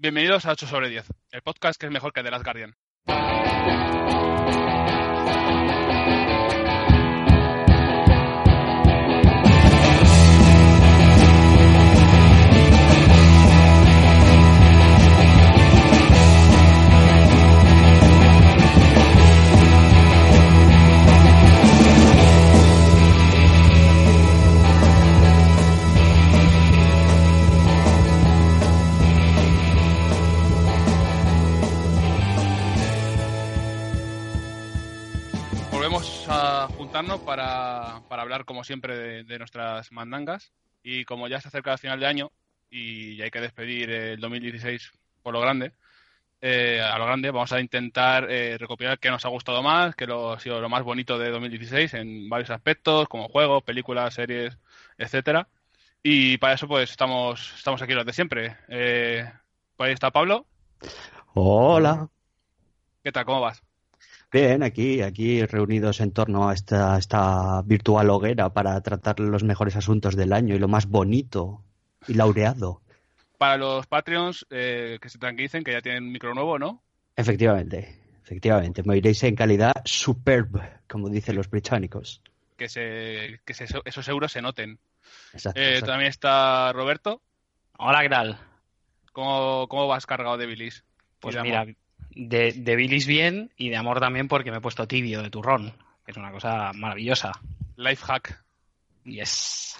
[0.00, 2.76] Bienvenidos a 8 sobre 10, el podcast que es mejor que The Last Guardian.
[36.98, 40.52] Juntarnos para, para hablar, como siempre, de, de nuestras mandangas.
[40.82, 42.32] Y como ya se acerca el final de año
[42.70, 45.72] y hay que despedir el 2016 por lo grande,
[46.40, 50.06] eh, a lo grande vamos a intentar eh, recopilar qué nos ha gustado más, qué
[50.06, 54.56] lo, ha sido lo más bonito de 2016 en varios aspectos, como juegos, películas, series,
[54.96, 55.48] etcétera.
[56.02, 58.56] Y para eso pues estamos, estamos aquí los de siempre.
[58.68, 59.30] Eh,
[59.76, 60.46] por ahí está Pablo.
[61.34, 62.08] Hola.
[63.02, 63.24] ¿Qué tal?
[63.24, 63.67] ¿Cómo vas?
[64.30, 69.74] Bien, aquí, aquí reunidos en torno a esta, esta virtual hoguera para tratar los mejores
[69.76, 71.62] asuntos del año y lo más bonito
[72.06, 72.82] y laureado.
[73.38, 76.82] Para los Patreons, eh, que se tranquilicen, que ya tienen un micro nuevo, ¿no?
[77.16, 78.82] Efectivamente, efectivamente.
[78.82, 82.20] Me oiréis en calidad superb, como dicen los británicos.
[82.58, 84.78] Que, se, que se- esos euros se noten.
[85.32, 85.86] Exacto, Eh, exacto.
[85.86, 87.22] también está Roberto.
[87.78, 88.38] Hola, ¿qué tal?
[89.12, 90.84] ¿Cómo, cómo vas cargado de bilis?
[91.20, 91.66] Pues mira.
[92.18, 95.72] De, de bilis bien y de amor también porque me he puesto tibio de turrón,
[96.04, 97.32] que es una cosa maravillosa.
[97.76, 98.44] Life hack.
[99.04, 99.76] Yes.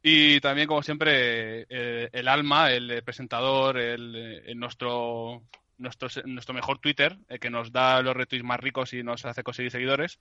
[0.00, 5.42] Y también, como siempre, eh, el alma, el presentador, el, eh, el nuestro,
[5.78, 9.42] nuestro, nuestro mejor Twitter, el que nos da los retweets más ricos y nos hace
[9.42, 10.20] conseguir seguidores,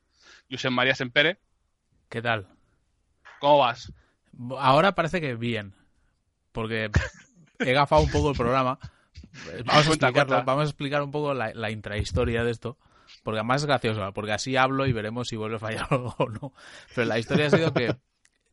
[0.49, 1.37] Josep María Sempere.
[2.09, 2.47] ¿Qué tal?
[3.39, 3.93] ¿Cómo vas?
[4.57, 5.75] Ahora parece que bien,
[6.51, 6.89] porque
[7.59, 8.79] he gafado un poco el programa.
[9.65, 10.41] Vamos a Cuenta, explicarlo, cuenta.
[10.43, 12.77] vamos a explicar un poco la, la intrahistoria de esto,
[13.23, 16.29] porque además es gracioso, porque así hablo y veremos si vuelve a fallar algo o
[16.29, 16.53] no.
[16.95, 17.95] Pero la historia ha sido que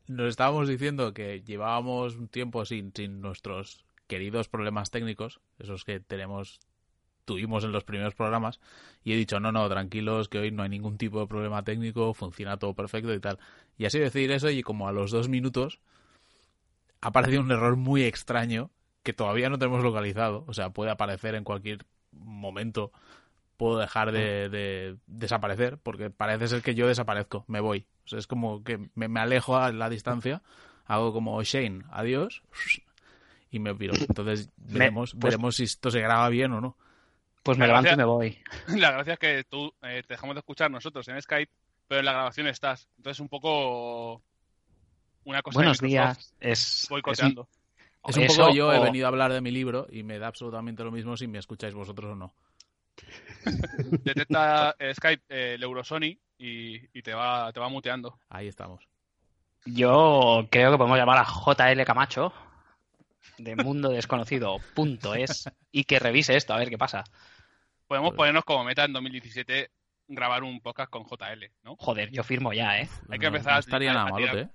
[0.07, 6.01] nos estábamos diciendo que llevábamos un tiempo sin, sin nuestros queridos problemas técnicos, esos que
[6.01, 6.61] tenemos
[7.25, 8.61] tuvimos en los primeros programas
[9.03, 12.13] y he dicho, no, no, tranquilos, que hoy no hay ningún tipo de problema técnico,
[12.13, 13.39] funciona todo perfecto y tal.
[13.79, 15.81] Y así decir eso y como a los dos minutos
[17.01, 18.71] ha aparecido un error muy extraño
[19.05, 22.91] que todavía no tenemos localizado, o sea, puede aparecer en cualquier momento,
[23.57, 27.87] puedo dejar de, de desaparecer, porque parece ser que yo desaparezco, me voy.
[28.07, 30.43] O sea, es como que me, me alejo a la distancia,
[30.87, 32.43] hago como Shane, adiós,
[33.51, 33.95] y me piro.
[33.95, 36.77] Entonces veremos, pues- veremos si esto se graba bien o no.
[37.43, 38.39] Pues me La levanto y me voy.
[38.69, 41.53] La gracia es que tú eh, te dejamos de escuchar nosotros en Skype,
[41.87, 42.89] pero en la grabación estás.
[42.97, 44.23] Entonces, un poco
[45.25, 46.33] una cosa Buenos días.
[46.41, 47.43] Es, boicoteando.
[47.43, 47.64] Es
[48.05, 50.85] un eso poco yo he venido a hablar de mi libro y me da absolutamente
[50.85, 52.35] lo mismo si me escucháis vosotros o no.
[54.05, 58.19] Detecta eh, Skype eh, el Eurosony y, y te va te va muteando.
[58.29, 58.87] Ahí estamos.
[59.67, 62.33] Yo creo que podemos llamar a JL Camacho
[63.39, 67.05] de Mundo Desconocido punto es y que revise esto a ver qué pasa.
[67.87, 69.71] Podemos ponernos como meta en 2017
[70.09, 71.77] grabar un podcast con JL, ¿no?
[71.79, 72.89] Joder, yo firmo ya, ¿eh?
[73.11, 74.39] Hay que No- empezar no a- estaría a- nada tirar.
[74.39, 74.49] ¿eh?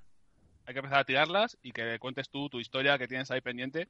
[0.69, 3.88] Hay que empezar a tirarlas y que cuentes tú tu historia que tienes ahí pendiente,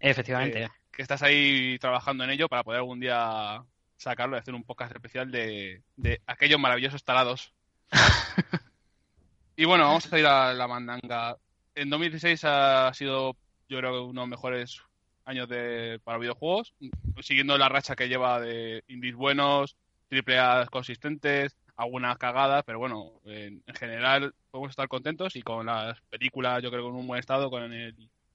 [0.00, 0.64] Efectivamente.
[0.64, 3.62] Eh, que estás ahí trabajando en ello para poder algún día
[3.96, 7.54] sacarlo y hacer un podcast especial de, de aquellos maravillosos talados.
[9.56, 11.36] y bueno, vamos a ir a la mandanga.
[11.76, 13.36] En 2016 ha sido,
[13.68, 14.82] yo creo, uno de los mejores
[15.24, 16.74] años de, para videojuegos,
[17.20, 19.76] siguiendo la racha que lleva de indies buenos,
[20.08, 25.66] triple A consistentes, algunas cagadas, pero bueno, en, en general podemos estar contentos y con
[25.66, 27.94] las películas, yo creo, que en un buen estado, con el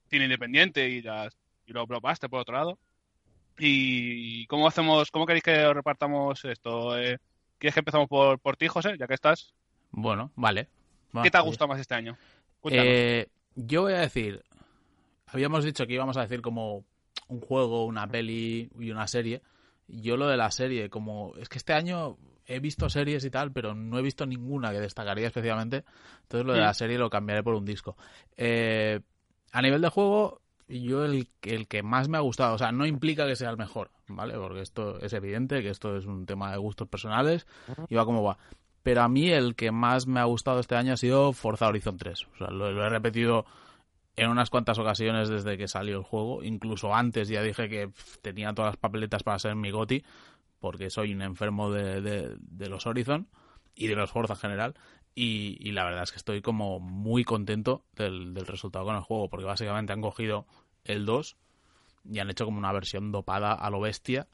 [0.09, 1.35] cine independiente y las
[1.67, 2.79] y los blockbusters por otro lado.
[3.59, 6.97] ¿Y cómo hacemos, cómo queréis que repartamos esto?
[6.97, 7.17] Eh,
[7.57, 9.53] ¿Quieres que empezamos por, por ti, José, ya que estás?
[9.91, 10.67] Bueno, vale.
[11.15, 12.17] Va, ¿Qué te ha gustado más este año?
[12.65, 14.43] Eh, yo voy a decir,
[15.25, 16.83] habíamos dicho que íbamos a decir como
[17.27, 19.41] un juego, una peli y una serie.
[19.87, 22.17] Yo lo de la serie, como es que este año
[22.47, 25.83] he visto series y tal, pero no he visto ninguna que destacaría especialmente.
[26.23, 26.63] Entonces lo de Mm.
[26.63, 27.97] la serie lo cambiaré por un disco.
[28.37, 28.99] Eh,
[29.51, 32.85] a nivel de juego, yo el, el que más me ha gustado, o sea, no
[32.85, 34.33] implica que sea el mejor, ¿vale?
[34.35, 37.47] Porque esto es evidente, que esto es un tema de gustos personales
[37.89, 38.37] y va como va.
[38.83, 41.97] Pero a mí el que más me ha gustado este año ha sido Forza Horizon
[41.97, 42.27] 3.
[42.33, 43.45] O sea, lo, lo he repetido
[44.15, 46.43] en unas cuantas ocasiones desde que salió el juego.
[46.43, 50.03] Incluso antes ya dije que pff, tenía todas las papeletas para ser mi goti,
[50.59, 53.27] porque soy un enfermo de, de- de los Horizon
[53.75, 54.75] y de los Forza en general.
[55.15, 59.01] Y, y la verdad es que estoy como muy contento del, del resultado con el
[59.01, 60.45] juego, porque básicamente han cogido
[60.83, 61.37] el 2
[62.09, 64.27] y han hecho como una versión dopada a lo bestia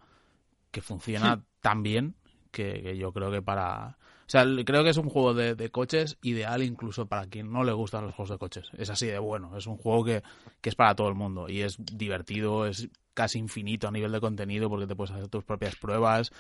[0.71, 2.15] que funciona tan bien
[2.51, 3.97] que, que yo creo que para...
[4.25, 7.63] O sea, creo que es un juego de, de coches ideal incluso para quien no
[7.63, 8.69] le gustan los juegos de coches.
[8.77, 9.55] Es así de bueno.
[9.57, 10.23] Es un juego que,
[10.61, 14.19] que es para todo el mundo y es divertido, es casi infinito a nivel de
[14.19, 16.31] contenido porque te puedes hacer tus propias pruebas.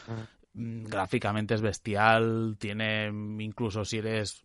[0.53, 4.43] Mm, Gráficamente es bestial, tiene mm, incluso si eres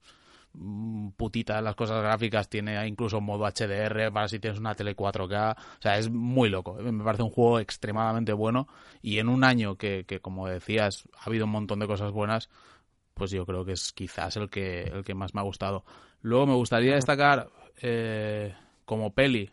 [0.55, 4.97] mm, putita de las cosas gráficas, tiene incluso modo HDR para si tienes una tele
[4.97, 5.57] 4K.
[5.57, 6.75] O sea, es muy loco.
[6.75, 8.69] Me parece un juego extremadamente bueno
[9.03, 12.49] y en un año que, que como decías, ha habido un montón de cosas buenas,
[13.15, 15.85] pues yo creo que es quizás el que, el que más me ha gustado.
[16.23, 17.51] Luego me gustaría destacar
[17.83, 18.55] eh,
[18.85, 19.51] como peli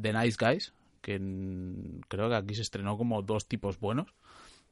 [0.00, 0.72] The Nice Guys,
[1.06, 4.12] que mm, creo que aquí se estrenó como dos tipos buenos,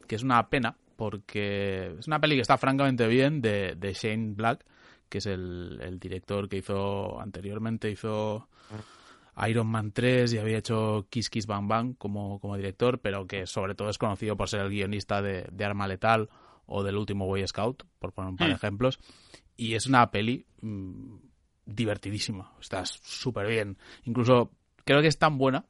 [0.09, 4.35] que es una pena porque es una peli que está francamente bien de, de Shane
[4.35, 4.67] Black,
[5.09, 8.49] que es el, el director que hizo anteriormente, hizo
[9.47, 13.47] Iron Man 3 y había hecho Kiss Kiss Bang Bang como, como director, pero que
[13.47, 16.31] sobre todo es conocido por ser el guionista de, de Arma Letal
[16.67, 18.57] o del último Boy Scout, por poner un par de Hmm.
[18.57, 18.99] ejemplos.
[19.57, 21.15] Y es una peli mm,
[21.65, 23.79] divertidísima, está súper bien.
[24.03, 24.51] Incluso
[24.85, 25.65] creo que es tan buena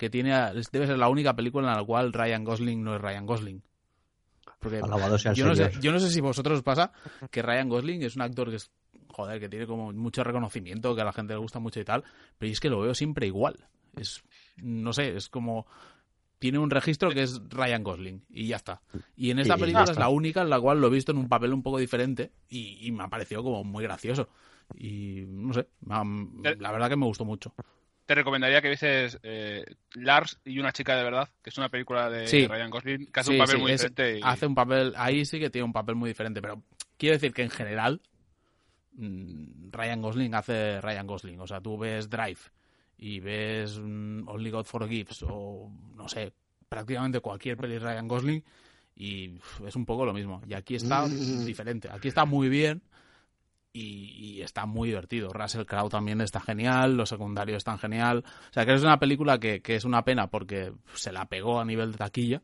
[0.00, 3.00] que tiene a- debe ser la única película en la cual Ryan Gosling no es
[3.02, 3.62] Ryan Gosling.
[4.58, 6.90] Porque Alabado sea el yo no, sé, yo no sé si vosotros os pasa
[7.30, 8.70] que Ryan Gosling es un actor que es,
[9.08, 12.02] joder, que tiene como mucho reconocimiento, que a la gente le gusta mucho y tal,
[12.38, 13.56] pero es que lo veo siempre igual.
[13.96, 14.22] Es,
[14.56, 15.66] no sé, es como
[16.38, 18.80] tiene un registro que es Ryan Gosling y ya está.
[19.16, 21.18] Y en esta Y película es la única en la cual lo he visto en
[21.18, 24.28] un papel un poco diferente y, y me ha parecido como muy gracioso.
[24.78, 26.04] Y no sé, me ha-
[26.58, 27.52] la verdad que me gustó mucho.
[28.10, 29.64] Te recomendaría que vieses eh,
[29.94, 32.44] Lars y una chica de verdad, que es una película de Sí.
[32.44, 34.18] Ryan Gosling, que hace Sí, un papel sí, muy es- diferente.
[34.18, 36.60] y- Hace un papel, ahí sí que tiene un papel muy diferente, pero
[36.98, 38.00] quiero decir que en general
[38.94, 41.38] mm, Ryan Gosling hace Ryan Gosling.
[41.40, 42.40] O sea, tú ves Drive
[42.98, 46.32] y ves mm, Only God Forgives o no sé,
[46.68, 48.44] prácticamente cualquier peli de Ryan Gosling
[48.96, 50.42] y uf, es un poco lo mismo.
[50.48, 51.06] Y aquí está
[51.46, 51.88] diferente.
[51.92, 52.82] Aquí está muy bien
[53.72, 55.30] y, y está muy divertido.
[55.32, 58.24] Russell Crowe también está genial, los secundarios están genial.
[58.50, 61.60] O sea, que es una película que, que es una pena porque se la pegó
[61.60, 62.42] a nivel de taquilla.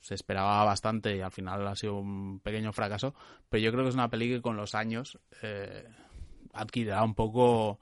[0.00, 3.14] Se esperaba bastante y al final ha sido un pequeño fracaso.
[3.48, 5.88] Pero yo creo que es una peli que con los años eh,
[6.52, 7.78] adquirirá un poco,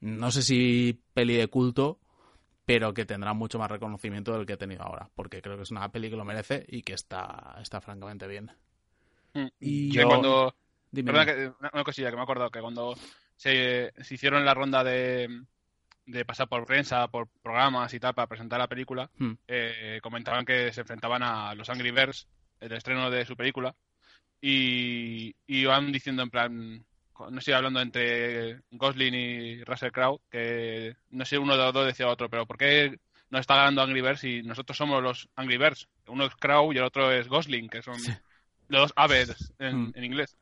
[0.00, 1.98] no sé si peli de culto,
[2.64, 5.08] pero que tendrá mucho más reconocimiento del que he tenido ahora.
[5.14, 8.52] Porque creo que es una peli que lo merece y que está, está francamente bien.
[9.34, 9.46] Mm.
[9.58, 10.54] Y Que yo- cuando,
[10.90, 12.94] Dime, que- una, una cosilla que me he acordado, que cuando
[13.36, 15.42] se, se hicieron la ronda de,
[16.06, 19.32] de pasar por prensa, por programas y tal, para presentar la película, Hmm.
[19.46, 22.26] eh, comentaban que se enfrentaban a los Angry Birds,
[22.60, 23.74] el estreno de su película,
[24.40, 26.84] y, y iban diciendo en plan,
[27.30, 31.86] no estoy hablando entre Gosling y Russell Crowe, que no sé, uno de los dos
[31.86, 32.98] decía a otro, pero ¿por qué
[33.30, 35.88] no está ganando Angry Birds y nosotros somos los Angry Birds?
[36.06, 38.12] Uno es Crowe y el otro es Gosling, que son Sí.
[38.68, 39.92] los aves en, Hmm.
[39.94, 40.36] en inglés.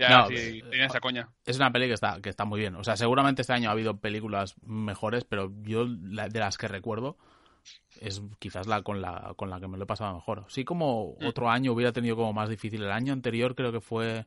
[0.00, 0.34] Ya, No, sí,
[0.72, 1.28] eh, esa coña.
[1.44, 2.74] es una peli que está, que está muy bien.
[2.76, 6.68] O sea, seguramente este año ha habido películas mejores, pero yo la- de las que
[6.68, 7.18] recuerdo
[8.00, 10.46] es quizás la con la con la que me lo he pasado mejor.
[10.48, 11.26] Sí, como Mm.
[11.26, 12.82] otro año hubiera tenido como más difícil.
[12.82, 14.24] El año anterior creo que fue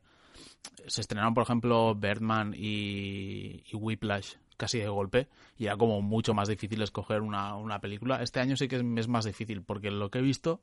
[0.86, 5.26] se estrenaron, por ejemplo, Birdman y, y Whiplash casi de golpe
[5.58, 8.22] y era como mucho más difícil escoger una, una película.
[8.22, 10.60] Este año sí que es, es más difícil porque lo que he visto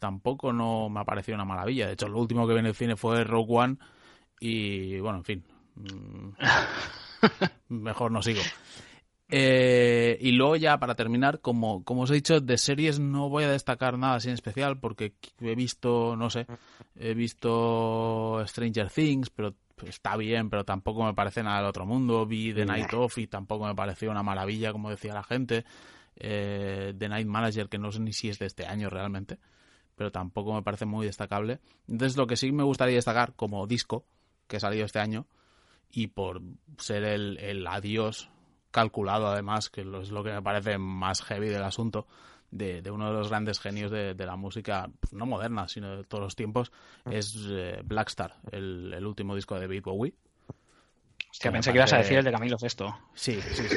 [0.00, 1.86] tampoco no me ha parecido una maravilla.
[1.86, 3.76] De hecho, lo último que vi en el cine fue Rogue One
[4.40, 5.44] y bueno, en fin.
[5.76, 6.28] mm,
[7.68, 8.42] mejor no sigo.
[9.28, 13.44] Eh, y luego ya para terminar, como, como os he dicho, de series no voy
[13.44, 16.46] a destacar nada así en especial porque he visto, no sé,
[16.94, 22.24] he visto Stranger Things, pero está bien, pero tampoco me parece nada del otro mundo.
[22.24, 25.64] Vi The Night Of y tampoco me pareció una maravilla, como decía la gente.
[26.18, 29.38] Eh, The Night Manager, que no sé ni si es de este año realmente,
[29.96, 31.58] pero tampoco me parece muy destacable.
[31.88, 34.06] Entonces lo que sí me gustaría destacar como disco,
[34.46, 35.26] que ha salido este año,
[35.90, 36.42] y por
[36.78, 38.30] ser el, el adiós
[38.70, 42.06] calculado además, que es lo que me parece más heavy del asunto,
[42.50, 46.04] de, de uno de los grandes genios de, de la música, no moderna, sino de
[46.04, 46.72] todos los tiempos,
[47.10, 50.14] es eh, Blackstar, el, el último disco de David Bowie.
[51.30, 52.98] Hostia, me pensé que ibas a decir el de Camilo Sesto.
[53.14, 53.76] Sí, sí, sí.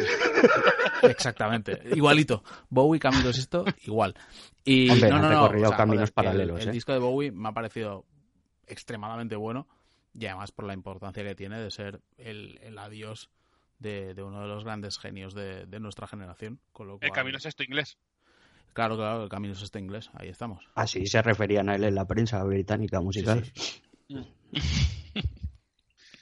[1.03, 1.81] Exactamente.
[1.93, 2.43] Igualito.
[2.69, 4.15] Bowie, Camilo Sesto, igual.
[4.63, 5.71] Y Hombre, no, no, no.
[5.71, 6.71] caminos que paralelos, El, el ¿eh?
[6.73, 8.05] disco de Bowie me ha parecido
[8.67, 9.67] extremadamente bueno
[10.19, 13.29] y además por la importancia que tiene de ser el, el adiós
[13.79, 16.59] de, de uno de los grandes genios de, de nuestra generación.
[16.73, 17.97] Con lo El cual, camino es esto inglés.
[18.73, 20.09] Claro, claro, el Camilo Sesto inglés.
[20.13, 20.67] Ahí estamos.
[20.75, 23.43] Así se referían a él en la prensa británica musical.
[23.43, 23.81] Sí,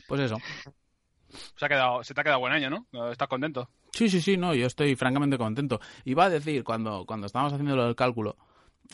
[0.07, 0.37] Pues eso.
[1.55, 3.11] Se, ha quedado, se te ha quedado buen año, ¿no?
[3.11, 3.69] ¿Estás contento?
[3.91, 5.81] Sí, sí, sí, no, yo estoy francamente contento.
[6.05, 8.37] Iba a decir, cuando, cuando estábamos haciendo lo del cálculo,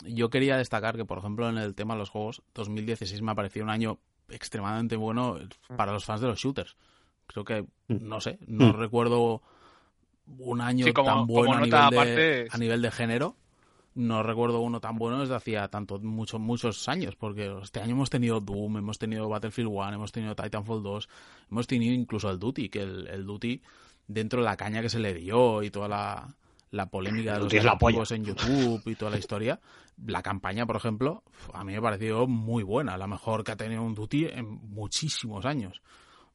[0.03, 3.35] yo quería destacar que, por ejemplo, en el tema de los juegos, 2016 me ha
[3.35, 3.99] parecido un año
[4.33, 5.37] extremadamente bueno
[5.77, 6.75] para los fans de los shooters.
[7.27, 8.77] Creo que, no sé, no Mm.
[8.77, 9.41] recuerdo
[10.39, 13.35] un año Sí, como- tan bueno a, nivel de, aparte- a nivel de género.
[13.95, 18.09] No recuerdo uno tan bueno desde hacía tanto, muchos, muchos años, porque este año hemos
[18.09, 21.07] tenido Doom, hemos tenido Battlefield 1, hemos tenido Titanfall 2,
[21.51, 23.61] hemos tenido incluso el Duty, que el, el Duty,
[24.07, 26.35] dentro de la caña que se le dio y toda la,
[26.73, 29.59] la polémica de los directivos en YouTube y toda la historia,
[30.07, 33.55] la campaña, por ejemplo, a mí me ha parecido muy buena, la mejor que ha
[33.55, 35.81] tenido un Duty en muchísimos años.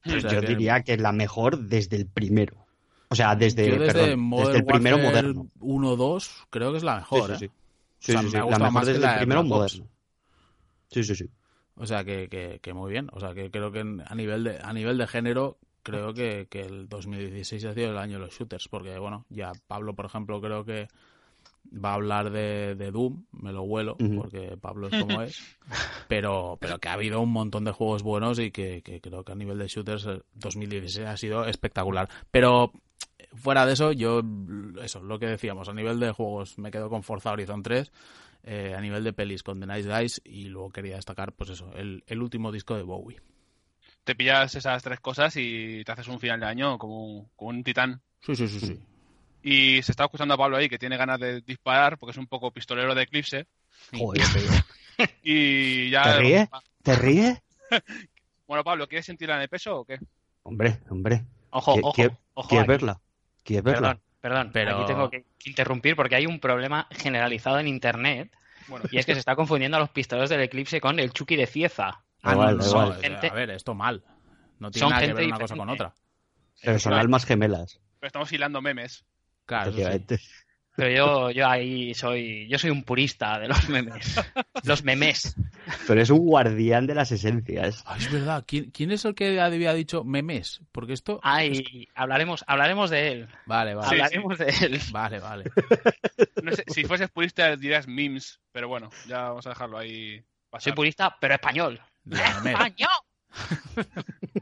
[0.05, 2.65] O sea Yo que- diría que es la mejor desde el primero.
[3.09, 5.47] O sea, desde, desde, perdón, Modern desde el primero Warfare moderno.
[5.59, 7.49] 1-2 creo que es la mejor, sí, sí, ¿eh?
[7.49, 7.53] sí.
[7.99, 9.87] Sí, O sea, sí, me sí, ha La mejor más desde el primero moderno.
[10.89, 11.29] Sí, sí, sí.
[11.75, 13.09] O sea, que, que, que muy bien.
[13.11, 16.61] O sea, que creo que a nivel de, a nivel de género, creo que, que
[16.61, 18.67] el 2016 ha sido el año de los shooters.
[18.67, 20.87] Porque, bueno, ya Pablo, por ejemplo, creo que
[21.73, 24.21] va a hablar de, de Doom, me lo huelo, Ujú.
[24.21, 25.57] porque Pablo es como es.
[26.07, 29.33] Pero, pero que ha habido un montón de juegos buenos y que, que creo que
[29.33, 32.09] a nivel de shooters el 2016 ha sido espectacular.
[32.31, 32.71] Pero
[33.33, 34.21] fuera de eso, yo,
[34.81, 37.91] eso, lo que decíamos, a nivel de juegos me quedo con Forza Horizon 3,
[38.43, 41.71] eh, a nivel de pelis con The Nice Guys y luego quería destacar, pues eso,
[41.75, 43.19] el, el último disco de Bowie.
[44.09, 47.49] Te pillas esas tres cosas y te haces un final de año como, un- como
[47.51, 48.01] un titán.
[48.21, 48.79] Sí, sí, sí, sí.
[49.43, 52.25] Y se está escuchando a Pablo ahí que tiene ganas de disparar porque es un
[52.25, 53.45] poco pistolero de Eclipse.
[53.95, 54.23] Joder.
[55.21, 56.01] Y ya.
[56.05, 56.49] ¿Te ríes?
[56.81, 57.37] ¿Te ríes?
[58.47, 59.99] Bueno, Pablo, ¿quieres sentirla en el peso o qué?
[60.41, 61.23] Hombre, hombre.
[61.51, 62.49] Ojo, ¿Qué- ojo, ojo.
[62.49, 62.67] ¿Quieres aquí.
[62.67, 62.99] verla?
[63.43, 63.99] ¿Quieres verla?
[64.19, 64.51] Perdón, perdón.
[64.53, 68.31] Pero- Aquí tengo que interrumpir porque hay un problema generalizado en internet
[68.67, 71.35] Bueno, y es que se está confundiendo a los pistoleros del Eclipse con el Chucky
[71.35, 72.01] de Cieza.
[72.21, 74.03] Ah, no, Gente- A ver, esto mal.
[74.59, 75.93] No tiene Son nada que gente ver una cosa con otra.
[76.61, 77.79] Pero son almas gemelas.
[77.99, 79.05] pero estamos hilando memes.
[79.45, 79.71] Claro.
[80.75, 84.15] Pero yo, yo ahí soy, yo soy un purista de los memes.
[84.63, 85.35] Los memes.
[85.87, 87.83] Pero es un guardián de las esencias.
[87.85, 88.45] Ah, es verdad.
[88.47, 90.61] ¿Quién, quién es el que había dicho memes?
[90.71, 91.19] Porque esto...
[91.21, 93.27] Ay, hablaremos, hablaremos de él.
[93.45, 93.89] Vale, vale.
[93.89, 94.79] Sí, hablaremos de él.
[94.91, 95.43] Vale, vale.
[96.43, 100.23] No sé, si fueses purista dirías memes, pero bueno, ya vamos a dejarlo ahí.
[100.49, 100.63] pasar.
[100.63, 101.81] Soy purista, pero español.
[102.11, 102.89] ¡Español!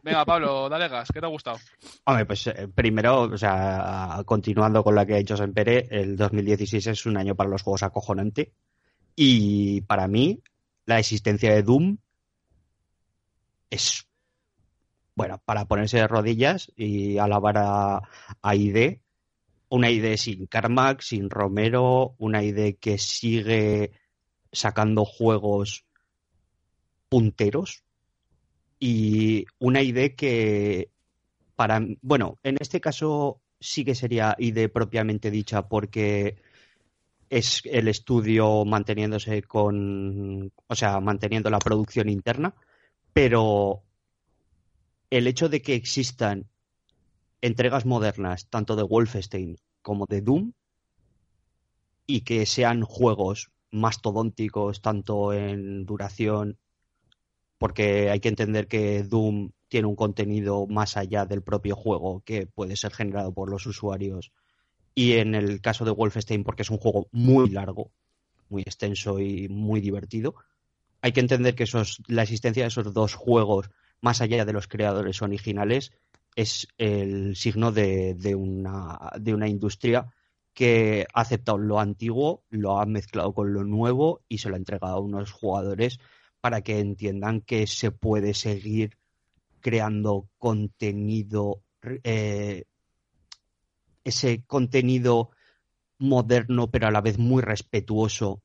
[0.04, 1.58] Venga, Pablo, dale gas, ¿qué te ha gustado?
[2.06, 6.88] Hombre, pues eh, primero, o sea, continuando con la que ha hecho Sempere, el 2016
[6.88, 8.54] es un año para los juegos acojonante.
[9.16, 10.42] Y para mí,
[10.86, 11.98] la existencia de Doom
[13.70, 14.08] es,
[15.16, 18.02] bueno, para ponerse de rodillas y alabar a,
[18.42, 19.00] a ID.
[19.70, 23.92] Una ID sin Carmack, sin Romero, una ID que sigue
[24.52, 25.87] sacando juegos
[27.10, 27.84] punteros
[28.80, 30.92] y una ID que
[31.56, 36.38] para bueno, en este caso sí que sería ID propiamente dicha porque
[37.30, 42.56] es el estudio manteniéndose con, o sea, manteniendo la producción interna,
[43.14, 43.84] pero
[45.10, 46.48] el hecho de que existan
[47.42, 50.54] entregas modernas, tanto de Wolfenstein como de Doom,
[52.06, 56.58] y que sean juegos mastodónticos, tanto en duración,
[57.58, 62.48] porque hay que entender que Doom tiene un contenido más allá del propio juego que
[62.48, 64.32] puede ser generado por los usuarios.
[64.96, 67.92] Y en el caso de Wolfenstein, porque es un juego muy largo,
[68.50, 70.36] muy extenso y muy divertido,
[71.02, 73.70] hay que entender que esos, la existencia de esos dos juegos,
[74.02, 75.92] más allá de los creadores originales,
[76.36, 80.14] es el signo de, de una, de una industria
[80.54, 84.58] que ha aceptado lo antiguo, lo ha mezclado con lo nuevo y se lo ha
[84.58, 86.00] entregado a unos jugadores
[86.42, 88.98] para que entiendan que se puede seguir
[89.60, 91.62] creando contenido,
[92.04, 92.64] eh,
[94.04, 95.32] ese contenido
[96.00, 98.42] moderno pero a la vez muy respetuoso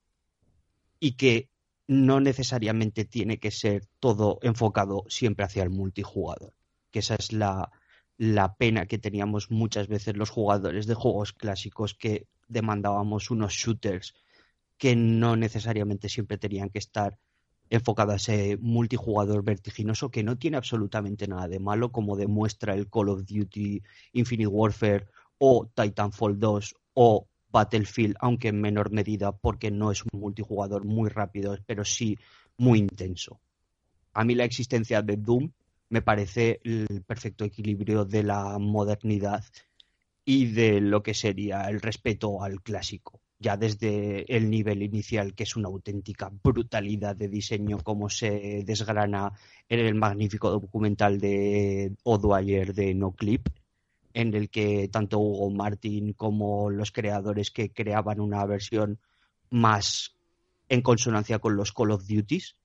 [0.98, 1.48] y que
[1.86, 6.54] no necesariamente tiene que ser todo enfocado siempre hacia el multijugador,
[6.90, 7.70] que esa es la,
[8.16, 14.14] la pena que teníamos muchas veces los jugadores de juegos clásicos que demandábamos unos shooters
[14.78, 17.18] que no necesariamente siempre tenían que estar
[17.72, 22.90] enfocados a ese multijugador vertiginoso que no tiene absolutamente nada de malo, como demuestra el
[22.90, 25.06] Call of Duty Infinite Warfare
[25.38, 31.08] o Titanfall 2 o Battlefield, aunque en menor medida porque no es un multijugador muy
[31.08, 32.18] rápido, pero sí
[32.58, 33.40] muy intenso.
[34.12, 35.50] A mí la existencia de Doom
[35.88, 39.44] me parece el perfecto equilibrio de la modernidad
[40.26, 43.21] y de lo que sería el respeto al clásico.
[43.42, 49.32] Ya desde el nivel inicial, que es una auténtica brutalidad de diseño, como se desgrana
[49.68, 53.48] en el magnífico documental de O'Dwyer de No Clip,
[54.14, 58.98] en el que tanto Hugo Martin como los creadores que creaban una versión
[59.50, 60.14] más
[60.68, 62.56] en consonancia con los Call of Duties,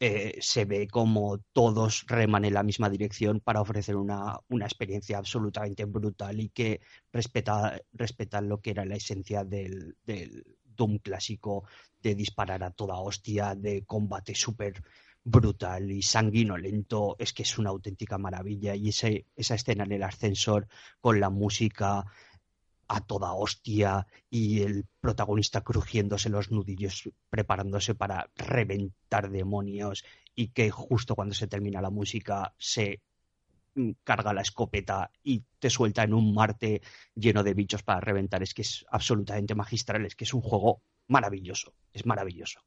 [0.00, 5.84] eh, se ve como todos reman en la misma dirección para ofrecer una, experiencia absolutamente
[5.86, 6.80] brutal y que
[7.12, 11.64] respeta, respetan lo que era la esencia del, del Doom clásico
[12.00, 14.82] de disparar a toda hostia, de combate súper
[15.24, 18.74] brutal y sanguinolento, es que es una auténtica maravilla.
[18.74, 20.68] Y ese, esa escena en el ascensor
[21.00, 22.06] con la música
[22.88, 30.04] a toda hostia y el protagonista crujiéndose los nudillos preparándose para reventar demonios
[30.34, 33.02] y que justo cuando se termina la música se
[34.02, 36.82] carga la escopeta y te suelta en un Marte
[37.14, 38.42] lleno de bichos para reventar.
[38.42, 42.60] Es que es absolutamente magistral, es que es un juego maravilloso, es maravilloso.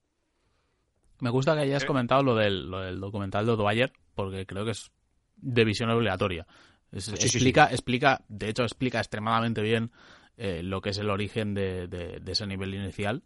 [1.19, 4.71] Me gusta que hayas comentado lo del, lo del documental de O'Dwyer porque creo que
[4.71, 4.91] es
[5.35, 6.47] de visión obligatoria
[6.91, 9.91] explica, explica, de hecho, explica extremadamente bien
[10.37, 13.23] eh, lo que es el origen de, ese nivel inicial.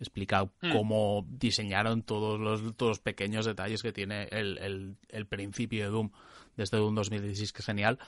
[0.00, 0.72] Explica hmm.
[0.72, 4.96] cómo diseñaron todos los, todos pequeños detalles que tiene el,
[5.28, 6.10] principio de Doom,
[6.50, 7.98] desde este Doom 2016, que es genial.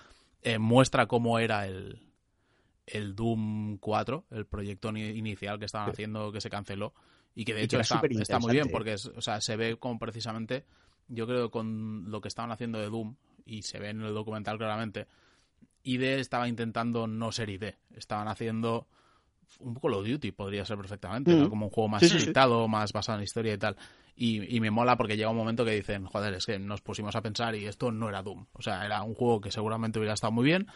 [0.42, 2.00] Eh, muestra cómo era el,
[2.86, 6.94] el Doom 4, el proyecto inicial que estaban haciendo, que se canceló.
[7.34, 10.64] Y que de hecho está, está, muy bien, porque o sea, se ve como precisamente,
[11.08, 14.58] yo creo, con lo que estaban haciendo de Doom, y se ve en el documental
[14.58, 15.06] claramente,
[15.82, 17.74] ID estaba intentando no ser ID.
[17.94, 18.86] Estaban haciendo
[19.58, 21.48] un poco lo Duty, podría ser perfectamente, mm.
[21.48, 22.32] como un juego más sí,
[22.68, 23.76] más basado en historia y tal.
[24.16, 27.22] Y, me mola porque llega un momento que dicen, joder, es que nos pusimos a
[27.22, 28.46] pensar y esto no era Doom.
[28.52, 30.66] O sea, era un juego que seguramente hubiera estado muy bien,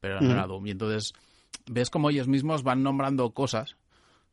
[0.00, 0.66] pero no era Doom.
[0.66, 1.12] Y entonces
[1.66, 3.76] ves como ellos mismos van nombrando cosas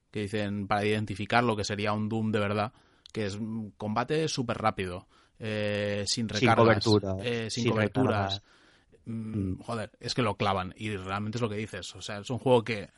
[0.09, 2.71] que dicen para identificar lo que sería un Doom de verdad,
[3.11, 3.37] que es
[3.75, 5.05] combate súper rápido,
[5.43, 6.85] eh, sin recargas,
[7.23, 8.43] eh, sin coberturas.
[9.05, 9.59] Mm, mm.
[9.63, 11.95] Joder, es que lo clavan y realmente es lo que dices.
[11.95, 12.89] O sea, es un juego que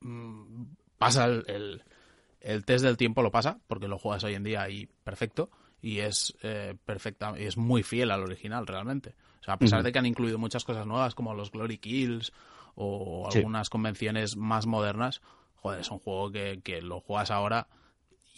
[0.00, 0.64] mm,
[0.98, 1.82] pasa el,
[2.40, 5.50] el, test del tiempo, lo pasa, porque lo juegas hoy en día y perfecto.
[5.80, 9.14] Y es eh, perfecta, y es muy fiel al original realmente.
[9.40, 12.32] O sea, a pesar de que han incluido muchas cosas nuevas como los Glory Kills
[12.74, 15.22] o algunas convenciones más modernas,
[15.54, 17.68] joder, es un juego que, que lo juegas ahora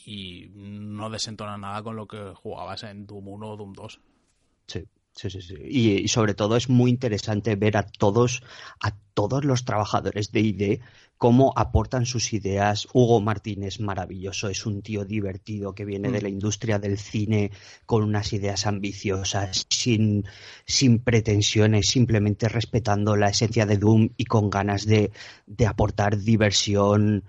[0.07, 4.01] y no desentona nada con lo que jugabas en Doom 1 o Doom 2.
[4.67, 4.85] Sí.
[5.13, 5.55] Sí, sí, sí.
[5.69, 8.43] Y, sobre todo es muy interesante ver a todos,
[8.81, 10.81] a todos los trabajadores de ID
[11.19, 12.89] cómo aportan sus ideas.
[12.95, 16.23] Hugo Martínez, maravilloso, es un tío divertido que viene de mm.
[16.23, 17.51] la industria del cine
[17.85, 20.25] con unas ideas ambiciosas, sin,
[20.65, 25.11] sin pretensiones, simplemente respetando la esencia de Doom y con ganas de,
[25.47, 27.25] de aportar diversión,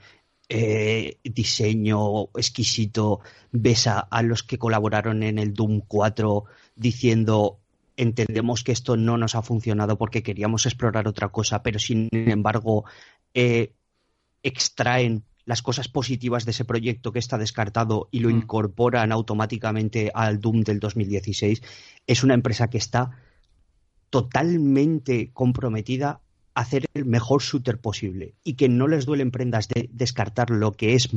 [0.53, 3.21] eh, diseño exquisito,
[3.53, 6.43] ves a, los que colaboraron en el Doom 4
[6.75, 7.59] diciendo
[7.95, 12.83] entendemos que esto no nos ha funcionado porque queríamos explorar otra cosa, pero sin embargo
[13.33, 13.71] eh,
[14.43, 18.39] extraen las cosas positivas de ese proyecto que está descartado y lo mm.
[18.39, 21.61] incorporan automáticamente al Doom del 2016,
[22.07, 23.11] es una empresa que está
[24.09, 26.19] totalmente comprometida
[26.53, 30.95] hacer el mejor shooter posible y que no les duelen prendas de descartar lo que
[30.95, 31.09] es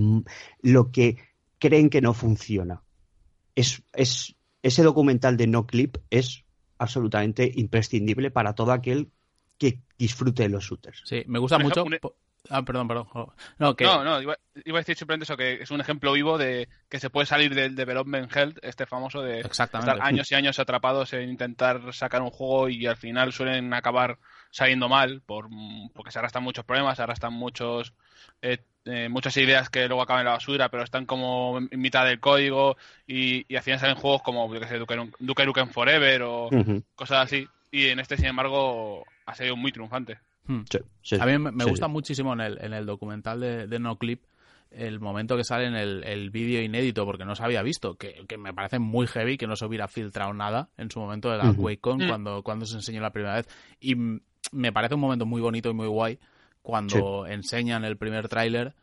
[0.63, 1.19] lo que
[1.59, 2.83] creen que no funciona.
[3.55, 6.45] Es, es, ese documental de No Clip es
[6.79, 9.11] absolutamente imprescindible para todo aquel
[9.59, 11.03] que disfrute de los shooters.
[11.05, 11.85] Sí, me gusta mucho.
[12.51, 13.07] Ah, perdón, perdón.
[13.59, 17.09] No, no, iba, a decir simplemente eso, que es un ejemplo vivo de que se
[17.09, 19.71] puede salir del development health, este famoso de estar
[20.03, 24.19] años y años atrapados en intentar sacar un juego y al final suelen acabar
[24.55, 25.49] saliendo mal por,
[25.93, 27.93] porque se arrastran muchos problemas, se arrastran muchos
[28.41, 32.07] eh, eh, muchas ideas que luego acaban en la basura, pero están como en mitad
[32.07, 36.23] del código y, y al final salen juegos como, yo que sé, Duke, Nukem Forever
[36.23, 36.51] o
[36.95, 37.49] cosas así.
[37.73, 40.19] Y en este, sin embargo, ha sido muy triunfante.
[40.47, 40.63] Hmm.
[41.19, 44.23] a mí me, gusta muchísimo en el, en el documental de, de No Clip
[44.71, 48.25] el momento que sale en el, el vídeo inédito, porque no se había visto, que,
[48.37, 51.53] me parece muy heavy que no se hubiera filtrado nada en su momento de la
[51.53, 52.09] QuakeCon hmm.
[52.09, 53.49] cuando, cuando se enseñó la primera vez.
[53.81, 53.97] Y
[54.53, 56.19] me parece un momento muy bonito y muy guay
[56.63, 58.75] cuando enseñan el primer tráiler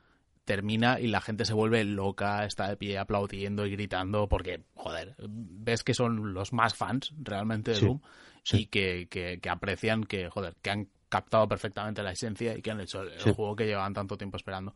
[0.46, 5.16] termina y la gente se vuelve loca, está de pie aplaudiendo y gritando porque, joder,
[5.28, 8.00] ves que son los más fans realmente de Doom
[8.52, 12.82] y que, que, aprecian que, joder, que han captado perfectamente la esencia y que han
[12.82, 14.76] hecho el, juego que llevaban tanto tiempo esperando.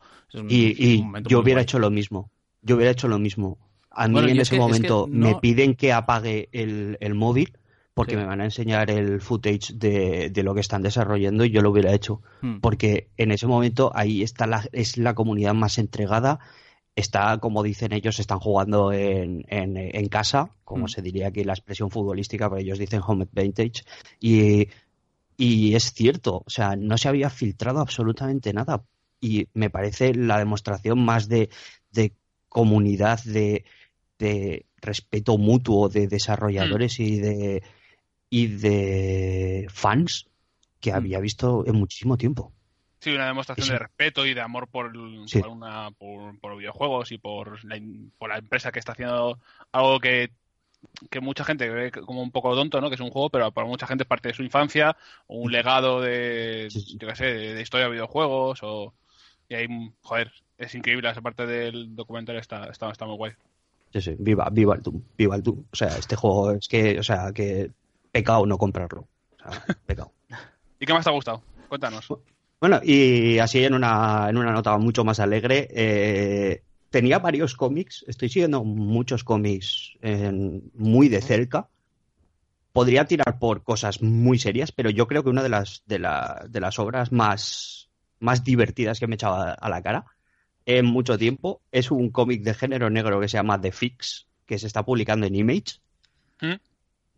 [0.49, 2.31] y, yo hubiera hecho lo mismo.
[2.61, 3.57] Yo hubiera hecho lo mismo.
[3.91, 7.57] A mí en ese momento me piden que apague el, el móvil
[7.95, 8.17] porque Sí.
[8.17, 11.71] me van a enseñar el footage de, de lo que están desarrollando y yo lo
[11.71, 12.21] hubiera hecho.
[12.41, 12.59] Hmm.
[12.59, 16.39] Porque en ese momento ahí está la, es la comunidad más entregada.
[16.95, 20.89] Está, como dicen ellos, están jugando en, en, en casa, como Mm.
[20.89, 23.83] se diría aquí la expresión futbolística, pero ellos dicen home advantage.
[24.19, 24.67] Y,
[25.37, 28.83] y es cierto, o sea, no se había filtrado absolutamente nada.
[29.19, 31.49] Y me parece la demostración más de,
[31.91, 32.13] de
[32.49, 33.65] comunidad, de,
[34.19, 37.63] de respeto mutuo de desarrolladores y de
[38.37, 40.25] y de fans
[40.81, 40.95] que Mm.
[40.95, 42.51] había visto en muchísimo tiempo.
[42.99, 43.71] Sí, una demostración Sí.
[43.73, 45.39] de respeto y de amor por, el- Sí.
[45.39, 47.79] por, una, por, por videojuegos y por la,
[48.17, 49.37] por la empresa que está haciendo
[49.71, 50.31] algo que,
[51.09, 52.89] que mucha gente ve como un poco tonto, ¿no?
[52.89, 55.51] Que es un juego, pero para mucha gente es parte de su infancia, o un
[55.51, 56.97] legado de, Sí, sí.
[56.99, 58.93] yo qué sé, de, de historia de videojuegos, o...
[59.47, 59.67] Y ahí,
[60.01, 63.31] joder, es increíble, esa parte del documental está, está, está muy guay.
[63.93, 65.63] Sí, sí, viva, viva el Doom, viva el Doom.
[65.71, 67.69] O sea, este juego es que, o sea, que
[68.15, 69.01] pecado no comprarlo.
[69.33, 70.13] O sea, pecado.
[70.79, 71.43] ¿Y qué más te ha gustado?
[71.67, 72.07] Cuéntanos.
[72.61, 78.05] Bueno, y así en una, en una nota mucho más alegre, eh, tenía varios cómics,
[78.07, 81.67] estoy siguiendo muchos cómics en- muy de cerca.
[82.71, 86.45] Podría tirar por cosas muy serias, pero yo creo que una de las, de la-
[86.49, 90.05] de las obras más, más divertidas que me he echado a, a la cara
[90.65, 94.57] en mucho tiempo es un cómic de género negro que se llama The Fix, que
[94.57, 95.79] se está publicando en Image
[96.41, 96.53] ¿Mm?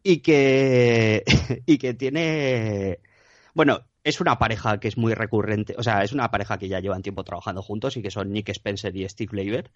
[0.08, 1.24] Y que,
[1.66, 3.00] y que tiene,
[3.54, 6.80] bueno, es una pareja que es muy recurrente, o sea, es una pareja que ya
[6.80, 9.72] llevan tiempo trabajando juntos y que son Nick Spencer y Steve Leiber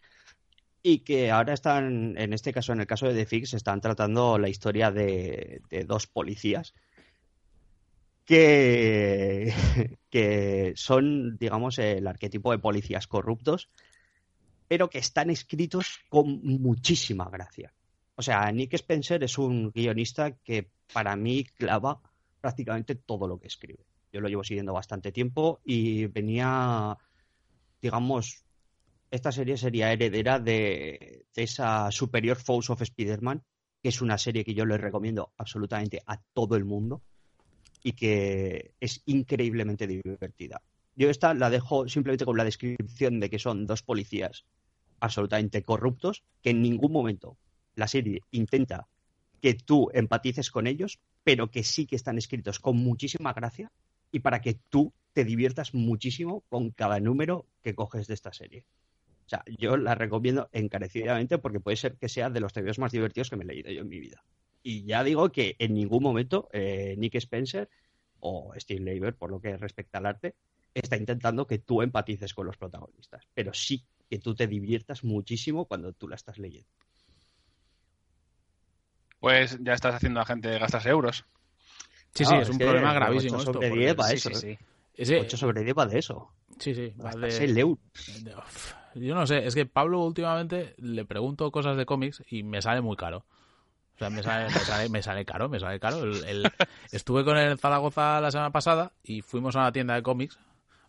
[0.84, 4.38] y que ahora están, en este caso, en el caso de The Fix, están tratando
[4.38, 6.74] la historia de, de dos policías
[8.24, 9.54] que,
[10.10, 13.70] que son, digamos, el arquetipo de policías corruptos,
[14.70, 17.74] pero que están escritos con muchísima gracia.
[18.22, 22.00] O sea, Nick Spencer es un guionista que para mí clava
[22.40, 23.84] prácticamente todo lo que escribe.
[24.14, 26.96] Yo lo llevo siguiendo bastante tiempo y venía,
[27.82, 28.44] digamos,
[29.10, 33.42] esta serie sería heredera de, esa Superior Force of Spider-Man,
[33.82, 37.02] que es una serie que yo le recomiendo absolutamente a todo el mundo
[37.82, 40.62] y que es increíblemente divertida.
[40.96, 44.46] Yo esta la dejo simplemente con la descripción de que son dos policías
[45.00, 47.40] absolutamente corruptos, que en ningún momento
[47.76, 48.88] la serie intenta
[49.42, 53.72] que tú empatices con ellos, pero que sí que están escritos con muchísima gracia
[54.12, 58.66] y para que tú te diviertas muchísimo con cada número que coges de esta serie.
[59.26, 62.92] O sea, yo la recomiendo encarecidamente porque puede ser que sea de los TVOs más
[62.92, 64.24] divertidos que me he leído yo en mi vida.
[64.64, 67.70] Y ya digo que en ningún momento eh, Nick Spencer
[68.20, 70.36] o Steve Leiber, por lo que respecta al arte,
[70.74, 75.66] está intentando que tú empatices con los protagonistas, pero sí que tú te diviertas muchísimo
[75.66, 76.70] cuando tú la estás leyendo.
[79.22, 81.24] Pues ya estás haciendo a gente gastarse euros.
[82.14, 83.54] Sí, sí, Ah, es un problema gravísimo esto.
[83.54, 84.48] sobre porque- diez va Sí, eso, sí,
[84.96, 85.06] ¿eh?
[85.06, 85.16] sí.
[85.16, 86.30] 8 sobre 10 va de eso.
[86.60, 87.80] sí, sí, va de- 6 euros.
[88.24, 92.44] de- uf, Yo no sé, es que Pablo últimamente le pregunto cosas de cómics y
[92.44, 93.24] me sale muy caro.
[93.96, 96.04] O sea, me sale, me sale, me sale caro, me sale caro.
[96.04, 96.52] El- el-
[96.92, 100.38] estuve con él en Zaragoza la semana pasada y fuimos a una tienda de cómics.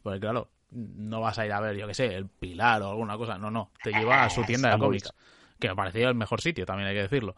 [0.03, 3.17] Porque claro, no vas a ir a ver, yo qué sé, el Pilar o alguna
[3.17, 3.39] cosa.
[3.39, 5.13] No, no, te lleva a su tienda de cómics.
[5.61, 7.37] Que me parecía el mejor sitio, también hay que decirlo.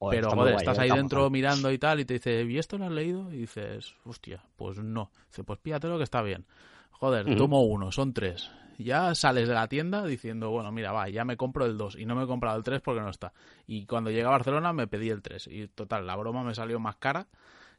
[0.00, 0.80] Joder, Pero, joder, guay, estás ¿eh?
[0.82, 1.30] ahí dentro guay.
[1.30, 3.32] mirando y tal, y te dice, ¿y esto lo has leído?
[3.32, 5.10] Y dices, hostia, pues no.
[5.28, 6.46] Dice, pues pídatelo que está bien.
[6.90, 7.36] Joder, Ujú.
[7.36, 8.50] tomo uno, son tres.
[8.78, 12.06] Ya sales de la tienda diciendo, bueno, mira, va, ya me compro el 2 y
[12.06, 13.32] no me he comprado el 3 porque no está.
[13.66, 16.80] Y cuando llegué a Barcelona me pedí el 3 y total, la broma me salió
[16.80, 17.26] más cara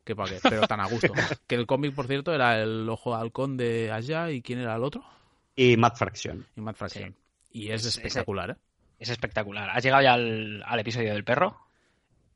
[0.03, 1.13] que para qué, pero tan a gusto.
[1.47, 4.75] que el cómic, por cierto, era el Ojo de Halcón de allá y ¿quién era
[4.75, 5.03] el otro?
[5.55, 6.45] Y Matt Fraction.
[6.55, 7.15] Y Matt Fraction.
[7.51, 8.55] Y es Es- espectacular, ¿eh?
[8.99, 9.71] Es espectacular.
[9.71, 11.57] ¿Has llegado ya al, al episodio del perro?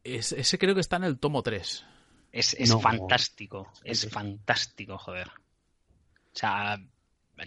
[0.05, 1.85] Es- ese creo que está en el tomo 3.
[2.31, 2.79] Es, es No.
[2.79, 3.71] fantástico.
[3.83, 5.27] Es fantástico, joder.
[5.29, 6.79] O sea,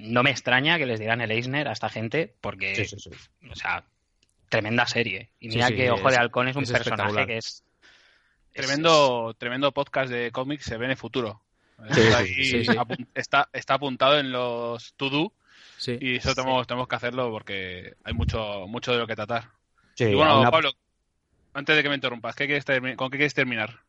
[0.00, 3.10] no me extraña que les digan el Eisner a esta gente porque, Sí, sí, sí.
[3.50, 3.84] o sea,
[4.48, 5.30] tremenda serie.
[5.40, 7.46] Y mira sí, que Ojo es- de Halcón es un es personaje que es...
[7.46, 7.64] es-
[8.66, 11.42] Tremendo, tremendo podcast de cómics se ve en el futuro.
[11.92, 15.32] Sí, está, está, está apuntado en los to-do
[15.76, 15.96] Sí.
[16.00, 19.50] y eso tenemos, tenemos que hacerlo porque hay mucho, mucho de lo que tratar.
[19.94, 20.72] Sí, y bueno, una- Pablo,
[21.58, 22.64] antes de que me interrumpas, ¿qué quieres
[22.96, 23.80] ¿con qué quieres terminar?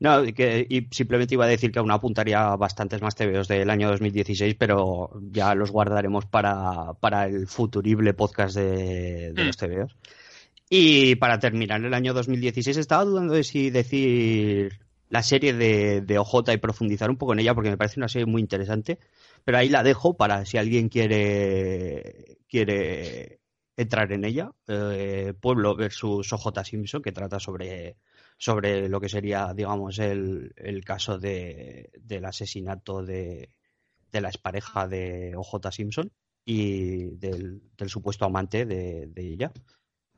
[0.00, 3.68] No, y que, y simplemente iba a decir que aún apuntaría bastantes más TVOs del
[3.70, 9.46] año 2016, pero ya los guardaremos para, para el futurible podcast de, de Mm.
[9.46, 9.96] los TVOs.
[10.70, 14.80] Y para terminar el año 2016 estaba dudando de si decir
[15.10, 18.08] la serie de, de OJ y profundizar un poco en ella, porque me parece una
[18.08, 18.98] serie muy interesante,
[19.44, 23.41] pero ahí la dejo para si alguien quiere, quiere
[23.82, 24.50] entrar en ella.
[24.68, 27.96] Eh, Pueblo versus OJ Simpson, que trata sobre,
[28.38, 33.54] sobre lo que sería, digamos, el, el caso de, del asesinato de,
[34.10, 36.12] de la expareja de OJ Simpson
[36.44, 39.52] y del, del supuesto amante de, ella.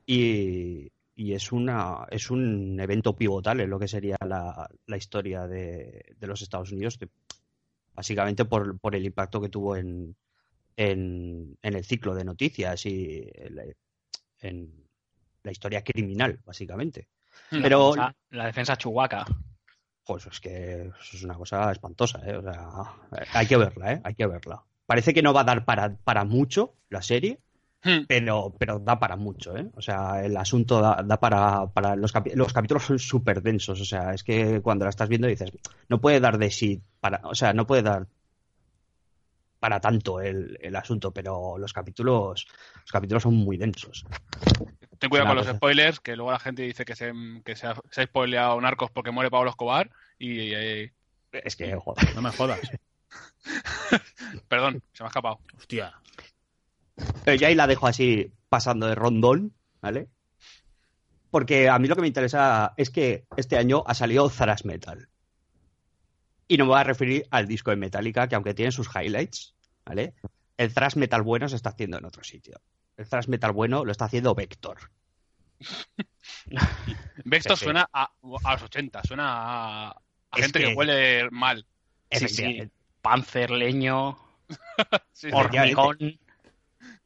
[0.06, 5.46] Y, y es una es un evento pivotal en lo que sería la, la historia
[5.46, 6.98] de, de los Estados Unidos,
[7.94, 10.16] básicamente por, por el impacto que tuvo en,
[10.76, 13.74] en, en el ciclo de noticias y en,
[14.40, 14.84] en
[15.42, 17.08] la historia criminal, básicamente.
[17.50, 19.24] Pero, La, la defensa chuhuaca.
[20.06, 22.36] pues es que es una cosa espantosa, ¿eh?
[22.36, 22.68] O sea,
[23.32, 24.00] hay que verla, ¿eh?
[24.04, 24.62] Hay que verla.
[24.86, 27.38] Parece que no va a dar para, para mucho la serie,
[27.86, 28.06] Hmm.
[28.08, 29.66] pero, pero da para mucho, ¿eh?
[29.74, 33.78] O sea, el asunto da, da para, para los, capi- los capítulos son súper densos,
[33.78, 35.52] o sea, es que cuando la estás viendo dices,
[35.90, 38.06] no puede dar de sí para, o sea, no puede dar
[39.64, 42.46] para tanto el, el asunto, pero los capítulos,
[42.82, 44.04] los capítulos son muy densos.
[44.98, 47.74] Ten cuidado con los spoilers, que luego la gente dice que se, que se, ha,
[47.90, 49.90] se ha spoileado Narcos porque muere Pablo Escobar.
[50.18, 50.92] Y, eh,
[51.32, 52.14] Es que, joder.
[52.14, 52.60] No me jodas.
[54.48, 55.40] perdón, se me ha escapado.
[55.56, 55.94] Hostia.
[57.24, 60.08] Pero ya ahí la dejo así pasando de rondón, ¿vale?
[61.30, 65.08] Porque a mí lo que me interesa es que este año ha salido Thrash Metal.
[66.46, 69.53] Y no me voy a referir al disco de Metallica, que aunque tiene sus highlights,
[69.84, 70.14] ¿vale?
[70.56, 72.60] El Thrash Metal bueno se está haciendo en otro sitio.
[72.96, 74.78] El Thrash Metal bueno lo está haciendo Vector.
[77.24, 78.04] Vector Sí, suena a,
[78.44, 79.96] a los 80, suena a,
[80.34, 80.66] gente que...
[80.66, 81.66] que- huele mal.
[82.10, 82.24] Sí, sí.
[82.24, 82.74] Efectivamente.
[83.00, 84.18] Panzer, leño,
[85.32, 85.98] hormigón.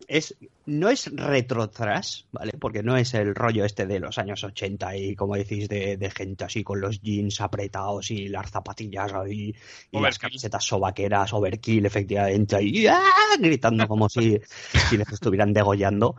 [0.06, 2.52] Es, no es retro thrash, ¿vale?
[2.58, 6.10] Porque no es el rollo este de los años 80 y, como decís, de, de
[6.10, 9.54] gente así con los jeans apretados y las zapatillas ahí
[9.90, 13.02] y las camisetas sobaqueras, overkill, efectivamente, ahí ¡ah!
[13.38, 14.40] gritando como si,
[14.88, 16.16] si les estuvieran degollando.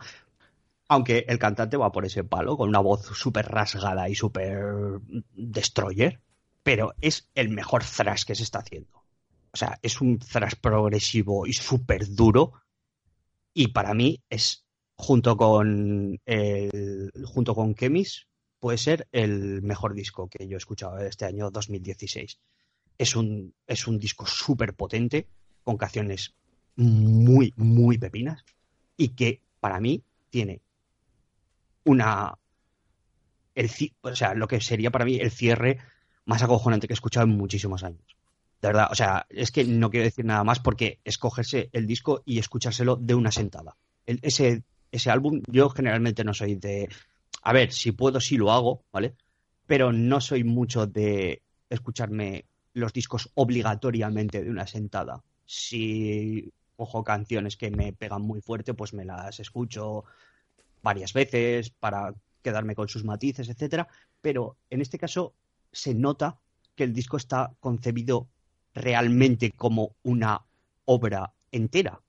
[0.88, 4.60] Aunque el cantante va por ese palo, con una voz súper rasgada y súper
[5.32, 6.20] destroyer,
[6.62, 9.04] pero es el mejor thrash que se está haciendo.
[9.52, 12.54] O sea, es un thrash progresivo y súper duro,
[13.54, 18.26] y para mí es junto con el, junto con Kemis
[18.58, 22.38] puede ser el mejor disco que yo he escuchado este año 2016
[22.98, 25.26] es un es un disco súper potente
[25.64, 26.34] con canciones
[26.76, 28.44] muy muy pepinas
[28.96, 30.60] y que para mí tiene
[31.84, 32.38] una
[33.54, 33.70] el
[34.02, 35.78] o sea lo que sería para mí el cierre
[36.26, 38.09] más acojonante que he escuchado en muchísimos años
[38.62, 41.86] de verdad, o sea, es que no quiero decir nada más porque es cogerse el
[41.86, 43.76] disco y escuchárselo de una sentada.
[44.06, 46.88] Ese, ese álbum, yo generalmente no soy de.
[47.42, 49.14] A ver, si puedo, sí lo hago, ¿vale?
[49.66, 52.44] Pero no soy mucho de escucharme
[52.74, 55.22] los discos obligatoriamente de una sentada.
[55.46, 60.04] Si cojo canciones que me pegan muy fuerte, pues me las escucho
[60.82, 63.88] varias veces para quedarme con sus matices, etcétera.
[64.20, 65.34] Pero en este caso
[65.72, 66.38] se nota
[66.74, 68.28] que el disco está concebido
[68.74, 70.42] realmente como una
[70.84, 72.00] obra entera.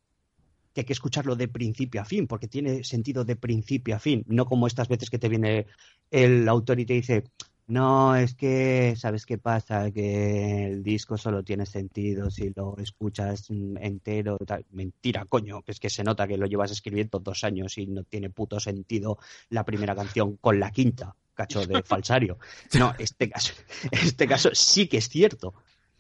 [0.74, 4.24] Que hay que escucharlo de principio a fin, porque tiene sentido de principio a fin,
[4.28, 5.68] no como estas veces que te viene
[6.10, 7.26] el autor y te dice,
[7.72, 9.92] no, es que, ¿sabes qué pasa?
[9.92, 14.38] Que el disco solo tiene sentido si lo escuchas entero.
[14.46, 14.66] tal".
[14.72, 18.04] Mentira, coño, que es que se nota que lo llevas escribiendo dos años y no
[18.04, 19.20] tiene puto sentido
[19.50, 22.40] la primera canción con la quinta, cacho de falsario.
[22.78, 23.54] No, este caso,
[23.90, 25.54] este caso sí que es cierto.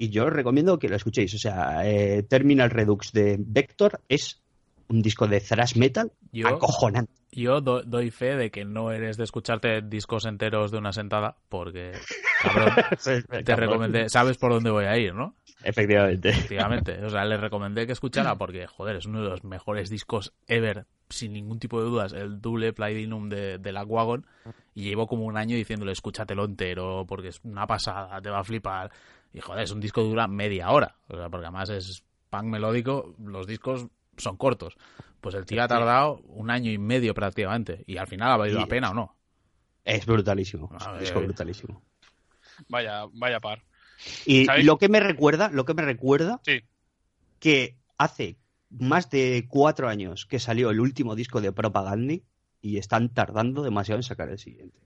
[0.04, 1.32] Y yo os recomiendo que lo escuchéis.
[1.36, 4.42] O sea, eh, Terminal Redux de Vector es
[4.88, 7.14] un disco de thrash metal Yo, acojonante.
[7.32, 11.38] yo do- doy fe de que no eres de escucharte discos enteros de una sentada,
[11.50, 11.92] porque,
[12.42, 12.74] cabrón,
[13.46, 15.36] te recomendé, sabes por dónde voy a ir, ¿no?
[15.64, 16.30] Efectivamente.
[16.30, 16.98] Efectivamente.
[17.06, 20.86] O sea, le recomendé que escuchara porque, joder, es uno de los mejores discos ever,
[21.10, 24.26] sin ningún tipo de dudas, el Double Platinum de, de la Wagon.
[24.74, 28.44] Y llevo como un año diciéndole, escúchatelo entero, porque es una pasada, te va a
[28.44, 28.90] flipar.
[29.34, 30.96] Y, joder, es un disco que dura media hora.
[31.08, 34.76] O sea, porque además es punk melódico, los discos son cortos.
[35.22, 37.84] Pues el tío ha tardado un año y medio prácticamente.
[37.88, 39.16] Y al final ha valido la pena o no.
[39.86, 40.70] Es brutalísimo.
[40.96, 41.82] Es disco brutalísimo.
[42.68, 43.64] Vaya, vaya par.
[44.26, 44.66] Y ¿Sabéis?
[44.66, 46.62] lo que me recuerda, lo que me recuerda, Sí.
[47.40, 48.38] que hace
[48.70, 52.16] más de cuatro años que salió el último disco de Propaganda
[52.62, 54.80] y están tardando demasiado en sacar el siguiente.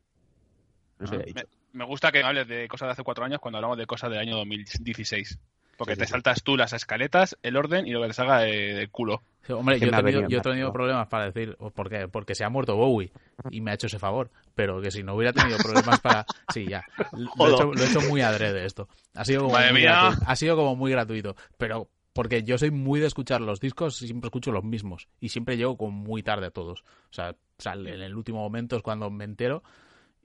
[0.99, 1.43] No sé, Ah.
[1.73, 4.19] Me gusta que hables de cosas de hace cuatro años cuando hablamos de cosas del
[4.19, 5.39] año 2016.
[5.77, 8.39] Porque Sí, te sí, saltas tú las escaletas, el orden y lo que te salga
[8.39, 9.23] de, del culo.
[9.45, 12.07] Sí, Hombre, yo he, tenido, yo he tenido problemas para decir, ¿por qué?
[12.07, 13.11] Porque se ha muerto Bowie
[13.51, 14.31] y me ha hecho ese favor.
[14.55, 16.25] Pero que si no hubiera tenido problemas para.
[16.53, 16.85] Sí, ya.
[17.11, 18.87] Lo he, hecho, lo he hecho muy adrede esto.
[19.15, 19.91] Ha sido como, Madre muy mía.
[19.91, 21.35] gratuito, ha sido como muy gratuito.
[21.57, 25.57] Pero porque yo soy muy de escuchar los discos, siempre escucho los mismos y siempre
[25.57, 26.83] llego con muy tarde a todos.
[27.09, 29.61] O sea, sale en el último momento es cuando me entero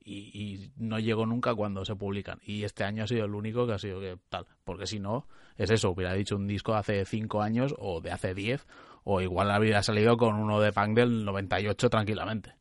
[0.02, 2.38] y, y no llego nunca cuando se publican.
[2.42, 5.26] Y este año ha sido el único que ha sido que tal, porque si no,
[5.56, 8.66] es eso, hubiera dicho un disco de hace 5 años o de hace 10
[9.04, 12.54] o igual habría salido con uno de punk del 98 tranquilamente.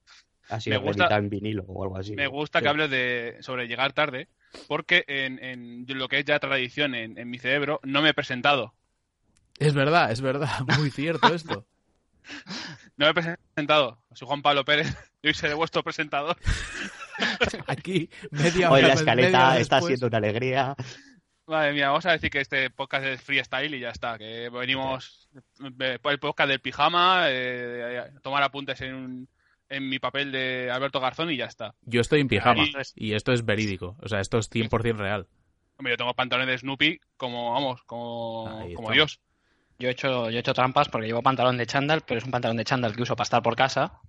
[0.49, 2.15] Así Me de gusta- en vinilo o algo así.
[2.15, 2.63] Me gusta Sí.
[2.63, 4.29] que hables de, sobre llegar tarde,
[4.67, 8.13] porque en, en lo que es ya tradición en, en mi cerebro, no me he
[8.13, 8.73] presentado.
[9.59, 10.49] Es verdad, es verdad,
[10.79, 11.65] muy cierto esto.
[12.97, 13.97] No me he presentado.
[14.13, 14.87] Soy Juan Pablo Pérez,
[15.23, 16.35] yo seré vuestro presentador.
[17.67, 20.75] Aquí, media Hoy hora, la escaleta está después, siendo una alegría.
[21.47, 25.29] Madre mía, vamos a decir que este podcast es freestyle y ya está, que venimos
[25.79, 29.29] eh, por el podcast del pijama, eh, tomar apuntes en, un-
[29.67, 31.73] en mi papel de Alberto Garzón y ya está.
[31.81, 32.71] Yo estoy en pijama Ahí.
[32.95, 35.27] y esto es verídico, o sea, esto es 100% real.
[35.77, 38.91] Hombre, yo tengo pantalones de Snoopy como, vamos, como, como.
[38.91, 39.19] Dios.
[39.79, 42.31] Yo he hecho, yo he hecho trampas porque llevo pantalón de chándal, pero es un
[42.31, 44.01] pantalón de chándal que uso para estar por casa.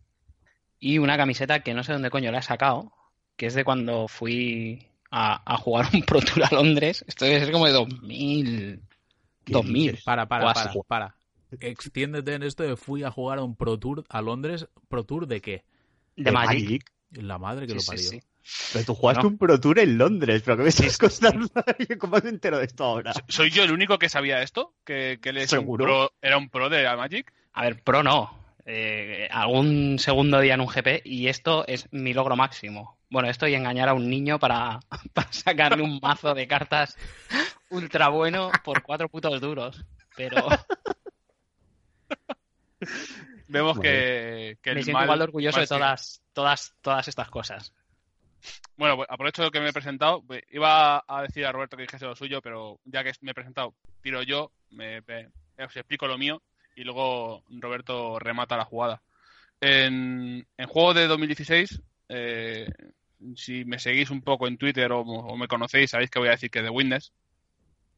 [0.81, 2.93] Y una camiseta que no sé dónde coño la he sacado,
[3.41, 7.03] que es de cuando fui a, a jugar un Pro Tour a Londres.
[7.09, 8.81] Esto debe ser como de 2000.
[9.47, 9.93] ¿Qué 2000.
[9.93, 10.05] dices?
[10.05, 11.17] Para, para, para, para.
[11.59, 14.69] Extiéndete en esto de fui a jugar a un Pro Tour a Londres.
[14.89, 15.65] ¿Pro Tour de qué?
[16.17, 16.85] De Magic.
[17.13, 18.11] La madre que Sí, lo parió.
[18.11, 18.23] sí.
[18.75, 19.29] Pero tú jugaste No.
[19.31, 21.49] un Pro Tour en Londres, pero ¿qué me estás contando?
[21.99, 23.15] ¿Cómo me entero de esto ahora?
[23.15, 24.75] So- ¿Soy yo el único que sabía esto?
[24.85, 25.85] ¿Que, que él es un ¿Seguro?
[25.87, 27.33] pro- era un pro de la Magic?
[27.55, 28.39] A ver, Pro no.
[28.67, 33.00] Eh, algún segundo día en un GP y esto es mi logro máximo.
[33.11, 34.81] Bueno, esto y engañar a un niño para,
[35.15, 36.97] para sacarle un mazo de cartas
[37.71, 39.85] ultra bueno por cuatro putos duros.
[40.17, 40.49] Pero
[43.49, 47.29] Vemos que, que el me siento mal- igual orgulloso mal de todas, todas, todas estas
[47.31, 47.73] cosas.
[48.77, 50.23] Bueno, pues aprovecho que me he presentado.
[50.23, 53.35] pues, Iba a decir a Roberto que dijese lo suyo, pero ya que me he
[53.35, 55.29] presentado, tiro yo, me, me-
[55.65, 56.41] os explico lo mío
[56.77, 59.03] y luego Roberto remata la jugada.
[59.61, 62.67] En, en juego de 2016, eh,
[63.37, 65.05] si me seguís un poco en Twitter o,
[65.37, 67.13] me conocéis, sabéis que voy a decir que The Witness,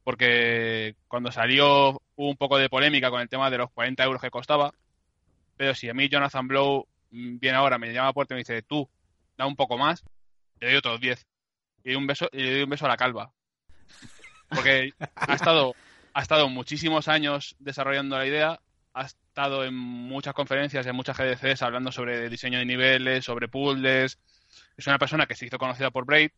[0.04, 4.20] porque cuando salió hubo un poco de polémica con el tema de los 40 euros
[4.20, 4.72] que costaba,
[5.56, 8.40] pero si a mí Jonathan Blow mm, viene ahora, me llama a puerta y me
[8.40, 8.88] dice, tú,
[9.36, 10.02] da un poco más,
[10.60, 11.26] le doy otros 10.
[11.84, 13.32] Y le doy un beso, y le doy un beso a la calva.
[14.48, 15.74] Porque ha estado,
[16.14, 18.60] ha estado muchísimos años desarrollando la idea,
[18.94, 24.18] ha estado en muchas conferencias, en muchas GDCs, hablando sobre diseño de niveles, sobre puzzles.
[24.76, 26.30] Es una persona que se hizo conocida por Braid,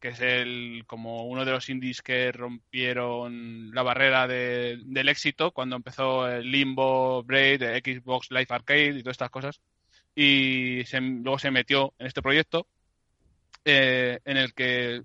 [0.00, 5.50] que es el como uno de los indies que rompieron la barrera de- del éxito
[5.52, 9.60] cuando empezó el Limbo, Braid, Xbox Live Arcade y todas estas cosas.
[10.14, 12.66] Y luego se metió en este proyecto
[13.64, 15.02] eh, en el que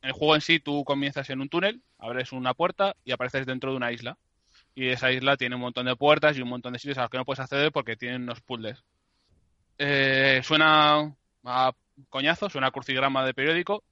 [0.00, 3.70] el juego en sí tú comienzas en un túnel, abres una puerta y apareces dentro
[3.70, 4.16] de una isla.
[4.74, 7.10] Y esa isla tiene un montón de puertas y un montón de sitios a los
[7.10, 8.82] que no puedes acceder porque tienen unos puzzles.
[9.76, 11.72] Eh, suena a
[12.08, 13.84] coñazo, suena a crucigrama de periódico,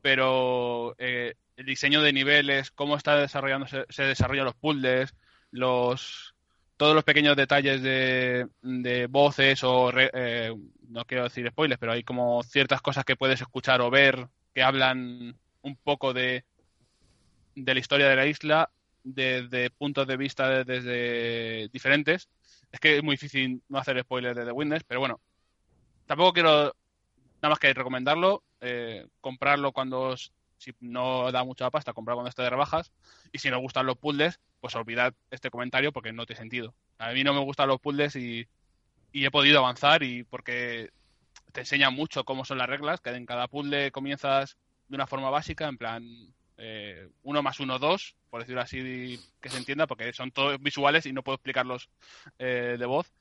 [0.00, 5.14] pero eh, el diseño de niveles, cómo está desarrollándose, se desarrollan los puzzles,
[5.50, 6.34] los
[6.76, 10.52] todos los pequeños detalles de, de voces o eh,
[10.88, 14.62] no quiero decir spoilers, pero hay como ciertas cosas que puedes escuchar o ver que
[14.64, 16.44] hablan un poco de,
[17.54, 18.70] de la historia de la isla
[19.04, 22.28] desde puntos de vista de- desde diferentes.
[22.70, 25.20] Es que es muy difícil no hacer spoilers de The Witness, pero bueno,
[26.06, 26.74] tampoco quiero
[27.42, 32.42] nada más que recomendarlo, eh, comprarlo cuando si no da mucha pasta, comprar cuando esté
[32.42, 32.92] de rebajas
[33.32, 36.74] y si no gustan los puzzles, pues olvidad este comentario porque no tiene sentido.
[36.98, 38.46] A mí no me gustan los puzzles y,
[39.10, 40.90] y he podido avanzar y porque
[41.50, 44.56] te enseña mucho cómo son las reglas, que en cada puzzle comienzas
[44.88, 46.04] de una forma básica, en plan
[46.58, 51.06] eh, uno más uno, dos, por decirlo así que se entienda, porque son todos visuales
[51.06, 51.90] y no puedo explicarlos
[52.38, 53.12] eh, de voz.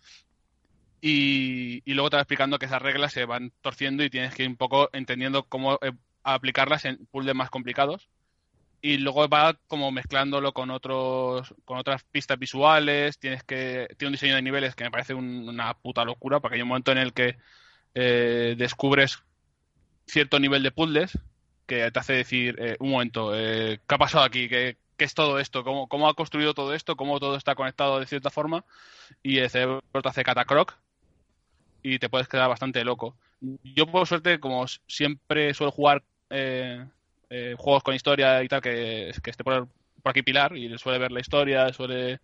[1.02, 4.50] Y, luego te va explicando que esas reglas se van torciendo y tienes que ir
[4.50, 8.10] un poco entendiendo cómo eh, aplicarlas en puzzles más complicados.
[8.82, 13.20] Y luego va como mezclándolo con otros con otras pistas visuales.
[13.20, 16.56] Tienes que tiene un diseño de niveles que me parece un- una puta locura, porque
[16.58, 17.38] hay un momento en el que
[17.96, 19.24] eh, descubres
[20.06, 21.18] cierto nivel de puzzles
[21.66, 24.50] que te hace decir, eh, un momento, eh, ¿qué ha pasado aquí?
[24.50, 25.64] ¿Qué, qué es todo esto?
[25.64, 26.96] ¿Cómo, ¿Cómo ha construido todo esto?
[26.98, 28.66] ¿Cómo todo está conectado de cierta forma?
[29.24, 30.78] Y el cerebro te hace catacroc
[31.84, 33.15] y te puedes quedar bastante loco.
[33.63, 36.86] Yo, por suerte, como siempre suelo jugar eh,
[37.30, 39.67] eh, juegos con historia y tal, que, que esté por,
[40.02, 42.20] por aquí Pilar y suele ver la historia, suele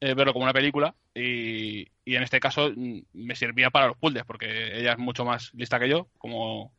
[0.00, 3.96] eh, verlo como una película y, y en este caso mm, me servía para los
[3.96, 6.72] puzzles porque ella es mucho más lista que yo, como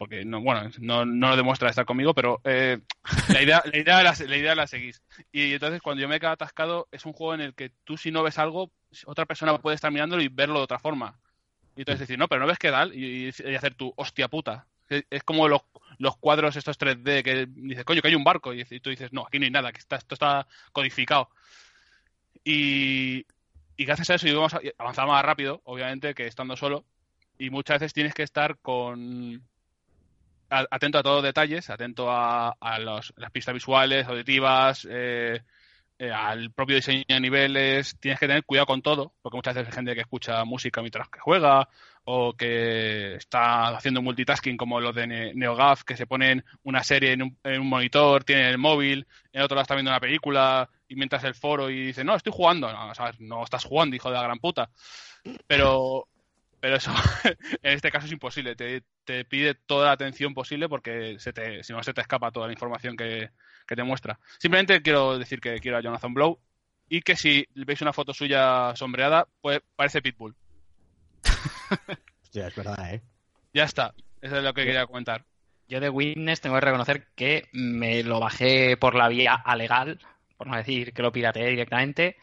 [0.00, 2.78] porque no, bueno, no, no lo demuestra estar conmigo, pero eh,
[3.28, 5.02] la, idea, la, idea la, la, idea la seguís.
[5.30, 8.10] Y entonces cuando yo me quedo atascado, es un juego en el que tú si
[8.10, 8.72] no ves algo,
[9.04, 11.20] otra persona puede estar mirándolo y verlo de otra forma.
[11.76, 14.66] Y entonces decir, no, pero no ves qué tal, y, y, hacer tu hostia puta.
[14.88, 15.62] Es como los,
[15.98, 19.26] los cuadros estos 3D que dices, coño, que hay un barco, y, tú dices, no,
[19.26, 21.30] aquí no hay nada, que está, esto está codificado.
[22.44, 23.26] Y,
[23.76, 24.46] y gracias a eso yo
[24.78, 26.84] avanzar más rápido, obviamente, que estando solo.
[27.38, 29.42] Y muchas veces tienes que estar con
[30.50, 35.40] atento a todos los detalles, atento a, a los, las pistas visuales, auditivas, eh,
[36.00, 37.94] eh, al propio diseño de niveles.
[38.00, 41.10] Tienes que tener cuidado con todo, porque muchas veces hay gente que escucha música mientras
[41.10, 41.68] que juega
[42.04, 47.24] o que está haciendo multitasking como los de NeoGAF, que se ponen una serie en
[47.24, 50.96] un, en un monitor, tienen el móvil, en otro lado está viendo una película y
[50.96, 52.72] mientras el foro y dice, no, estoy jugando.
[52.72, 54.70] No, no estás jugando, hijo de la gran puta.
[55.46, 56.08] Pero
[56.60, 56.92] pero eso
[57.62, 58.56] en este caso es imposible.
[58.56, 62.54] Te, te, pide toda la atención posible porque si no se te escapa toda la
[62.54, 63.30] información que,
[63.70, 64.18] que, te muestra.
[64.38, 66.38] Simplemente quiero decir que quiero a Jonathan Blow
[66.88, 70.34] y que si veis una foto suya sombreada, pues parece Pitbull.
[72.22, 73.02] Hostia, es verdad, ¿eh?
[73.54, 73.94] Ya está.
[74.20, 75.24] Eso es lo que quería comentar.
[75.68, 80.00] Yo de Witness tengo que reconocer que me lo bajé por la vía alegal,
[80.36, 82.16] por no decir que lo pirateé directamente,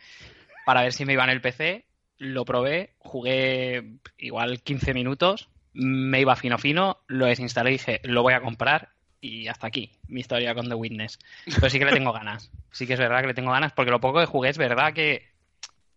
[0.66, 1.88] para ver si me iba en el PC
[2.20, 8.24] lo probé, jugué igual 15 minutos, me iba fino fino, lo desinstalé y dije, lo
[8.24, 8.90] voy a comprar
[9.20, 11.20] y hasta aquí mi historia con The Witness.
[11.46, 12.52] Pero sí que le tengo ganas.
[12.72, 14.94] Sí que es verdad que le tengo ganas porque lo poco que jugué es verdad
[14.94, 15.28] que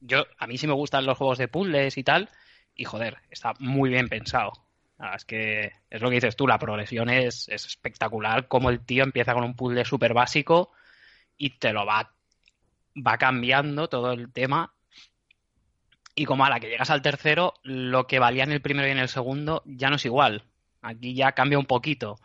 [0.00, 2.30] yo a mí sí me gustan los juegos de puzzles y tal
[2.74, 4.52] y joder, está muy bien pensado.
[5.14, 9.02] Es que es lo que dices tú, la progresión es, es espectacular, como el tío
[9.02, 10.72] empieza con un puzzle súper básico
[11.36, 12.12] y te lo va,
[12.94, 14.74] va cambiando todo el tema
[16.14, 18.90] y como a la que llegas al tercero, lo que valía en el primero y
[18.90, 20.44] en el segundo ya no es igual.
[20.82, 22.18] Aquí ya cambia un poquito.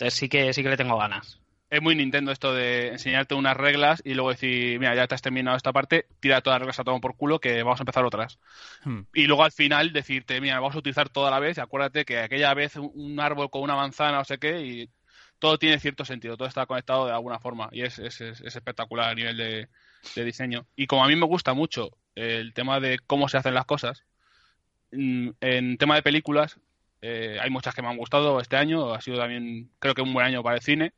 [0.00, 1.38] Entonces sí que sí que le tengo ganas.
[1.68, 5.20] Es muy Nintendo esto de enseñarte unas reglas y luego decir, mira, ya te has
[5.20, 8.06] terminado esta parte, tira todas las reglas a todo por culo que vamos a empezar
[8.06, 8.38] otras.
[8.82, 9.02] Hmm.
[9.12, 12.18] Y luego al final decirte, mira, vamos a utilizar toda la vez y acuérdate que
[12.18, 14.90] aquella vez un árbol con una manzana, no sé qué, y
[15.38, 19.10] todo tiene cierto sentido, todo está conectado de alguna forma y es, es, es espectacular
[19.10, 19.68] a nivel de,
[20.16, 20.66] de diseño.
[20.76, 24.04] Y como a mí me gusta mucho el tema de cómo se hacen las cosas,
[24.92, 26.58] mm, en tema de películas,
[27.02, 30.12] eh, hay muchas que me han gustado este año, ha sido también creo que un
[30.12, 30.92] buen año para el cine,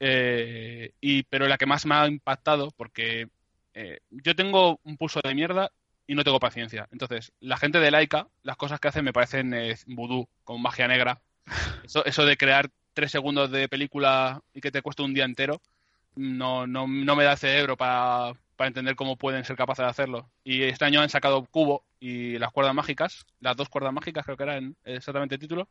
[0.00, 3.28] eh, y, pero la que más me ha impactado, porque
[3.74, 5.70] eh, yo tengo un pulso de mierda
[6.06, 6.88] y no tengo paciencia.
[6.90, 9.54] Entonces, la gente de Laika, las cosas que hacen me parecen
[9.86, 11.20] vudú, con magia negra.
[11.84, 15.60] Eso, eso de crear tres segundos de película y que te cueste un día entero,
[16.16, 20.30] no, no, no me da cerebro para, para entender cómo pueden ser capaces de hacerlo.
[20.44, 24.36] Y este año han sacado Cubo y las cuerdas mágicas, las dos cuerdas mágicas creo
[24.36, 25.70] que eran exactamente el título,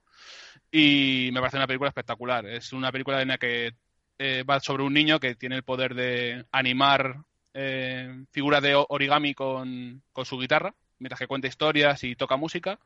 [0.72, 2.48] y me parece una película espectacular.
[2.48, 3.76] Es una película en la que
[4.18, 7.18] eh, va sobre un niño que tiene el poder de animar
[7.54, 12.80] eh, figuras de origami con, con, su guitarra, mientras que cuenta historias y toca música,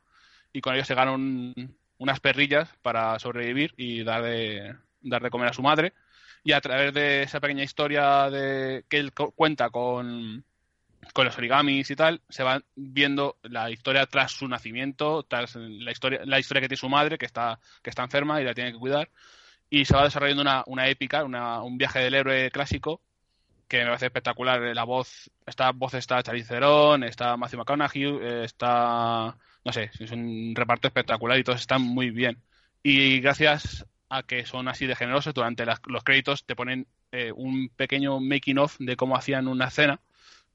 [0.52, 1.14] y con ello se gana
[1.98, 5.94] unas perrillas para sobrevivir y dar de, dar de comer a su madre
[6.44, 10.44] y a través de esa pequeña historia de que él cuenta con,
[11.14, 15.92] con los origamis y tal, se va viendo la historia tras su nacimiento, tras la
[15.92, 18.74] historia, la historia que tiene su madre, que está, que está enferma y la tiene
[18.74, 19.10] que cuidar,
[19.70, 23.02] y se va desarrollando una, una épica, una, un viaje del héroe clásico,
[23.68, 24.62] que me parece espectacular.
[24.76, 29.36] La voz, esta voz está Charlize Theron, está Matthew McConaughey, está,
[29.66, 32.42] no sé, es un reparto espectacular y todos están muy bien.
[32.84, 33.86] Y gracias
[34.22, 35.34] que son así de generosos.
[35.34, 40.00] Durante los créditos te ponen eh, un pequeño making of de cómo hacían una escena,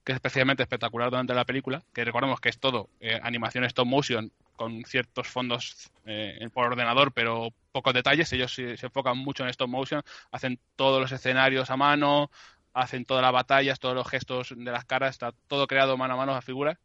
[0.05, 3.87] que es especialmente espectacular durante la película, que recordemos que es todo eh, animación stop
[3.87, 8.33] motion con ciertos fondos eh, por ordenador, pero pocos detalles.
[8.33, 10.03] Ellos se, enfocan mucho en stop motion,
[10.33, 12.31] hacen todos los escenarios a mano,
[12.75, 16.17] hacen todas las batallas, todos los gestos de las caras, está todo creado mano a
[16.17, 16.79] mano a figuras.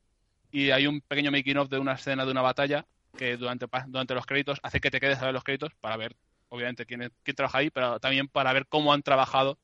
[0.51, 2.85] Y hay un pequeño making of de una escena de una batalla
[3.17, 6.15] que durante, durante los créditos hace que te quedes a ver los créditos para ver
[6.53, 9.57] obviamente quién, quién trabaja ahí, pero también para ver cómo han trabajado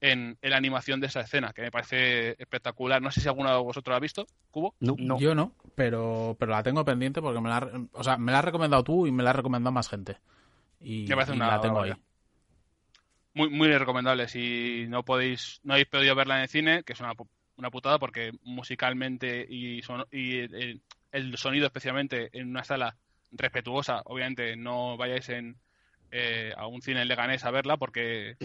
[0.00, 3.02] en, la animación de esa escena, que me parece espectacular.
[3.02, 4.74] No sé si alguno de vosotros la ha visto, Cubo.
[4.78, 8.38] No, yo no, pero, pero la tengo pendiente porque me la, o sea, me la
[8.38, 10.18] has recomendado tú y me la ha recomendado más gente.
[10.80, 11.92] Y, me parece una, la tengo ahí.
[13.34, 14.28] Muy, muy recomendable.
[14.28, 17.12] Si no podéis, no habéis podido verla en el cine, que es una,
[17.56, 19.80] una putada porque musicalmente y,
[20.12, 20.80] y el,
[21.10, 22.96] el, sonido especialmente en una sala
[23.32, 25.56] respetuosa, obviamente no vayáis en,
[26.10, 28.36] eh, a un cine en Leganés a verla porque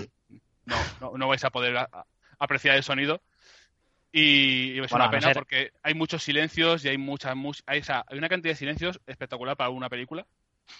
[0.99, 1.87] no, no, vais a poder
[2.39, 3.21] apreciar el sonido.
[4.13, 7.33] Y, es una pena porque hay muchos silencios y hay mucha
[7.65, 10.27] hay, hay una cantidad de silencios espectacular para una película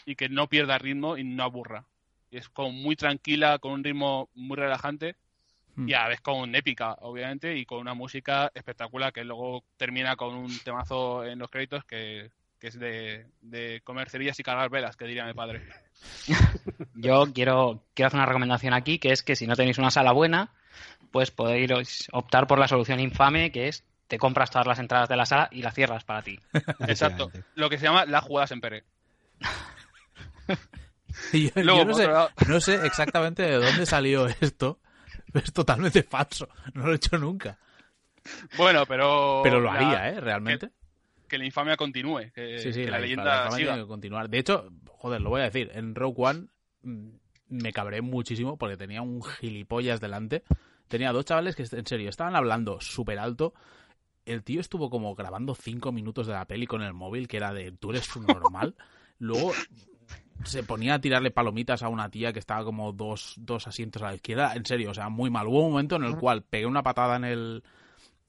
[0.06, 1.86] y que no pierda ritmo y no aburra.
[2.30, 5.16] Y es como muy tranquila, con un ritmo muy relajante
[5.76, 5.88] Hmm.
[5.88, 10.16] y a la vez con épica, obviamente, y con una música espectacular que luego termina
[10.16, 12.32] con un temazo en los créditos que,
[12.62, 15.68] que es de, de comer cerillas y cargar velas, que diría mi padre.
[16.96, 20.12] Yo quiero, quiero hacer una recomendación aquí, que es que si no tenéis una sala
[20.14, 20.52] buena,
[21.12, 25.16] pues podéis optar por la solución infame, que es te compras todas las entradas de
[25.18, 26.40] la sala y las cierras para ti.
[26.88, 27.32] Exacto.
[27.56, 28.62] Lo que se llama las jugadas en
[31.34, 34.80] yo, Luego, yo no, sé, otro lado- no sé exactamente de dónde salió esto.
[35.34, 36.50] Es totalmente falso.
[36.74, 37.58] No lo he hecho nunca.
[38.58, 39.40] Bueno, pero.
[39.44, 40.20] Pero lo la- haría, ¿eh?
[40.20, 40.70] Realmente.
[41.32, 42.30] Que la infamia continúe.
[42.36, 43.72] Que, Sí, sí, que la, la, leyenda la siga.
[43.72, 44.30] tiene que continuar.
[44.30, 45.72] De hecho, joder, lo voy a decir.
[45.74, 46.48] En Rogue One
[46.84, 47.08] mm,
[47.48, 50.44] me cabré muchísimo porque tenía un gilipollas delante.
[50.90, 53.54] Tenía dos chavales que, en serio, estaban hablando súper alto.
[54.26, 57.54] El tío estuvo como grabando cinco minutos de la peli con el móvil, que era
[57.54, 58.76] de tú eres un normal.
[59.18, 59.54] Luego
[60.44, 64.08] se ponía a tirarle palomitas a una tía que estaba como dos, dos asientos a
[64.08, 64.54] la izquierda.
[64.54, 65.48] En serio, o sea, muy mal.
[65.48, 67.64] Hubo un momento en el cual pegué una patada en el,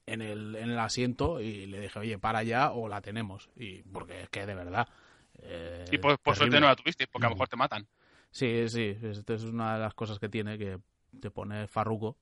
[0.05, 3.49] en el, en el asiento y le dije, oye, para ya o la tenemos.
[3.55, 4.87] Y porque es que de verdad.
[5.39, 7.31] eh, Y por, por suerte no la tuviste, porque a Mm.
[7.31, 7.87] lo mejor te matan.
[8.31, 10.79] Sí, sí, esto es una de las cosas que tiene que
[11.19, 12.17] te pone farruco.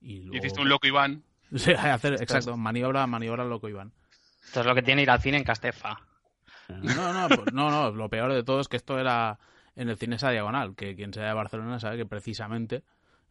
[0.00, 0.36] Y luego...
[0.38, 1.22] Hiciste un loco Iván.
[1.54, 3.92] Sí, hacer, exacto, maniobra, maniobra loco Iván.
[4.42, 6.00] Esto es lo que tiene ir al cine en Castefa.
[6.68, 9.38] No, no, pues, no, no, lo peor de todo es que esto era
[9.76, 12.82] en el cine esa diagonal, que quien sea de Barcelona sabe que precisamente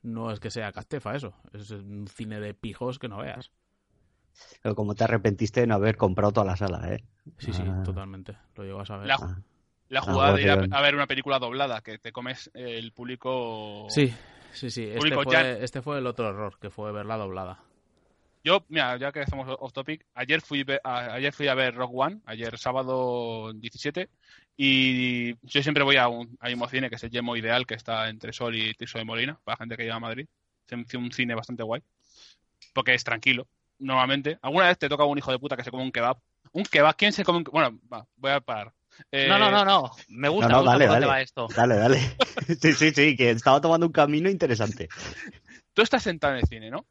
[0.04, 3.52] no es que sea Castefa eso, es un cine de pijos que no veas.
[4.62, 7.04] Pero como te arrepentiste de no haber comprado toda la sala, ¿eh?
[7.38, 7.84] Sí, sí, Ah.
[7.84, 9.08] totalmente, lo llego a saber.
[9.08, 9.38] La- Ah.
[9.90, 13.88] La jugada de ir a, a ver una película doblada, que te comes el público.
[13.90, 14.14] Sí,
[14.54, 17.60] sí, sí, este Público fue, este fue el otro error, que fue verla doblada.
[18.44, 21.92] Yo, mira, ya que estamos off topic, ayer fui, a, ayer fui a ver Rock
[21.94, 24.10] One, ayer sábado 17,
[24.58, 27.76] y yo siempre voy a un, a un cine que es el Yemo Ideal, que
[27.76, 30.28] está entre Sol y Tirso de Molina, para gente que llega a Madrid.
[30.68, 31.84] Es un- cine bastante guay,
[32.74, 34.40] porque es tranquilo, normalmente.
[34.42, 36.18] Alguna vez te toca un hijo de puta que se come un kebab.
[36.54, 37.72] Un kebab, ¿quién se come un kebab?
[37.72, 38.74] Bueno, va, voy a parar.
[39.12, 39.92] Eh, No, no, no, no.
[40.10, 41.08] Me gusta, no, me gusta dale, por dónde dale.
[41.08, 41.48] va esto.
[41.56, 42.00] Dale, dale.
[42.62, 44.90] Sí, sí, sí, que estaba tomando un camino interesante.
[45.74, 46.86] Tú estás sentado en el cine, ¿no?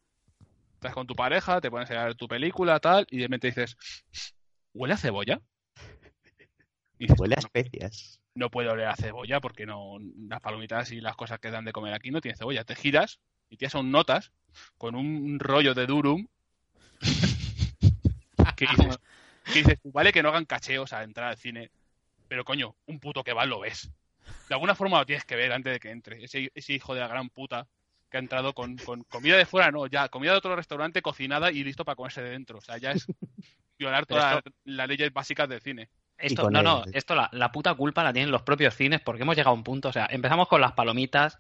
[0.81, 3.77] Estás con tu pareja, te pones a ver tu película, tal, y de repente dices,
[4.73, 5.39] ¿huele a cebolla?
[6.99, 8.19] Y dices, Huele a "No, especias.
[8.35, 11.73] no puede oler a cebolla porque no las palomitas y las cosas que dan de
[11.73, 12.65] comer aquí no tienen cebolla.
[12.65, 13.21] Te giras
[13.51, 14.33] y te son notas
[14.79, 16.27] con un rollo de durum
[18.57, 18.99] que dices,
[19.45, 21.71] que dices, vale que no hagan cacheos a entrar al cine,
[22.27, 23.91] pero coño, un puto que va lo ves.
[24.49, 26.25] De alguna forma lo tienes que ver antes de que entre.
[26.25, 27.69] Ese, ese hijo de la gran puta
[28.11, 31.51] que ha entrado con, con comida de fuera, no, ya comida de otro restaurante cocinada
[31.53, 32.59] y listo para comerse de dentro.
[32.59, 33.07] O sea, ya es
[33.79, 35.89] violar todas las leyes básicas del cine.
[36.19, 39.37] Esto, no, no, esto la, la puta culpa la tienen los propios cines porque hemos
[39.37, 41.39] llegado a un punto, o sea, empezamos con las palomitas,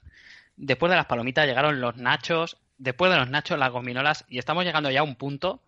[0.56, 4.64] después de las palomitas llegaron los nachos, después de los nachos las gominolas y estamos
[4.64, 5.62] llegando ya a un punto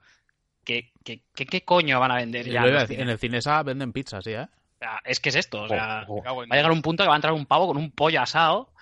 [0.64, 2.62] que, que, que- ¿qué coño van a vender ya?
[3.03, 4.46] en el Cinesa venden pizzas, ¿sí, eh?
[4.83, 6.22] O sea, es que es esto, o sea, Oh, oh.
[6.22, 7.93] Cago en va a llegar un punto que va a entrar un pavo con un
[7.93, 8.72] pollo asado,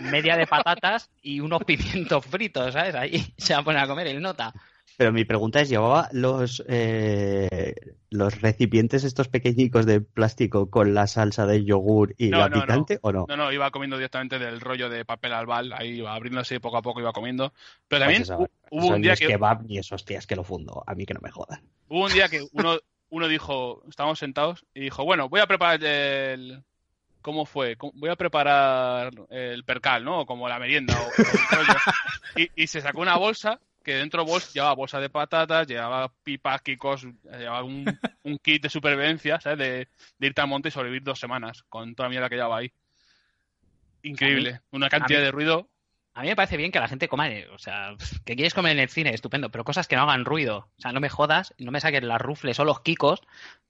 [0.00, 2.96] media de patatas y unos pimientos fritos, ¿sabes?
[2.96, 4.52] Ahí se va a poner a comer el nota.
[4.96, 7.74] Pero mi pregunta es, ¿llevaba los, eh,
[8.10, 12.56] los recipientes estos pequeñicos de plástico con la salsa de yogur y No, la no,
[12.56, 12.62] no.
[12.62, 13.26] picante o no?
[13.28, 16.78] No, no, iba comiendo directamente del rollo de papel albal, ahí iba abriéndose y poco
[16.78, 17.52] a poco iba comiendo.
[17.86, 18.38] Pero Pues también eso,
[18.70, 20.82] hubo eso un ni día es que kebab ni es hostias que lo fundo.
[20.86, 21.60] A mí que no me jodan.
[21.88, 22.78] hubo un día que uno,
[23.10, 26.62] uno dijo, estábamos sentados y dijo, bueno, voy a preparar el
[27.22, 27.76] ¿cómo fue?
[27.76, 30.20] ¿Cómo- Voy a preparar el percal, ¿no?
[30.20, 31.10] O como la merienda o.
[32.40, 36.60] Y, y se sacó una bolsa que dentro bolsa, llevaba bolsa de patatas, llevaba pipas,
[36.62, 37.84] kikos, llevaba un,
[38.24, 39.58] un kit de supervivencia, ¿sabes?
[39.58, 39.88] De,
[40.18, 42.72] de irte al monte y sobrevivir dos semanas con toda la mierda que llevaba ahí.
[44.02, 44.60] Increíble.
[44.70, 45.68] Una cantidad mí- de ruido.
[46.16, 47.94] A mí me parece bien que la gente coma, o sea,
[48.24, 50.68] que quieres comer en el cine, estupendo, pero cosas que no hagan ruido.
[50.78, 53.20] O sea, no me jodas, no me saques las rufles o los kikos,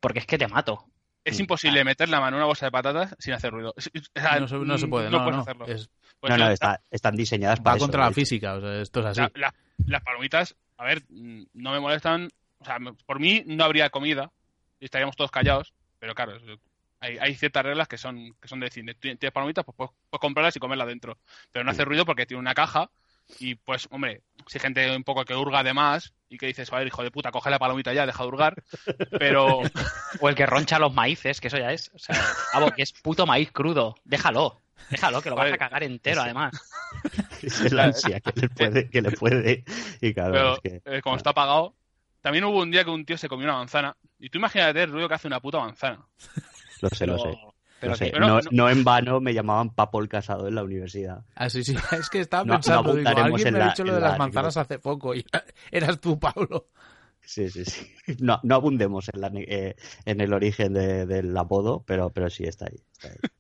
[0.01, 0.87] porque es que te mato.
[1.25, 3.75] Es imposible meter la mano en una bolsa de patatas sin hacer ruido.
[3.77, 3.81] O
[4.21, 5.43] sea, No se, no se puede, no, puedes no.
[5.43, 5.67] hacerlo.
[5.67, 5.91] Es-
[6.21, 9.01] Pues no, no, está- están diseñadas para va eso, contra la física, o sea, esto
[9.01, 9.21] es así.
[9.21, 9.55] la- la-
[9.87, 12.29] las palomitas, a ver, no me molestan.
[12.59, 14.31] O sea, por mí no habría comida
[14.81, 16.43] y estaríamos todos callados, pero claro, es-
[17.01, 18.93] hay, hay ciertas reglas que son, que son de cine.
[18.95, 21.19] Tien- Tienes palomitas, pues puedes, puedes comprarlas y comerlas dentro.
[21.53, 22.91] Pero no hace ruido porque tiene una caja
[23.41, 26.73] y pues, hombre, si hay gente un poco que hurga de más y que dices,
[26.73, 28.63] a ver, hijo de puta, coge la palomita ya, deja de hurgar.
[29.19, 29.61] Pero
[30.21, 31.91] O el que roncha los maíces, que eso ya es.
[31.95, 32.17] O sea,
[32.53, 33.97] pavo, que es puto maíz crudo.
[34.05, 34.61] Déjalo.
[34.91, 36.53] Déjalo, que lo vas a cagar entero, además.
[37.43, 39.65] Es el ansia que le puede, que le puede.
[40.01, 40.83] Y claro, Pero es que.
[40.97, 41.75] eh, como está apagado.
[42.21, 43.97] También hubo un día que un tío se comió una manzana.
[44.19, 46.05] Y tú imagínate el ruido que hace una puta manzana.
[46.81, 47.39] Lo sé, lo sé.
[47.79, 50.55] Pero no, sé, pero no, no- no en vano me llamaban Papo el Casado en
[50.55, 51.25] la universidad.
[51.35, 53.71] Ah, sí, sí, es que estaba No- no pensando, digo, alguien en me ha la-
[53.73, 55.25] dicho lo de la las manzanas hace poco y
[55.71, 56.69] eras tú, Pablo.
[57.23, 57.87] Sí, sí, sí.
[58.21, 59.75] No, no abundemos en, la, eh,
[60.05, 62.77] en el origen de- del apodo, pero, pero sí está ahí.
[62.93, 63.17] está ahí.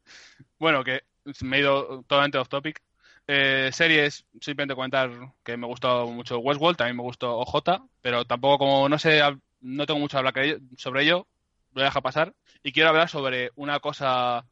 [0.59, 1.03] Bueno, que
[1.43, 2.82] me he ido totalmente off topic.
[3.26, 5.11] Eh, series, simplemente comentar
[5.43, 9.20] que me gustó mucho Westworld, también me gustó OJ, pero tampoco como no sé,
[9.61, 11.26] no tengo mucho que hablar sobre ello,
[11.70, 12.34] lo voy a dejar pasar.
[12.67, 14.45] Y quiero hablar sobre una cosa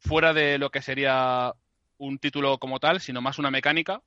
[0.00, 1.52] fuera de lo que sería
[1.96, 4.02] un título como tal, sino más una mecánica.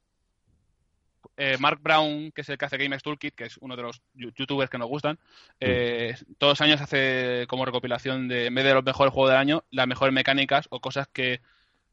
[1.37, 4.01] Eh, Mark Brown, que es el que hace Games Toolkit, que es uno de los
[4.13, 5.19] youtubers que nos gustan,
[5.61, 9.39] eh, todos los años hace como recopilación de, en vez de los mejores juegos del
[9.39, 11.39] año, las mejores mecánicas o cosas que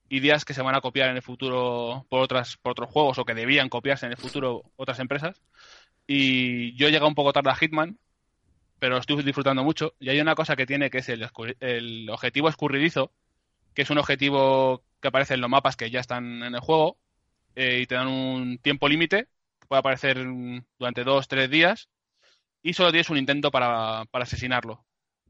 [0.09, 3.24] ideas que se van a copiar en el futuro por otras por otros juegos o
[3.24, 5.41] que debían copiarse en el futuro otras empresas.
[6.09, 8.01] Y yo he llegado un poco tarde a Hitman,
[8.81, 9.95] pero estoy disfrutando mucho.
[10.01, 13.12] Y hay una cosa que tiene que es el, objetivo escurridizo,
[13.74, 16.99] que es un objetivo que aparece en los mapas que ya están en el juego
[17.55, 19.28] eh, y te dan un tiempo límite,
[19.68, 20.26] puede aparecer
[20.78, 21.89] durante dos, tres días
[22.62, 24.85] y solo tienes un intento para, para asesinarlo.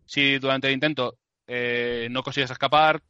[0.06, 3.02] Si durante el intento eh, no consigues escapar,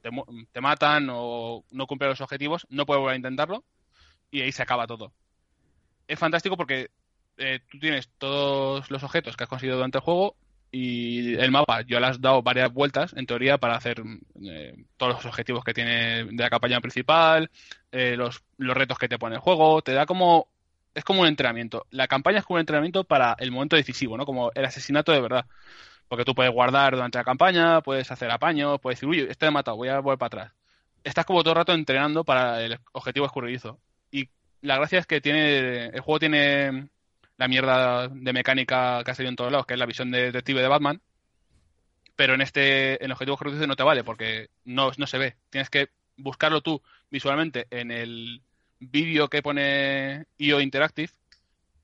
[0.00, 0.10] te,
[0.52, 3.64] te matan o no cumples los objetivos, no puedes volver a intentarlo
[4.30, 5.12] y ahí se acaba todo.
[6.06, 6.90] Es fantástico porque
[7.38, 10.36] eh, tú tienes todos los objetos que has conseguido durante el juego
[10.70, 14.02] y el mapa, yo le has dado varias vueltas en teoría para hacer
[14.44, 17.50] eh, todos los objetivos que tiene de la campaña principal,
[17.90, 20.48] eh, los, los retos que te pone el juego, te da como
[20.94, 21.86] es como un entrenamiento.
[21.90, 24.26] La campaña es como un entrenamiento para el momento decisivo, ¿no?
[24.26, 25.46] Como el asesinato de verdad.
[26.08, 29.48] Porque tú puedes guardar durante la campaña, puedes hacer apaños, puedes decir, uy, este me
[29.48, 30.52] ha matado, voy a volver para atrás.
[31.04, 33.78] Estás como todo el rato entrenando para el objetivo escurridizo.
[34.10, 34.28] Y
[34.60, 36.88] la gracia es que tiene el juego tiene
[37.38, 40.24] la mierda de mecánica que ha salido en todos lados, que es la visión de
[40.24, 41.00] detective de Batman.
[42.16, 45.36] Pero en este, en objetivo escurridizo no te vale, porque no, no se ve.
[45.50, 48.42] Tienes que buscarlo tú visualmente en el
[48.80, 51.12] vídeo que pone IO Interactive.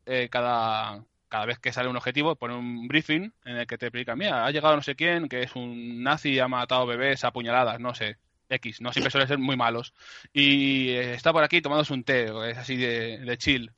[0.07, 3.87] eh, cada, cada vez que sale un objetivo, pone un briefing en el que te
[3.87, 7.33] explica, mira, ha llegado no sé quién, que es un nazi ha matado bebés a
[7.33, 9.95] puñaladas, no sé, X, no siempre suelen ser muy malos.
[10.33, 13.73] Y eh, está por aquí tomándose un té, es así de, de chill.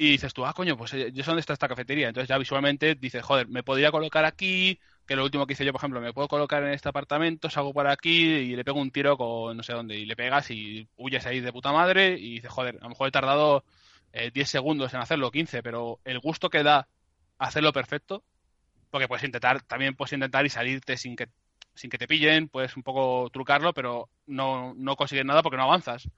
[0.00, 2.08] Y dices tú, ah, coño, pues eh, yo sé dónde está esta cafetería.
[2.08, 5.72] Entonces ya visualmente dices, joder, me podría colocar aquí, que lo último que hice yo,
[5.72, 8.92] por ejemplo, me puedo colocar en este apartamento, salgo por aquí y le pego un
[8.92, 9.96] tiro con no sé dónde.
[9.96, 13.08] Y le pegas y huyes ahí de puta madre y dices, joder, a lo mejor
[13.08, 13.64] he tardado
[14.12, 16.86] eh, 10 segundos en hacerlo, 15, pero el gusto que da
[17.38, 18.22] hacerlo perfecto,
[18.90, 21.28] porque puedes intentar, también puedes intentar y salirte sin que
[21.78, 25.62] sin que te pillen, puedes un poco trucarlo, pero no, no consigues nada porque no
[25.62, 26.08] avanzas.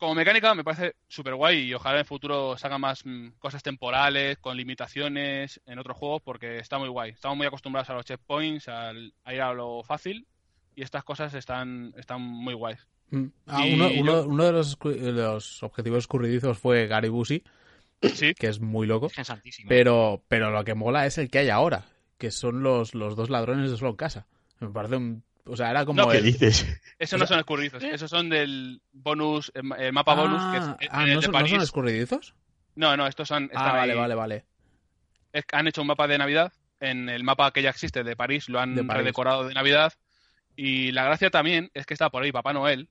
[0.00, 3.32] Como mecánica me parece súper guay y ojalá en el futuro se hagan más mm,
[3.38, 7.10] cosas temporales, con limitaciones en otros juegos, porque está muy guay.
[7.10, 10.26] Estamos muy acostumbrados a los checkpoints, al, a ir a lo fácil,
[10.74, 12.78] y estas cosas están, están muy guays.
[13.10, 13.26] Mm.
[13.46, 17.44] Ah, uno, yo- uno- uno de los, de los objetivos escurridizos fue Gary Busey,
[18.14, 19.08] Sí, que es muy loco.
[19.68, 21.84] Pero, pero lo que mola es el que hay ahora,
[22.16, 24.26] que son los, los dos ladrones de solo en casa.
[24.60, 25.22] Me parece un...
[25.52, 26.24] O sea, era como No, ¿Qué el...
[26.24, 26.66] dices?
[26.98, 30.88] esos no son escurridizos, esos son del bonus, el, el mapa bonus, que Ah, es
[30.92, 31.50] ah, el ¿no, de son, ¿no París.
[31.52, 32.34] son escurridizos?
[32.76, 33.50] No, no, estos son.
[33.54, 33.98] Ah, vale, ahí.
[33.98, 34.44] vale, vale.
[35.32, 36.52] es han hecho un mapa de Navidad.
[36.78, 39.02] En el mapa que ya existe de París lo han De París.
[39.02, 39.92] redecorado de Navidad.
[40.56, 42.88] Y la gracia también es que está por ahí Papá Noel,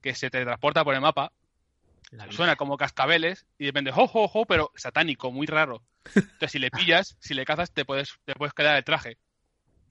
[0.00, 1.32] que se teletransporta por el mapa,
[2.30, 5.82] suena como cascabeles y de repente, jo, jo, jo, pero satánico, muy raro.
[6.14, 9.16] Entonces, si le pillas, si le cazas, te puedes, te puedes quedar el traje.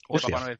[0.08, 0.36] Hostia.
[0.36, 0.60] Papá Noel.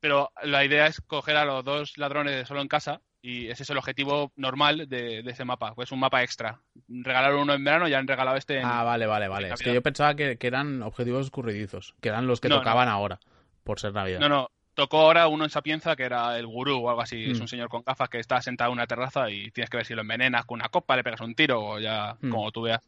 [0.00, 3.64] Pero la idea es coger a los dos ladrones de solo en casa y ese
[3.64, 5.74] es el objetivo normal de, de ese mapa.
[5.74, 6.60] Pues un mapa extra.
[6.88, 9.52] Regalaron uno en verano y han regalado este en, Ah, vale, vale, vale.
[9.52, 12.88] Es que yo pensaba que, que eran objetivos escurridizos, que eran los que No, tocaban
[12.88, 13.20] ahora,
[13.62, 14.20] por ser Navidad.
[14.20, 14.48] No, no.
[14.72, 17.30] Tocó ahora uno en Sapienza que era el gurú o algo así.
[17.32, 17.42] Es Mm.
[17.42, 19.94] un señor con gafas que está sentado en una terraza y tienes que ver si
[19.94, 22.30] lo envenenas con una copa, le pegas un tiro o ya Mm.
[22.30, 22.80] como tú veas.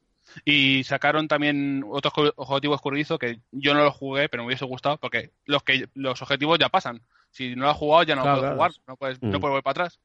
[0.44, 4.98] Y sacaron también otros objetivos escurridizos que yo no los jugué, pero me hubiese gustado
[4.98, 7.02] porque los que los objetivos ya pasan.
[7.30, 8.56] Si no lo has jugado ya no Claro, puedes claro.
[8.56, 9.40] jugar, no puedes, no Mm.
[9.40, 10.00] puedes volver para atrás.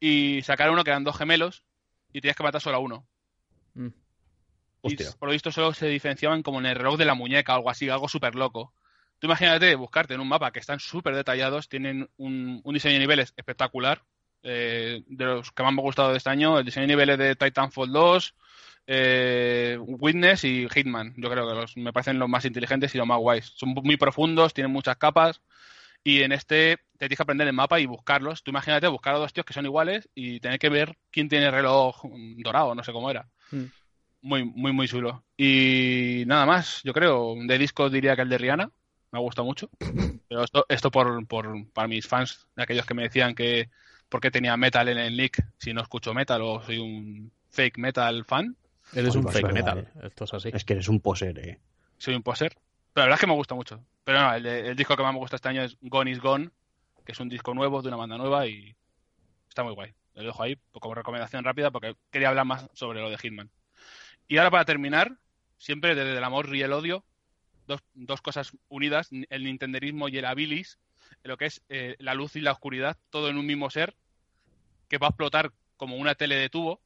[0.00, 1.64] Y sacaron uno que eran dos gemelos
[2.12, 3.06] y tienes que matar solo a uno.
[3.74, 3.86] Mm.
[3.86, 3.92] Y
[4.88, 5.10] Hostia.
[5.18, 7.70] por lo visto solo se diferenciaban como en el reloj de la muñeca o algo
[7.70, 8.72] así, algo súper loco.
[9.18, 13.00] Tú imagínate buscarte en un mapa que están súper detallados, tienen un, un diseño de
[13.00, 14.02] niveles espectacular.
[14.46, 17.16] eh, de los que más me ha gustado de este año, el diseño de niveles
[17.16, 18.34] de Titanfall 2,
[18.86, 21.14] eh, Witness y Hitman.
[21.16, 23.52] Yo creo que los, me parecen los más inteligentes y los más guays.
[23.56, 25.40] Son muy profundos, tienen muchas capas.
[26.02, 28.42] Y en este te tienes que aprender el mapa y buscarlos.
[28.42, 31.46] Tú imagínate buscar a dos tíos que son iguales y tener que ver quién tiene
[31.46, 32.02] el reloj
[32.38, 33.26] dorado, no sé cómo era.
[33.50, 33.64] Mm.
[34.22, 35.24] Muy, muy, muy chulo.
[35.36, 37.34] Y nada más, yo creo.
[37.46, 38.70] De disco diría que el de Rihanna.
[39.10, 39.70] me ha gustado mucho.
[40.28, 43.70] Pero esto, esto por, por, para mis fans, aquellos que me decían que
[44.08, 47.78] por qué tenía metal en el nick si no escucho metal o soy un fake
[47.78, 48.56] metal fan.
[48.94, 50.02] Eres un Pues fake verdad, metal.
[50.02, 50.50] Esto es así.
[50.52, 51.58] Es que eres un poser, eh.
[51.98, 52.56] soy un poser.
[52.92, 53.80] Pero la verdad es que me gusta mucho.
[54.04, 56.50] Pero no, el, el disco que más me gusta este año es Gone is Gone,
[57.04, 58.74] que es un disco nuevo de una banda nueva y
[59.48, 59.92] está muy guay.
[60.14, 63.50] Lo dejo ahí como recomendación rápida porque quería hablar más sobre lo de Hitman.
[64.28, 65.16] Y ahora para terminar,
[65.58, 67.04] siempre desde el amor y el odio,
[67.66, 70.78] dos, dos cosas unidas, el nintenderismo y el habilis,
[71.22, 73.94] lo que es eh, la luz y la oscuridad, todo en un mismo ser,
[74.88, 76.80] que va a explotar como una tele de tubo.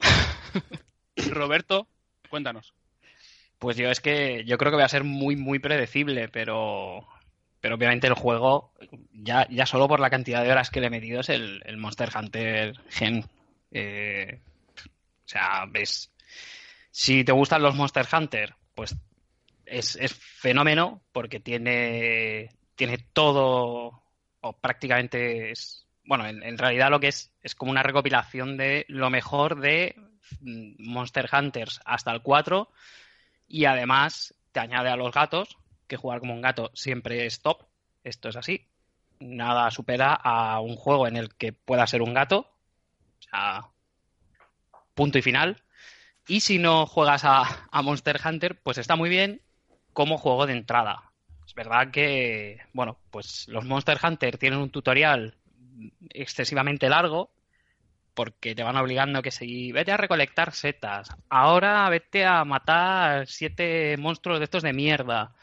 [1.30, 1.88] Roberto,
[2.28, 2.74] cuéntanos.
[3.58, 7.06] Pues yo es que yo creo que voy a ser muy, muy predecible, pero,
[7.60, 8.72] pero obviamente el juego,
[9.12, 12.10] ya, ya solo por la cantidad de horas que le he metido, es el, Monster
[12.14, 13.24] Hunter Gen.
[13.70, 14.40] Eh,
[14.76, 16.10] o sea, ves,
[16.90, 18.94] si te gustan los Monster Hunter, pues
[19.64, 24.02] es, es fenómeno porque tiene, tiene todo,
[24.40, 29.10] o prácticamente es, bueno, en, realidad lo que es es como una recopilación de lo
[29.10, 29.96] mejor de
[30.40, 32.70] Monster Hunters hasta el 4
[33.48, 35.56] y además te añade a los gatos,
[35.86, 37.64] que jugar como un gato siempre es top,
[38.02, 38.66] esto es así.
[39.20, 42.50] Nada supera a un juego en el que pueda ser un gato,
[44.94, 45.62] punto y final.
[46.26, 49.42] Y si no juegas a, a Monster Hunter, pues está muy bien
[49.92, 51.12] como juego de entrada.
[51.46, 55.36] Es verdad que, bueno, pues los Monster Hunter tienen un tutorial
[56.10, 57.33] excesivamente largo
[58.14, 63.96] porque te van obligando que si vete a recolectar setas, ahora vete a matar siete
[63.98, 65.34] monstruos de estos de mierda,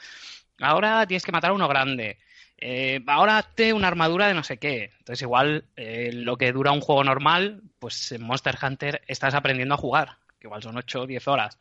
[0.59, 2.17] ahora tienes que matar a uno grande,
[2.63, 4.91] eh, ahora hazte una armadura de no sé qué.
[4.99, 9.73] Entonces igual eh, lo que dura un juego normal, pues en Monster Hunter estás aprendiendo
[9.75, 11.59] a jugar, que igual son 8 o 10 horas.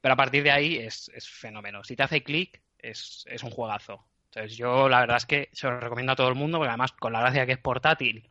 [0.00, 1.82] Pero a partir de ahí es, es fenómeno.
[1.82, 4.04] Si te hace clic, es, es un juegazo.
[4.26, 6.92] Entonces yo la verdad es que se lo recomiendo a todo el mundo, porque además
[6.92, 8.30] con la gracia que es portátil,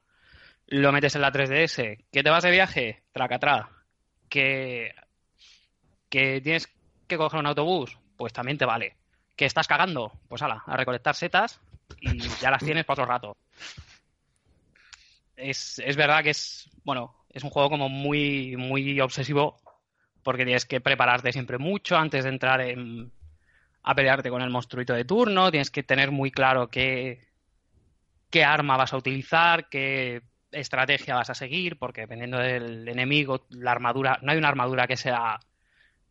[0.68, 3.70] lo metes en la 3DS, que te vas de viaje, tracatrá,
[4.30, 4.94] que,
[6.10, 6.68] que tienes
[7.08, 8.96] que coger un autobús, pues también te vale.
[9.36, 11.60] Que estás cagando, pues ala, a recolectar setas
[12.02, 13.38] y ya las tienes para otro rato.
[15.36, 19.58] Es, es verdad que es, bueno, es un juego como muy, muy obsesivo
[20.24, 23.12] porque tienes que prepararte siempre mucho antes de entrar en,
[23.84, 27.28] a pelearte con el monstruito de turno, tienes que tener muy claro qué,
[28.30, 33.72] qué arma vas a utilizar, qué estrategia vas a seguir, porque dependiendo del enemigo, la
[33.72, 35.40] armadura, no hay una armadura que sea,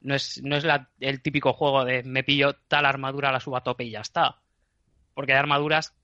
[0.01, 3.57] no es, no es la, el típico juego de me pillo tal armadura, la subo
[3.57, 4.37] a tope y ya está,
[5.14, 5.95] porque hay armaduras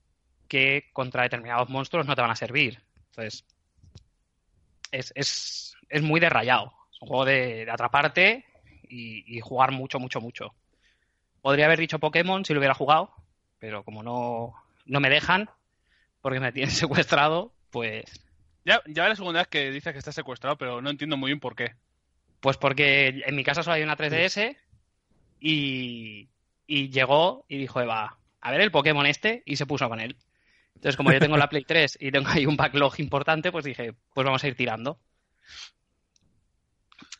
[0.47, 3.45] que contra determinados monstruos no te van a servir, entonces
[4.91, 8.45] es, es, es muy de rayado, es un juego de, atraparte
[8.83, 10.53] y, y jugar mucho, mucho, mucho.
[11.41, 13.11] Podría haber dicho Pokémon si lo hubiera jugado,
[13.59, 14.53] pero como no,
[14.85, 15.49] no me dejan,
[16.21, 18.05] porque me tienen secuestrado, pues
[18.63, 21.29] Ya, ya es la segunda vez que dices que está secuestrado, pero no entiendo muy
[21.31, 21.75] bien por qué.
[22.39, 24.55] Pues porque en mi casa solo hay una 3DS
[25.41, 26.29] y,
[26.67, 30.15] y llegó y dijo Eva, a ver el Pokémon este y se puso con él.
[30.75, 33.93] Entonces, como yo tengo la Play 3 y tengo ahí un backlog importante, pues dije,
[34.13, 34.99] pues vamos a ir tirando.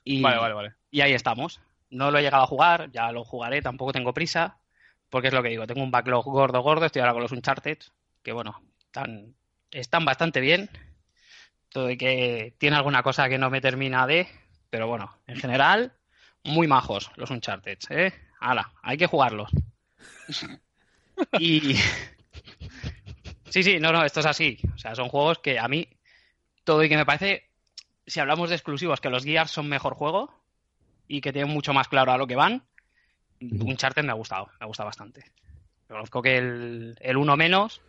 [0.04, 0.74] Y, Vale, vale, vale.
[0.92, 1.62] y ahí estamos.
[1.90, 4.58] No lo he llegado a jugar, ya lo jugaré, tampoco tengo prisa,
[5.10, 7.78] porque es lo que digo, tengo un backlog gordo, gordo, estoy ahora con los Uncharted,
[8.22, 9.34] que bueno, están,
[9.80, 10.70] están bastante bien.
[11.70, 14.28] Todo y que tiene alguna cosa que no me termina de,
[14.70, 15.94] pero bueno, en general,
[16.44, 18.14] muy majos los Uncharted, ¿eh?
[18.40, 19.50] Hala, hay que jugarlos.
[21.40, 21.76] Y.
[23.50, 24.58] Sí, sí, no, no, esto es así.
[24.74, 25.88] O sea, son juegos que a mí.
[26.64, 27.52] Todo y que me parece.
[28.08, 30.34] Si hablamos de exclusivos, que los Gears son mejor juego
[31.08, 32.64] y que tienen mucho más claro a lo que van.
[33.40, 35.24] Uncharted me ha gustado, me ha gustado bastante.
[35.88, 37.84] Conozco que el, el 1 menos,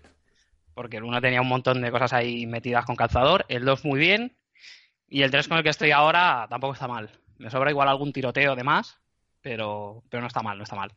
[0.74, 3.44] porque el 1 tenía un montón de cosas ahí metidas con calzador.
[3.48, 4.36] El 2 muy bien.
[5.08, 7.10] Y el 3 con el que estoy ahora tampoco está mal.
[7.38, 8.98] Me sobra igual algún tiroteo de más,
[9.40, 10.92] pero, pero no está mal, no está mal.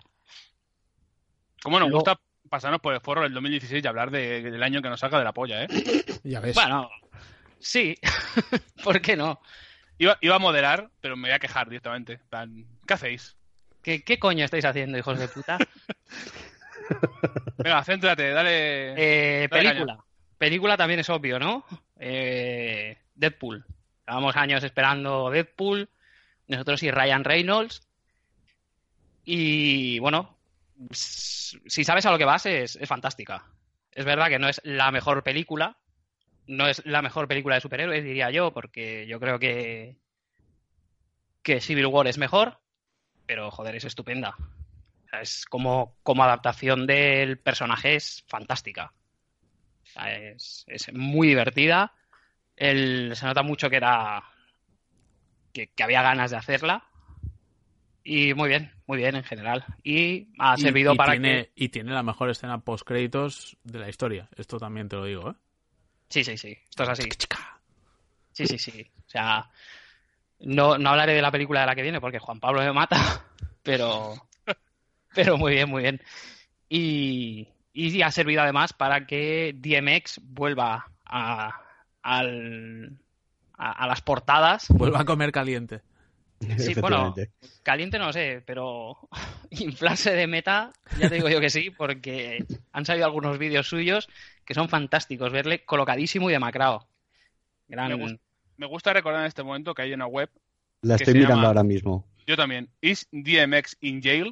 [1.62, 2.20] ¿Cómo nos Luego- gusta
[2.50, 5.24] pasarnos por el foro del 2016 y hablar de- del año que nos saca de
[5.26, 5.68] la polla, eh?
[6.24, 6.56] Ya ves.
[6.56, 6.90] Bueno,
[7.60, 7.96] sí,
[8.84, 9.40] ¿por qué no?
[9.98, 12.20] Iba, iba a moderar, pero me voy a quejar directamente.
[12.88, 13.36] ¿Qué hacéis?
[13.82, 15.58] ¿Qué, qué coño estáis haciendo, hijos de puta?
[17.58, 18.94] Venga, céntrate, dale.
[18.98, 20.04] Eh, Dale película.
[20.38, 21.66] Película también es obvio, ¿no?
[22.00, 23.66] Eh, Deadpool.
[24.08, 25.90] Llevamos años esperando Deadpool.
[26.48, 27.82] Nosotros y Ryan Reynolds.
[29.26, 30.38] Y bueno,
[30.94, 33.46] si sabes a lo que vas, es, es fantástica.
[33.92, 35.76] Es verdad que no es la mejor película.
[36.46, 39.98] No es la mejor película de superhéroes, diría yo, porque yo creo que,
[41.42, 42.60] que Civil War es mejor.
[43.26, 44.38] Pero joder, es estupenda.
[45.22, 48.94] Es como, como adaptación del personaje es fantástica.
[50.06, 51.94] Es, es muy divertida.
[52.56, 54.24] El- se nota mucho que era
[55.54, 56.84] que, que había ganas de hacerla.
[58.04, 59.66] Y muy bien, muy bien en general.
[59.84, 61.52] Y ha Y- servido y para tiene, que.
[61.56, 64.30] Y tiene la mejor escena post créditos de la historia.
[64.36, 65.36] Esto también te lo digo, ¿eh?
[66.10, 66.58] Sí, sí, sí.
[66.70, 67.10] Esto es así.
[68.32, 68.92] Sí, sí, sí.
[69.08, 69.50] O sea,
[70.40, 72.96] no, no hablaré de la película de la que viene porque Juan Pablo me mata,
[73.64, 74.27] pero,
[75.16, 76.02] pero muy bien, muy bien.
[76.70, 81.62] Y, y ha servido además para que DMX vuelva a,
[82.02, 82.98] al-
[83.54, 84.68] a, a las portadas.
[84.70, 85.82] Vuelva a comer caliente.
[86.60, 87.16] Sí, bueno,
[87.64, 88.96] caliente no sé, pero
[89.50, 94.08] inflarse de meta, ya te digo yo que sí, porque han salido algunos vídeos suyos
[94.46, 96.88] que son fantásticos, verle colocadísimo y demacrado.
[97.68, 97.90] Gran...
[97.90, 98.20] Me gusta.
[98.58, 100.30] Me gusta recordar en este momento que hay una web,
[100.82, 102.08] La estoy mirando llama- ahora mismo.
[102.26, 104.32] yo también, is DMX in jail,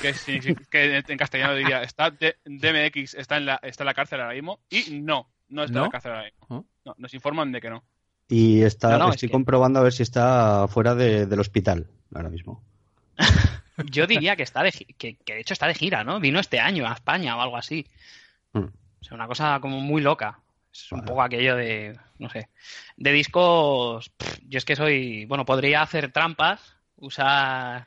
[0.00, 4.60] que, en castellano diría, está DMX está en, la, está en la cárcel ahora mismo,
[4.70, 6.66] y no, no está en la cárcel ahora mismo.
[6.84, 7.84] No, nos informan de que no.
[8.28, 11.40] Y está, No, no, es estoy que- comprobando a ver si está fuera de- del
[11.40, 12.62] hospital ahora mismo.
[13.90, 16.20] Yo diría que está de que, que de hecho está de gira, ¿no?
[16.20, 17.86] Vino este año a España o algo así.
[18.52, 18.66] Hmm.
[19.00, 20.38] O sea, una cosa como muy loca.
[20.72, 22.48] Es un poco aquello de, no sé,
[22.96, 24.08] de discos.
[24.10, 27.86] pff, yo es que soy, bueno, podría hacer trampas, usar,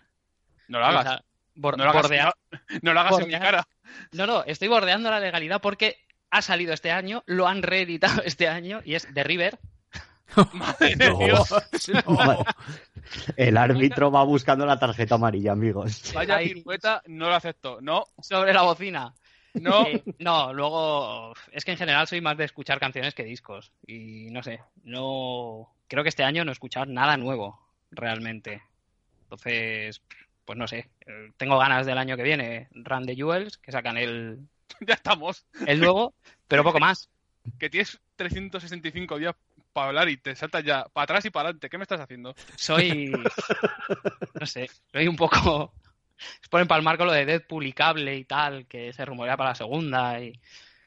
[0.67, 1.05] No lo hagas.
[1.05, 1.23] usar-
[1.55, 3.67] bor- no lo hagas, bordear- no, no lo hagas en mi cara.
[4.11, 5.97] No, no, estoy bordeando la legalidad porque
[6.31, 9.57] ha salido este año, lo han reeditado este año y es The River.
[10.53, 11.11] Madre de.
[11.17, 11.53] Dios.
[12.07, 12.43] No.
[13.37, 16.11] El árbitro va buscando la tarjeta amarilla, amigos.
[16.13, 17.79] Vaya pirueta, no lo acepto.
[17.79, 19.13] No, sobre la bocina.
[19.53, 19.85] no.
[19.85, 24.27] Eh, no, luego es que en general soy más de escuchar canciones que discos y
[24.31, 27.59] no sé, no creo que este año no he escuchado nada nuevo
[27.91, 28.61] realmente.
[29.23, 30.01] Entonces,
[30.45, 33.97] pues no sé, eh, tengo ganas del año que viene Run the Jewels que sacan
[33.97, 34.39] el,
[34.87, 35.45] ya estamos.
[35.65, 36.13] el nuevo,
[36.47, 37.09] pero poco más.
[37.59, 39.35] Que tienes 365 días
[39.71, 41.69] para hablar y te saltas ya para atrás y para adelante.
[41.69, 42.33] ¿Qué me estás haciendo?
[42.55, 43.11] Soy
[44.39, 45.73] no sé, soy un poco
[46.17, 49.51] se ponen palmar con lo de Deadpool y cable y tal, que se rumorea para
[49.51, 50.39] la segunda y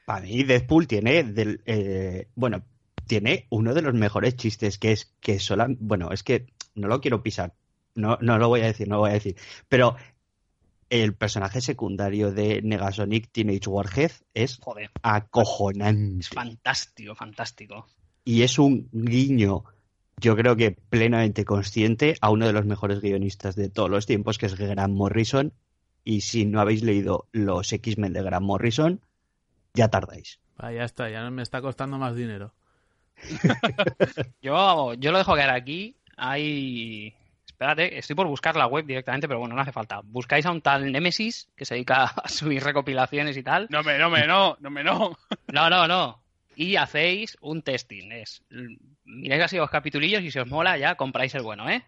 [0.05, 2.63] Para mí, Deadpool tiene, del, eh, bueno,
[3.07, 7.01] tiene uno de los mejores chistes que es que sola, bueno, es que no lo
[7.01, 7.53] quiero pisar,
[7.99, 9.35] no, no lo voy a decir, no lo voy a decir,
[9.67, 9.95] pero
[10.89, 17.87] el personaje secundario de Negasonic Teenage Warhead es joder, acojonante es fantástico, fantástico.
[18.25, 19.65] y es un guiño,
[20.19, 24.37] yo creo que plenamente consciente a uno de los mejores guionistas de todos los tiempos,
[24.37, 25.53] que es Grant Morrison.
[26.03, 29.01] Y si no habéis leído los X-Men de Grant Morrison,
[29.73, 30.39] ya tardáis.
[30.57, 32.53] Ah, ya está, ya me está costando más dinero.
[34.41, 35.97] Yo, yo lo dejo caer aquí.
[36.15, 37.13] Hay.
[37.59, 39.99] Espérate, estoy por buscar la web directamente, pero bueno, no hace falta.
[40.05, 43.67] Buscáis a un tal Nemesis que se dedica a subir recopilaciones y tal.
[43.69, 45.17] No me, no me, no, no me, no.
[45.51, 46.23] No, no, no.
[46.55, 48.13] Y hacéis un testing.
[48.13, 48.43] Es,
[49.03, 51.83] miráis así los capitulillos y si os mola ya compráis el bueno, ¿eh?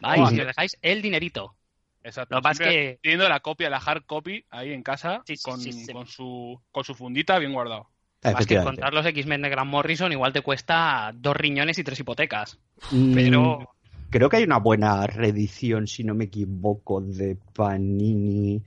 [0.00, 0.36] Vais Sí.
[0.36, 1.54] y os dejáis el dinerito.
[2.02, 2.34] Exacto.
[2.34, 5.20] Lo que pasa es Siempre que- Teniendo la copia, la hard copy ahí en casa
[5.26, 5.92] Sí, sí, con, sí, sí.
[5.92, 7.90] con su, con su fundita bien guardado.
[8.24, 12.00] Más que encontrar los X-Men de Grant Morrison igual te cuesta dos riñones y tres
[12.00, 12.58] hipotecas.
[12.92, 13.68] Mm, Pero
[14.12, 18.62] Creo que hay una buena reedición, si no me equivoco, de Panini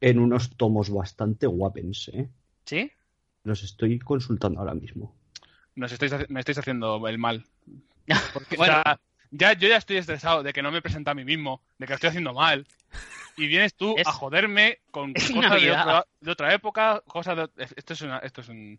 [0.00, 2.28] en unos tomos bastante guapens, ¿eh?
[2.64, 2.90] ¿Sí?
[3.42, 5.14] Los estoy consultando ahora mismo.
[5.74, 7.44] Nos estáis, me estáis haciendo el mal.
[8.32, 8.74] Porque, Bueno.
[8.78, 9.00] o sea,
[9.32, 11.90] ya, yo ya estoy estresado de que no me presenta a mí mismo, de que
[11.92, 12.66] lo estoy haciendo mal.
[13.36, 15.80] Y vienes tú Es- a joderme con cosas de Navidad.
[15.82, 17.48] otra, de otra época, cosas de...
[17.74, 18.78] Esto es, una, esto es un...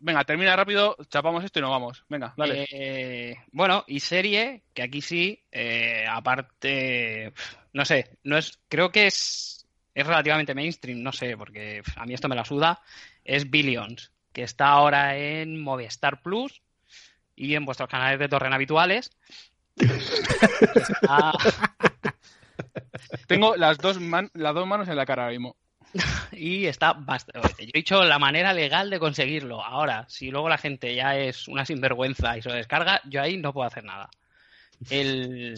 [0.00, 2.04] Venga, termina rápido, chapamos esto y nos vamos.
[2.08, 2.66] Venga, dale.
[2.70, 7.32] Eh, bueno, y serie, que aquí sí, eh, aparte,
[7.72, 12.14] no sé, no es, creo que es, es relativamente mainstream, no sé, porque a mí
[12.14, 12.80] esto me la suda,
[13.24, 16.62] es Billions, que está ahora en Movistar Plus
[17.36, 19.10] y en vuestros canales de torrent habituales.
[19.76, 21.32] Está-
[23.26, 25.56] Tengo las dos, man- las dos manos en la cara ahora mismo.
[26.32, 27.64] y está bastante.
[27.64, 29.64] Yo he dicho la manera legal de conseguirlo.
[29.64, 33.36] Ahora, si luego la gente ya es una sinvergüenza y se lo descarga, yo ahí
[33.36, 34.10] no puedo hacer nada.
[34.90, 35.54] El...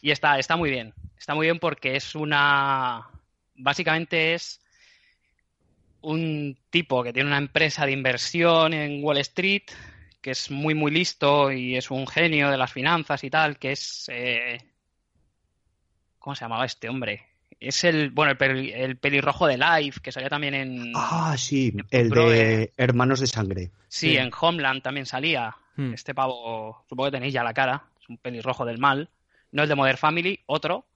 [0.00, 0.94] Y está, está muy bien.
[1.18, 3.08] Está muy bien porque es una.
[3.56, 4.60] Básicamente es
[6.00, 9.64] un tipo que tiene una empresa de inversión en Wall Street,
[10.22, 13.72] que es muy, muy listo y es un genio de las finanzas y tal, que
[13.72, 14.08] es.
[14.12, 14.58] eh,
[16.20, 17.26] ¿Cómo se llamaba este hombre?
[17.60, 20.92] Es el, bueno, el, peli- el pelirrojo de Life, que salía también en...
[20.94, 23.70] Ah, sí, el de Hermanos de Sangre.
[23.88, 24.16] sí, sí.
[24.16, 25.56] en Homeland también salía.
[25.76, 25.92] Hmm.
[25.94, 29.08] Este pavo, supongo que tenéis ya la cara, es un pelirrojo del mal.
[29.50, 30.86] No el de Modern Family, otro.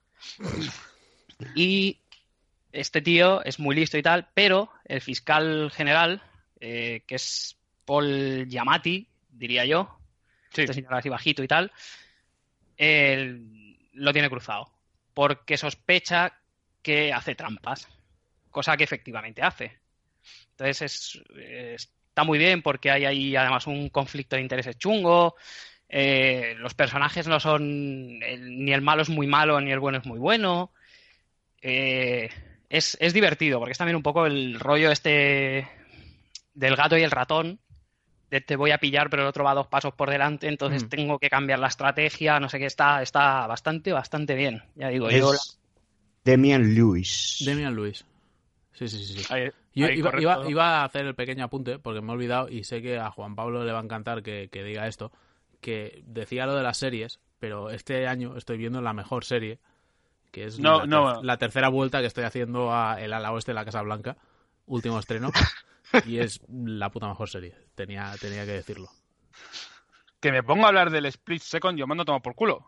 [1.55, 1.99] Y
[2.71, 6.23] este tío es muy listo y tal, pero el fiscal general,
[6.61, 9.99] eh, que es Paul Giamatti, diría yo,
[10.51, 10.63] Sí.
[10.63, 11.73] este señor así bajito y tal,
[12.77, 14.71] él lo tiene cruzado,
[15.15, 16.39] porque sospecha
[16.83, 17.89] que hace trampas,
[18.51, 19.79] cosa que efectivamente hace.
[20.51, 21.23] Entonces es,
[22.09, 25.35] está muy bien porque hay ahí además un conflicto de intereses chungo,
[25.89, 29.99] eh, los personajes no son, el- ni el malo es muy malo ni el bueno
[29.99, 30.73] es muy bueno.
[31.61, 32.29] Eh,
[32.69, 35.69] es, es divertido porque es también un poco el rollo este
[36.55, 37.59] del gato y el ratón.
[38.31, 40.89] De te voy a pillar, pero el otro va dos pasos por delante, entonces Mm.
[40.89, 44.63] tengo que cambiar la estrategia, no sé qué, está, está bastante, bastante bien.
[44.75, 45.33] Ya digo, yo
[46.25, 47.43] Demian Lewis.
[47.45, 48.05] Demian Lewis.
[48.73, 49.23] Sí, sí, sí.
[49.23, 49.27] sí.
[49.33, 52.49] Ahí- Yo ahí, iba, iba- iba a hacer el pequeño apunte porque me he olvidado
[52.49, 55.13] y sé que a Juan Pablo le va a encantar que, que diga esto,
[55.61, 59.59] que decía lo de las series, pero este año estoy viendo la mejor serie,
[60.31, 61.15] que es No, la, no.
[61.15, 64.17] ter- la tercera vuelta que estoy haciendo a El ala oeste de la Casa Blanca,
[64.67, 65.31] último estreno,
[66.07, 68.89] y es la puta mejor serie, tenía, tenía que decirlo.
[70.23, 72.65] Que me pongo a hablar del Split Second, yo mando a tomar por culo.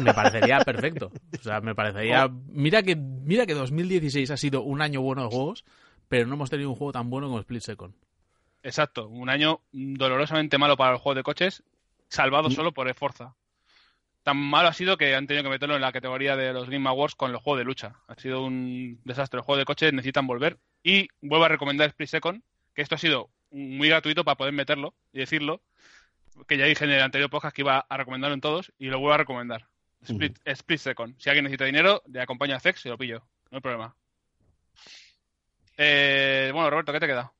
[0.00, 1.12] Me parecería perfecto.
[1.38, 2.26] O sea, me parecería...
[2.26, 2.30] Oh.
[2.48, 5.64] Mira que, mira que 2016 ha sido un año bueno de juegos,
[6.08, 7.94] pero no hemos tenido un juego tan bueno como Split Second.
[8.64, 11.62] Exacto, un año dolorosamente malo para los juegos de coches,
[12.08, 12.52] salvado Mm.
[12.52, 13.36] solo por Forza.
[14.24, 16.88] Tan malo ha sido que han tenido que meterlo en la categoría de los Game
[16.88, 17.94] Awards con los juegos de lucha.
[18.08, 19.38] Ha sido un desastre.
[19.38, 20.58] Los juegos de coches necesitan volver.
[20.82, 22.42] Y vuelvo a recomendar Split Second,
[22.74, 25.62] que esto ha sido muy gratuito para poder meterlo y decirlo.
[26.46, 28.98] Que ya dije en el anterior podcast que iba a recomendarlo en todos y lo
[28.98, 29.66] vuelvo a recomendar.
[30.02, 31.14] Split, Split Second.
[31.18, 33.26] Si alguien necesita dinero, le acompaña a Zex y lo pillo.
[33.50, 33.94] No hay problema.
[35.76, 37.32] Eh, bueno, Roberto, ¿qué te queda?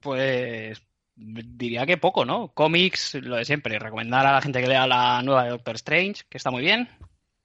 [0.00, 0.82] Pues
[1.16, 2.48] diría que poco, ¿no?
[2.48, 3.78] Cómics, lo de siempre.
[3.78, 6.88] Recomendar a la gente que lea la nueva de Doctor Strange, que está muy bien.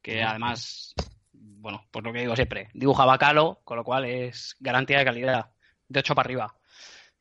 [0.02, 0.94] Que además,
[1.34, 5.52] bueno, por lo que digo siempre, dibuja bacalo, con lo cual es garantía de calidad,
[5.88, 6.56] de 8 para arriba.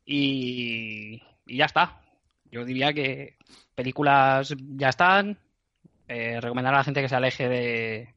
[0.05, 2.01] Y, y ya está.
[2.51, 3.37] Yo diría que
[3.75, 5.39] películas ya están.
[6.09, 8.15] Eh, recomendar a la gente que se aleje de,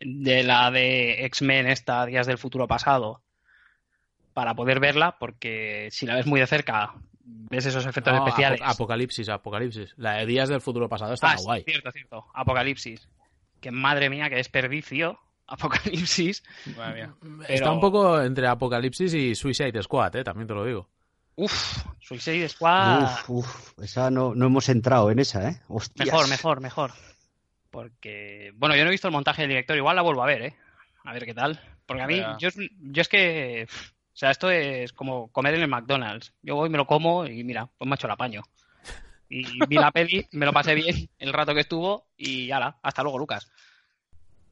[0.00, 3.22] de la de X-Men, esta Días del Futuro Pasado,
[4.34, 6.94] para poder verla, porque si la ves muy de cerca,
[7.24, 8.60] ves esos efectos No, especiales.
[8.60, 9.94] Apo- Apocalipsis, Apocalipsis.
[9.96, 11.62] La de Días del Futuro Pasado está Ah, sí, guay.
[11.64, 12.26] cierto, cierto.
[12.34, 13.08] Apocalipsis.
[13.60, 15.18] Que madre mía, qué desperdicio.
[15.46, 16.42] Apocalipsis.
[16.76, 17.14] Madre mía.
[17.48, 20.88] Está un poco entre Apocalipsis y Suicide Squad, eh, también te lo digo.
[21.36, 23.04] Uf, Suicide Squad.
[23.04, 25.60] Uf, uf, esa no, no hemos entrado en esa, ¿eh?
[25.68, 26.06] Hostias.
[26.06, 26.92] Mejor, mejor, mejor.
[27.70, 30.42] Porque, bueno, yo no he visto el montaje del director, igual la vuelvo a ver,
[30.42, 30.56] ¿eh?
[31.04, 31.58] A ver qué tal.
[31.86, 32.36] Porque a mí, Ya.
[32.38, 36.32] yo, es- yo es que, o sea, esto es como comer en el McDonald's.
[36.42, 38.42] Yo voy, me lo como y mira, pues me ha hecho el apaño.
[39.28, 43.02] Y vi la peli, me lo pasé bien el rato que estuvo y ala, hasta
[43.02, 43.50] luego, Lucas.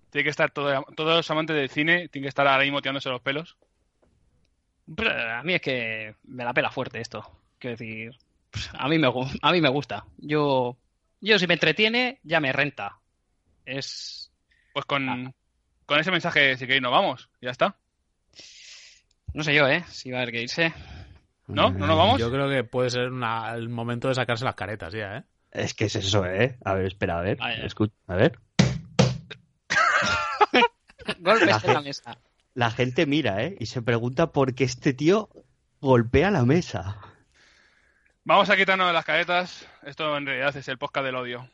[0.08, 3.10] Tiene que estar todo, todos los amantes del cine, tienen que estar ahora mismo tirándose
[3.10, 3.58] los pelos.
[4.98, 7.22] A mí es que me la pela fuerte esto.
[7.58, 8.16] Quiero decir,
[8.72, 9.08] a mí me,
[9.42, 10.04] a mí me gusta.
[10.18, 10.76] Yo,
[11.20, 12.98] yo si me entretiene, ya me renta.
[13.64, 14.30] Es,
[14.72, 15.32] Pues con, Ah.
[15.86, 17.28] con ese mensaje, si queréis, nos vamos.
[17.40, 17.76] Ya está.
[19.32, 19.84] no sé yo, ¿eh?
[19.88, 20.72] Si va a haber que irse.
[21.46, 21.70] ¿No?
[21.70, 22.20] ¿No nos vamos?
[22.20, 25.24] Yo creo que puede ser una- el momento de sacarse las caretas ya, ¿eh?
[25.52, 26.58] Es que es eso, ¿eh?
[26.64, 27.36] A ver, espera, a ver.
[27.40, 27.64] Ah, ya.
[27.64, 28.38] Escu- a ver.
[31.20, 32.16] Golpes La en la mesa.
[32.54, 33.56] La gente mira, ¿eh?
[33.60, 35.28] Y se pregunta por qué este tío
[35.80, 36.98] golpea la mesa.
[38.24, 39.66] Vamos a quitarnos las caretas.
[39.84, 41.48] Esto en realidad es el podcast del odio.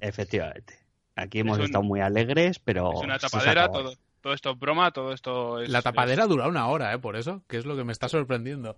[0.00, 0.78] Efectivamente.
[1.16, 2.92] Aquí hemos un- estado muy alegres, pero.
[2.94, 5.68] es una tapadera, todo, todo esto es broma, todo esto es...
[5.70, 6.98] La tapadera dura una hora, ¿eh?
[6.98, 8.76] Por eso, que es lo que me está sorprendiendo.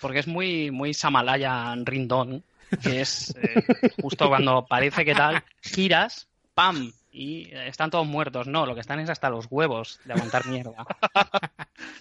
[0.00, 2.44] Porque es muy, muy Samalayan Rindón.
[2.82, 6.92] Que es eh, justo cuando parece que tal, giras, ¡pam!
[7.16, 8.48] Y eh, están todos muertos.
[8.48, 10.84] No, lo que están es hasta los huevos de aguantar mierda.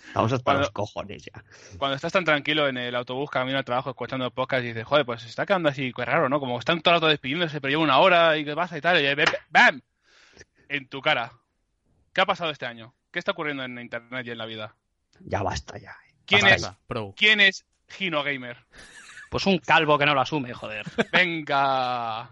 [0.08, 1.44] Estamos hasta Cuando- los cojones ya.
[1.78, 5.06] Cuando estás tan tranquilo en el autobús camino al trabajo escuchando podcast y dices, joder,
[5.06, 6.40] pues se está quedando así qué raro, ¿no?
[6.40, 9.00] Como están todo el rato despidiéndose, pero lleva una hora y qué pasa y tal,
[9.00, 9.08] y
[9.50, 9.82] ¡bam!
[10.68, 11.32] En tu cara.
[12.12, 12.96] ¿Qué ha pasado este año?
[13.12, 14.76] ¿Qué está ocurriendo en internet y en la vida?
[15.20, 15.92] Ya basta ya.
[16.08, 16.14] eh.
[16.26, 17.14] ¿Quién Basta es, Pro.
[17.16, 18.58] ¿quién es Gino Gamer?
[19.30, 20.86] Pues un calvo que no lo asume, joder.
[21.12, 22.30] Venga.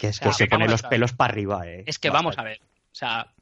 [0.00, 1.84] Que es O que sea, se pone los pelos para arriba, ¿eh?
[1.86, 2.60] Es que vamos a ver.
[2.62, 3.32] O sea,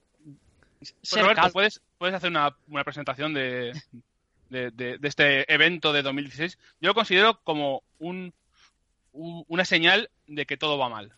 [0.79, 3.73] Pues, ser Roberto, ¿puedes, puedes hacer una, una presentación de,
[4.51, 6.59] de, de- de este evento de 2016?
[6.81, 8.35] Yo lo considero como un,
[9.13, 11.13] un- una señal de que todo va mal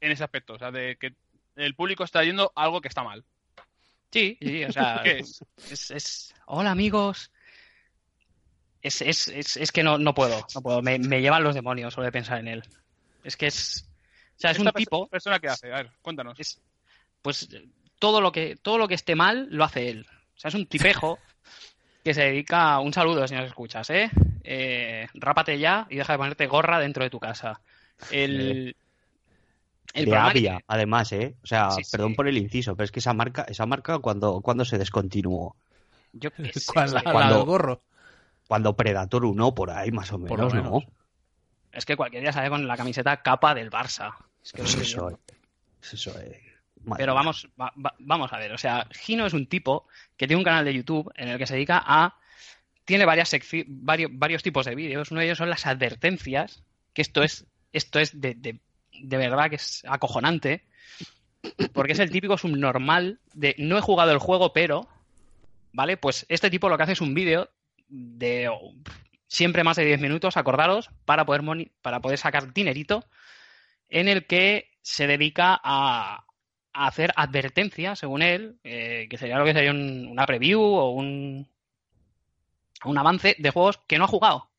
[0.00, 0.54] en ese aspecto.
[0.54, 1.14] O sea, de que
[1.56, 3.24] el público está yendo a algo que está mal.
[4.12, 5.44] Sí, sí, o sea, ¿Qué es?
[5.70, 7.30] es, es- Hola amigos.
[8.82, 10.82] Es, es, es, es que no, no puedo, no puedo.
[10.82, 12.62] Me, me llevan los demonios solo de pensar en él.
[13.24, 13.88] Es que es.
[14.36, 15.06] O sea, es un tipo.
[15.08, 15.72] persona que hace?
[15.72, 16.38] A ver, cuéntanos.
[16.38, 16.60] Es,
[17.22, 17.48] pues
[17.98, 20.06] todo lo que todo lo que esté mal lo hace él.
[20.36, 21.18] O sea, es un tipejo
[22.04, 22.78] que se dedica.
[22.80, 24.10] Un saludo si nos escuchas, ¿eh?
[24.42, 27.60] eh rápate ya y deja de ponerte gorra dentro de tu casa.
[28.10, 28.76] El.
[29.94, 31.36] el de Avia, además, ¿eh?
[31.42, 34.64] O sea, perdón por el inciso, pero es que esa marca, esa marca cuando, cuando
[34.64, 35.56] se descontinuó.
[36.12, 37.82] Yo qué sé, cuando, gorro.
[38.46, 40.82] Cuando Predator 1, por ahí más o menos, ¿no?
[41.74, 44.14] Es que cualquier día sale con la camiseta capa del Barça.
[44.42, 46.36] Es que pues eso, es, eso es.
[46.96, 47.48] Pero vamos,
[47.98, 51.10] vamos a ver, o sea, Gino es un tipo que tiene un canal de YouTube
[51.16, 52.18] en el que se dedica a...
[52.84, 53.34] Tiene varias
[53.66, 55.10] varios, varios tipos de vídeos.
[55.10, 56.62] Uno de ellos son las advertencias,
[56.92, 58.60] que esto es, esto es de, de,
[58.92, 60.64] de verdad que es acojonante,
[61.72, 64.86] porque es el típico subnormal de no he jugado el juego, pero,
[65.72, 65.96] ¿vale?
[65.96, 67.48] Pues este tipo lo que hace es un vídeo
[67.88, 68.50] de
[69.34, 71.42] siempre más de 10 minutos, acordaros, para poder,
[71.82, 73.04] para poder sacar dinerito,
[73.88, 76.24] en el que se dedica a,
[76.72, 81.48] hacer advertencias, según él, eh, que sería lo que sería una preview o un,
[82.84, 84.50] un avance de juegos que no ha jugado.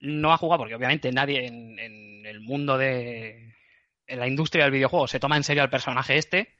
[0.00, 3.54] No ha jugado porque obviamente nadie en, en el mundo de
[4.06, 6.54] en la industria del videojuego se toma en serio al personaje este.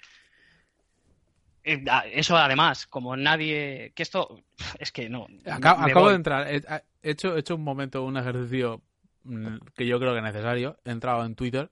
[1.64, 3.92] Eh, eso además, como nadie...
[3.94, 4.42] Que esto...
[4.78, 5.26] Es que no...
[5.46, 6.48] Acabo, de entrar.
[6.48, 6.62] He
[7.02, 8.82] hecho, he hecho un momento, un ejercicio
[9.24, 10.78] mm, que yo creo que es necesario.
[10.84, 11.70] He entrado en Twitter,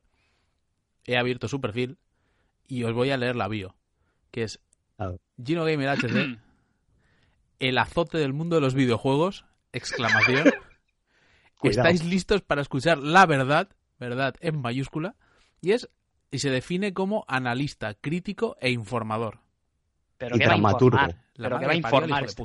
[1.05, 1.99] he abierto su perfil
[2.67, 3.77] y os voy a leer la bio,
[4.31, 4.61] que es
[5.43, 6.39] Gino Gamer HD,
[7.59, 10.53] el azote del mundo de los videojuegos, exclamación.
[11.63, 13.69] Estáis listos para escuchar la verdad,
[13.99, 15.17] verdad en mayúscula,
[15.61, 15.89] y es
[16.31, 19.41] y se define como analista, crítico e informador.
[20.19, 22.43] Pero que va a informar, pero que va a informar este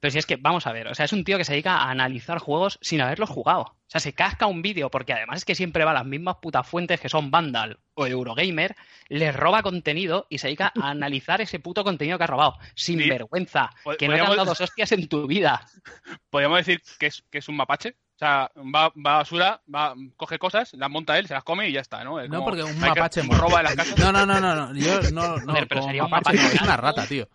[0.00, 1.76] pero si es que, vamos a ver, o sea, es un tío que se dedica
[1.76, 3.62] a analizar juegos sin haberlos jugado.
[3.62, 6.36] O sea, se casca un vídeo, porque además es que siempre va a las mismas
[6.36, 8.74] putas fuentes que son Vandal o Eurogamer,
[9.08, 12.58] les roba contenido y se dedica a analizar ese puto contenido que ha robado.
[12.74, 13.70] Sin vergüenza.
[13.98, 15.66] Que no te han dado dos hostias en tu vida.
[16.30, 17.96] Podríamos decir que es, que es un mapache.
[18.14, 21.68] O sea, va, va a basura, va, coge cosas, las monta él, se las come
[21.68, 22.22] y ya está, ¿no?
[22.28, 23.98] no, porque un mapache roba de las casas.
[23.98, 24.74] No, no, no, no, no.
[24.74, 27.28] Yo no, no, pero sería un mapache, es una rata, tío.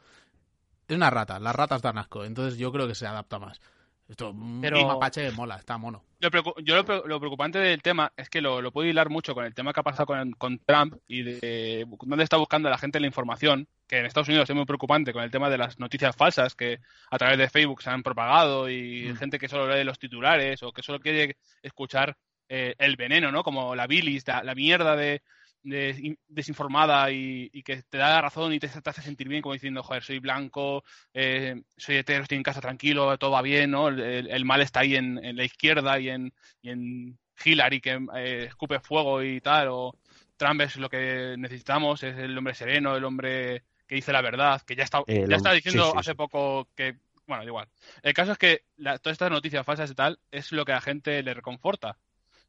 [0.88, 3.60] Es una rata, las ratas dan asco, entonces yo creo que se adapta más.
[4.08, 4.88] Esto, Pero...
[4.88, 6.04] mapache mola, está mono.
[6.20, 6.30] Lo
[6.64, 9.82] yo lo, preocupante del tema es que lo, puedo hilar mucho con el tema que
[9.82, 14.06] ha pasado con, Trump y de dónde está buscando la gente la información, que en
[14.06, 16.80] Estados Unidos es muy preocupante con el tema de las noticias falsas que
[17.10, 19.16] a través de Facebook se han propagado y mm.
[19.18, 22.16] gente que solo lee los titulares o que solo quiere escuchar
[22.48, 23.44] eh, el veneno, ¿no?
[23.44, 25.24] Como la bilis, la mierda de,
[25.64, 30.04] desinformada y, que te da la razón y te, hace sentir bien como diciendo, joder,
[30.04, 30.84] soy blanco,
[31.14, 33.90] eh, soy hetero, estoy en casa tranquilo, todo va bien, ¿no?
[33.90, 36.32] El, mal está ahí en, la izquierda y en,
[36.62, 39.96] y en Hillary que eh, escupe fuego y tal, o
[40.38, 44.62] Trump es lo que necesitamos, es el hombre sereno, el hombre que dice la verdad,
[44.62, 47.68] que ya está, ya está diciendo hace poco que, bueno, igual.
[48.04, 50.82] El caso es que todas estas noticias falsas y tal es lo que a la
[50.82, 51.98] gente le reconforta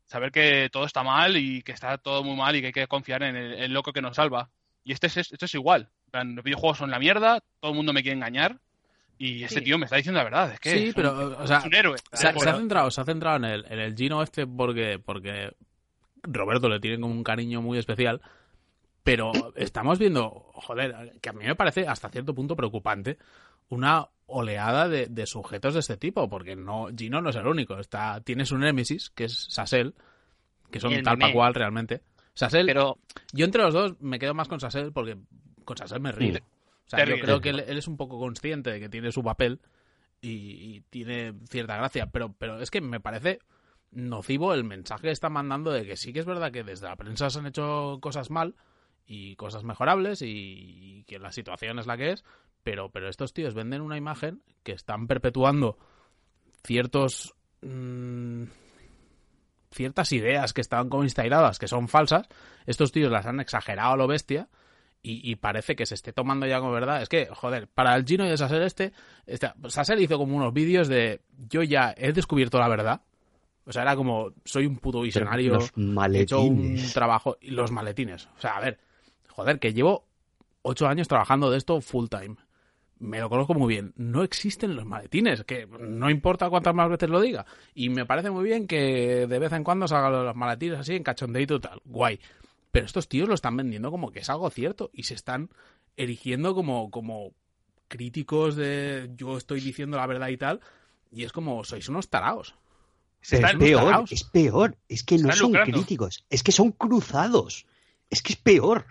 [0.05, 2.87] saber que todo está mal y que está todo muy mal y que hay que
[2.87, 4.51] confiar en el, loco que nos salva.
[4.85, 5.89] Y este es, esto es igual.
[6.13, 8.59] Los videojuegos son la mierda, todo el mundo me quiere engañar.
[9.17, 11.63] Y este tío me está diciendo la verdad, es que sí, pero, un, o sea,
[11.71, 11.97] héroe.
[12.13, 15.53] Se, ha centrado, se ha centrado en el, en el Gino este porque, porque
[16.23, 18.21] Roberto le tiene como un cariño muy especial.
[19.03, 23.19] Pero estamos viendo, joder, que a mí me parece hasta cierto punto preocupante
[23.69, 27.79] una oleada de, sujetos de este tipo, porque no Gino no es el único.
[27.79, 29.95] Está, tienes un Nemesis, que es Sassel,
[30.71, 32.03] que son tal para cual realmente.
[32.35, 32.99] Sassel, pero...
[33.33, 35.17] yo entre los dos me quedo más con Sassel porque
[35.65, 36.43] con Sassel me ríe.
[36.87, 39.61] O sea, yo creo que él, es un poco consciente de que tiene su papel
[40.21, 43.39] y, tiene cierta gracia, pero, pero es que me parece
[43.93, 46.97] nocivo el mensaje que está mandando de que sí que es verdad que desde la
[46.97, 48.55] prensa se han hecho cosas mal
[49.07, 52.25] y cosas mejorables y que la situación es la que es,
[52.63, 55.79] pero, pero estos tíos venden una imagen que están perpetuando
[56.65, 57.35] ciertos.
[57.63, 58.45] Mm,
[59.73, 62.27] ciertas ideas que estaban como instaladas, que son falsas.
[62.67, 64.49] Estos tíos las han exagerado a lo bestia.
[65.03, 67.01] Y, parece que se esté tomando ya como verdad.
[67.01, 68.93] Es que, joder, para el Gino y el Saser este,
[69.25, 69.51] este
[69.99, 73.01] hizo como unos vídeos de yo ya he descubierto la verdad.
[73.65, 77.39] O sea, era como, soy un puto visionario, he hecho un trabajo.
[77.41, 78.27] Y los maletines.
[78.37, 78.79] O sea, a ver,
[79.31, 80.05] joder, que llevo
[80.63, 82.37] ocho años trabajando de esto full time
[83.01, 87.09] me lo conozco muy bien, no existen los maletines, que no importa cuántas más veces
[87.09, 87.47] lo diga.
[87.75, 91.03] Y me parece muy bien que de vez en cuando salgan los maletines así en
[91.03, 92.21] cachondeito y tal, guay.
[92.71, 95.49] Pero estos tíos lo están vendiendo como que es algo cierto y se están
[95.97, 97.33] erigiendo como, como
[97.89, 100.61] críticos de yo estoy diciendo la verdad y tal.
[101.11, 102.55] Y es como, sois unos taraos.
[103.23, 104.77] es peor, es peor.
[104.89, 107.67] Es que no son críticos, es que son cruzados.
[108.11, 108.85] Es que es peor.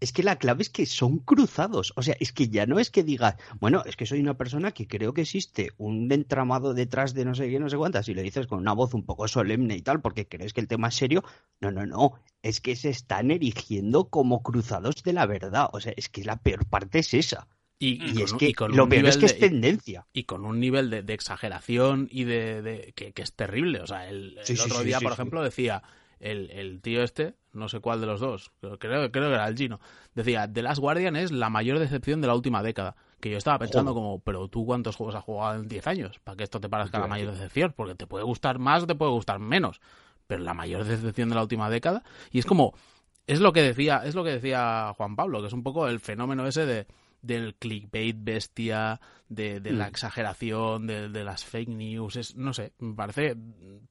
[0.00, 1.92] Es que la clave es que son cruzados.
[1.96, 4.72] O sea, es que ya no es que digas, bueno, es que soy una persona
[4.72, 8.14] que creo que existe un entramado detrás de no sé qué, no sé cuántas, y
[8.14, 10.88] le dices con una voz un poco solemne y tal, porque crees que el tema
[10.88, 11.22] es serio.
[11.60, 12.14] No, no, no.
[12.42, 15.68] Es que se están erigiendo como cruzados de la verdad.
[15.72, 17.48] O sea, es que la peor parte es esa.
[17.78, 20.06] Y, Y, y es que y con lo peor es que es tendencia.
[20.12, 23.80] y con un nivel de, de exageración y de, de- que, que es terrible.
[23.80, 25.82] O sea, el, el Sí, sí, otro sí, día, sí, por ejemplo, decía
[26.24, 29.56] el, el tío este, no sé cuál de los dos, creo, creo, que era el
[29.56, 29.78] Gino,
[30.14, 32.96] decía, The Last Guardian es la mayor decepción de la última década.
[33.20, 34.02] Que yo estaba pensando Joder.
[34.02, 36.98] como, pero tú cuántos juegos has jugado en 10 años para que esto te parezca
[36.98, 39.80] la mayor decepción, porque te puede gustar más o te puede gustar menos,
[40.26, 42.74] pero la mayor decepción de la última década y es como
[43.26, 46.00] es lo que decía es lo que decía Juan Pablo, que es un poco el
[46.00, 46.86] fenómeno ese de
[47.26, 49.88] del clickbait bestia, de, de la Mm.
[49.88, 53.36] exageración, de, de las fake news, es, no sé, me parece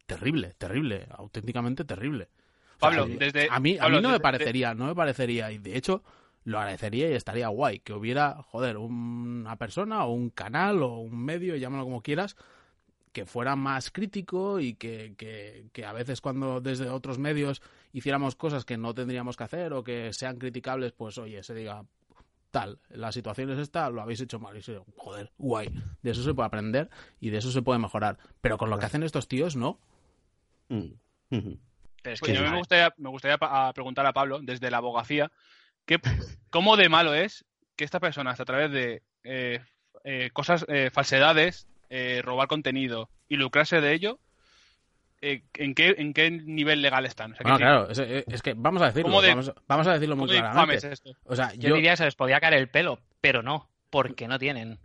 [0.05, 2.29] terrible, terrible, auténticamente terrible.
[2.77, 5.51] O sea, Pablo, desde- a mí, a mí no me desde- parecería, no me parecería,
[5.51, 6.03] y de hecho
[6.45, 11.17] lo agradecería y estaría guay que hubiera, joder, una persona o un canal o un
[11.23, 12.35] medio, llámalo como quieras,
[13.13, 17.61] que fuera más crítico y que, que, que a veces cuando desde otros medios
[17.93, 21.85] hiciéramos cosas que no tendríamos que hacer o que sean criticables, pues oye, se diga
[22.53, 24.55] tal, la situación es esta, lo habéis hecho mal.
[24.55, 25.73] Y se joder, guay,
[26.03, 26.87] de eso se puede aprender
[27.19, 29.79] y de eso se puede mejorar, pero con lo que hacen estos tíos no.
[30.69, 30.91] Mm.
[31.29, 34.39] Pero es Pues que a mí es me gustaría, me gustaría a preguntar a Pablo,
[34.39, 35.31] desde la abogacía,
[35.85, 35.99] ¿qué,
[36.51, 37.43] ¿cómo de malo es
[37.75, 39.59] que estas personas, a través de eh,
[40.03, 44.19] eh, cosas, eh, falsedades, eh, robar contenido y lucrarse de ello,
[45.23, 47.31] eh, ¿en, qué, ¿en qué nivel legal están?
[47.31, 49.87] O sea, Bueno, que claro, es, es que vamos a decirlo, ¿Cómo de- vamos, vamos
[49.87, 50.91] a decirlo muy ¿Cómo de infame claramente.
[50.93, 51.11] esto?
[51.25, 54.27] O sea, yo, yo, diría que se les podía caer el pelo, pero no, porque
[54.27, 54.79] no tienen.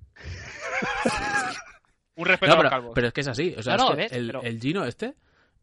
[2.17, 2.93] Un respeto No, a los pero, calvos.
[2.95, 3.55] pero es que es así.
[3.57, 5.15] O sea, No, es no, que ves, el, pero- el Gino este,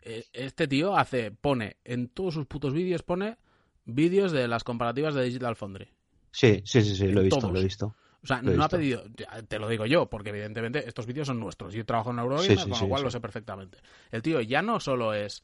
[0.01, 3.37] eh, este tío hace, pone en todos sus putos vídeos, pone
[3.85, 5.87] vídeos de las comparativas de Digital Foundry.
[6.31, 7.53] Sí, sí, sí, sí, lo he visto, todos.
[7.53, 7.95] lo he visto.
[8.25, 9.03] O sea, no ha pedido,
[9.47, 11.73] te lo digo yo, porque evidentemente estos vídeos son nuestros.
[11.73, 13.03] Yo trabajo en Eurogamer, Sí, sí, con sí, lo cual sí.
[13.05, 13.77] lo sé perfectamente.
[14.11, 15.43] El tío ya no solo es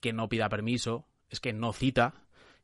[0.00, 2.14] que no pida permiso, es que no cita,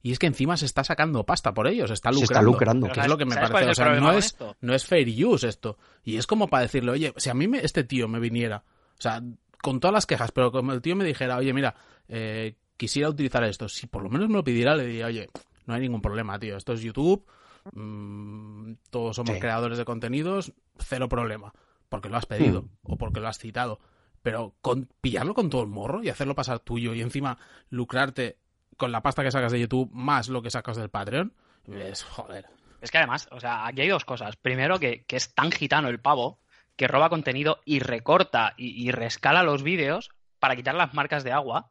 [0.00, 2.32] y es que encima se está sacando pasta por ellos, está Se lucrando.
[2.34, 2.88] está lucrando.
[2.92, 3.82] Que es lo que me ¿sabes cuál parece.
[3.82, 5.76] O sea, no es, no es fair use esto.
[6.04, 8.64] Y es como para decirle, oye, si a mí me- este tío me viniera,
[8.98, 9.20] o sea,
[9.60, 11.74] con todas las quejas, pero como el tío me dijera, oye, mira,
[12.08, 15.30] eh, quisiera utilizar esto, si por lo menos me lo pidiera, le diría, oye,
[15.66, 17.24] no hay ningún problema, tío, esto es YouTube,
[17.72, 19.40] mm, todos somos Sí.
[19.40, 21.52] creadores de contenidos, cero problema,
[21.88, 22.68] porque lo has pedido Hmm.
[22.82, 23.80] o porque lo has citado.
[24.22, 27.38] Pero con, pillarlo con todo el morro y hacerlo pasar tuyo y encima
[27.70, 28.38] lucrarte
[28.76, 31.32] con la pasta que sacas de YouTube más lo que sacas del Patreon,
[31.68, 32.46] es joder.
[32.80, 34.36] Es que además, o sea, aquí hay dos cosas.
[34.36, 36.40] Primero, que, que es tan gitano el pavo
[36.76, 40.10] que roba contenido y recorta y, y rescala los vídeos
[40.40, 41.70] para quitar las marcas de agua.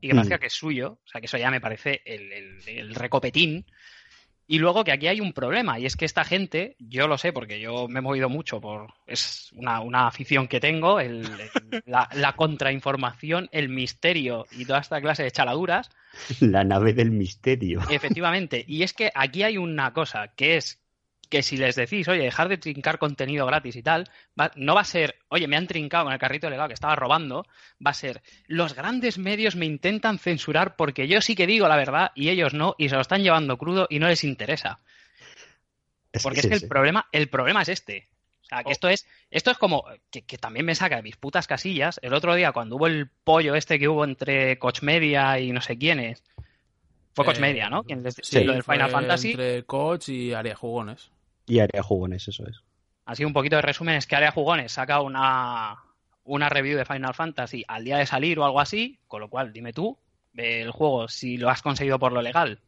[0.00, 0.40] Y gracias Mm.
[0.40, 3.66] que es suyo, o sea, que eso ya me parece el, el- el recopetín.
[4.50, 7.34] Y luego que aquí hay un problema, y es que esta gente, yo lo sé
[7.34, 8.94] porque yo me he movido mucho por.
[9.06, 11.26] Es una, una afición que tengo, el-
[11.70, 15.90] el- la, la contrainformación, el misterio y toda esta clase de chaladuras.
[16.40, 17.80] La nave del misterio.
[17.90, 18.64] Efectivamente.
[18.66, 20.78] Y es que aquí hay una cosa, que es
[21.28, 24.80] que si les decís, oye, dejar de trincar contenido gratis y tal, va- no va
[24.80, 27.44] a ser, oye, me han trincado con el carrito legal que estaba robando,
[27.84, 31.76] va a ser, los grandes medios me intentan censurar porque yo sí que digo la
[31.76, 34.80] verdad y ellos no, y se lo están llevando crudo y no les interesa.
[36.22, 38.08] Porque es que el problema, el problema es este.
[38.42, 38.72] O sea, que Oh.
[38.72, 42.00] esto es, esto es como que, que también me saca de mis putas casillas.
[42.02, 45.60] El otro día, cuando hubo el pollo este que hubo entre Coach Media y no
[45.60, 46.24] sé quiénes,
[47.14, 47.82] fue Coach Eh, Media, ¿no?
[47.84, 49.30] Quien les- Sí, lo del Final fue Fantasy.
[49.32, 51.10] Entre coach y área jugones.
[51.48, 52.62] Y área jugones, eso es.
[53.04, 55.78] Así un poquito de resumen es que Área Jugones saca una,
[56.24, 59.52] una review de Final Fantasy al día de salir o algo así, con lo cual
[59.52, 59.98] dime tú,
[60.34, 62.60] el juego, si lo has conseguido por lo legal,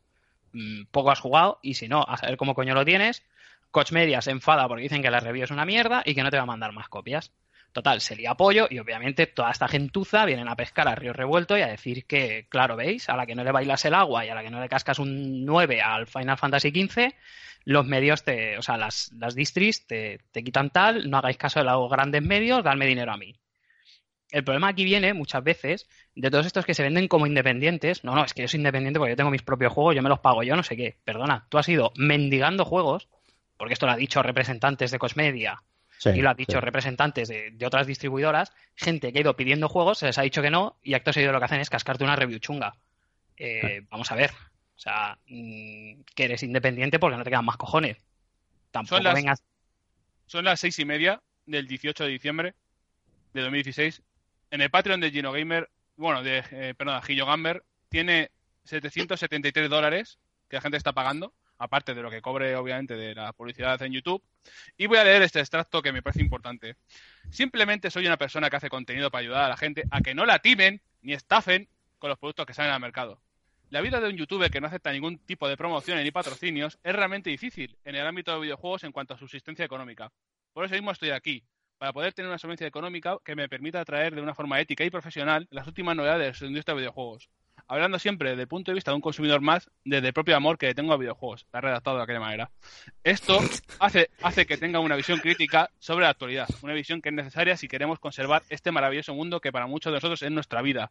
[0.52, 3.22] mm, poco has jugado, y si no, a saber cómo coño lo tienes.
[3.70, 6.30] Coach Media se enfada porque dicen que la review es una mierda y que no
[6.30, 7.32] te va a mandar más copias.
[7.72, 11.56] Total, se lía apoyo y obviamente toda esta gentuza vienen a pescar a río revuelto
[11.56, 14.28] y a decir que, claro, veis, a la que no le bailas el agua y
[14.28, 17.14] a la que no le cascas un 9 al Final Fantasy XV,
[17.64, 21.60] los medios te, o sea, las, las distris te, te quitan tal, no hagáis caso
[21.60, 23.36] de los grandes medios, dadme dinero a mí.
[24.32, 28.04] El problema aquí viene muchas veces de todos estos que se venden como independientes.
[28.04, 30.08] No, no, es que yo soy independiente porque yo tengo mis propios juegos, yo me
[30.08, 30.96] los pago, yo no sé qué.
[31.04, 33.08] Perdona, tú has ido mendigando juegos,
[33.56, 35.62] porque esto lo ha dicho representantes de Cosmedia
[36.00, 36.60] Sí, y lo han dicho sí.
[36.60, 40.40] representantes de, de otras distribuidoras, gente que ha ido pidiendo juegos, se les ha dicho
[40.40, 42.74] que no, y acto seguido lo que hacen es cascarte una review chunga.
[43.36, 44.30] Eh, vamos a ver.
[44.30, 47.98] O sea, mm, que eres independiente porque no te quedan más cojones.
[48.70, 49.42] Tampoco las- vengas.
[50.24, 52.54] Son las seis y media del 18 de diciembre
[53.34, 54.00] de 2016.
[54.50, 58.30] En el Patreon de Gino Gamer, bueno, de, eh, perdón, Gillo Gamber, tiene
[58.64, 60.18] 773 dólares
[60.48, 61.34] que la gente está pagando.
[61.60, 64.22] Aparte de lo que cobre obviamente de la publicidad en YouTube.
[64.78, 66.76] Y voy a leer este extracto que me parece importante.
[67.30, 70.24] Simplemente soy una persona que hace contenido para ayudar a la gente a que no
[70.24, 71.68] la timen ni estafen
[71.98, 73.20] con los productos que salen al mercado.
[73.68, 76.96] La vida de un youtuber que no acepta ningún tipo de promociones ni patrocinios es
[76.96, 80.10] realmente difícil en el ámbito de videojuegos en cuanto a subsistencia económica.
[80.54, 81.44] Por eso mismo estoy aquí,
[81.76, 84.90] para poder tener una solvencia económica que me permita traer de una forma ética y
[84.90, 87.28] profesional las últimas novedades de la industria de videojuegos.
[87.70, 90.58] Hablando siempre desde el punto de vista de un consumidor más, desde el propio amor
[90.58, 91.42] que le tengo a videojuegos.
[91.42, 92.50] Está redactado de aquella manera.
[93.04, 93.38] Esto
[93.78, 97.56] hace, hace que tenga una visión crítica sobre la actualidad, una visión que es necesaria
[97.56, 100.90] si queremos conservar este maravilloso mundo que para muchos de nosotros es nuestra vida.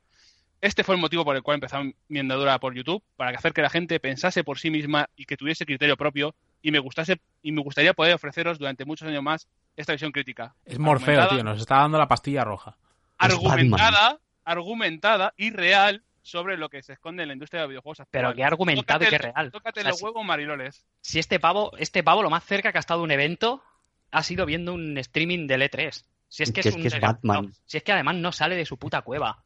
[0.61, 3.61] Este fue el motivo por el cual empezó mi andadura por YouTube, para hacer que
[3.61, 7.51] la gente pensase por sí misma y que tuviese criterio propio y me gustase y
[7.51, 10.56] me gustaría poder ofreceros durante muchos años más esta visión crítica.
[10.64, 12.77] Es Morfeo, tío, nos está dando la pastilla roja.
[13.18, 18.23] Argumentada, argumentada y real sobre lo que se esconde en la industria de videojuegos actual.
[18.23, 19.51] Pero que argumentado y que real.
[19.51, 20.85] Tócate los huevos, mariloles.
[21.01, 23.63] Si este pavo, este pavo lo más cerca que ha estado de un evento
[24.11, 26.03] ha sido viendo un streaming del E3.
[26.27, 27.53] Si es que, es, un, que es Batman.
[27.65, 29.43] si es que además no sale de su puta cueva.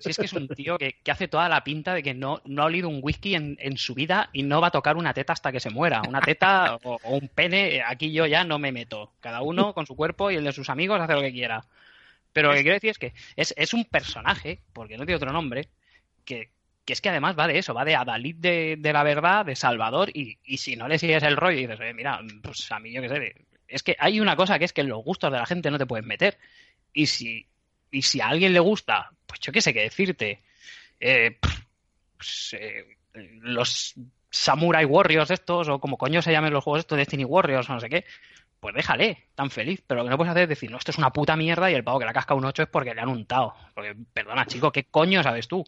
[0.00, 2.62] Si es que es un tío que, hace toda la pinta de que no, no
[2.62, 5.52] ha olido un whisky en, su vida y no va a tocar una teta hasta
[5.52, 6.02] que se muera.
[6.08, 9.12] Una teta o, un pene, aquí yo ya no me meto.
[9.20, 11.64] Cada uno con su cuerpo y el de sus amigos hace lo que quiera.
[12.32, 15.68] Pero lo que quiero decir es que es, un personaje, porque no tiene otro nombre,
[16.28, 16.50] que,
[16.86, 20.38] es que además va de eso, va de Adalid de, la verdad, de Salvador, y,
[20.58, 23.34] si no le sigues el rollo y dices, mira, pues a mí yo qué sé,
[23.66, 25.78] es que hay una cosa que es que en los gustos de la gente no
[25.78, 26.38] te puedes meter.
[26.92, 27.46] Y si,
[27.90, 30.42] y si a alguien le gusta, pues yo qué sé qué decirte.
[30.98, 31.38] Eh,
[32.16, 32.96] pues, eh,
[33.42, 33.94] los
[34.30, 37.80] Samurai Warriors estos, o como coño se llamen los juegos estos, Destiny Warriors o no
[37.80, 38.04] sé qué,
[38.58, 39.82] pues déjale, tan feliz.
[39.86, 41.74] Pero lo que no puedes hacer es decir, no, esto es una puta mierda y
[41.74, 43.54] el pavo que la casca un 8 es porque le han untado.
[43.74, 45.62] Porque, perdona, chico, ¿qué coño sabes tú?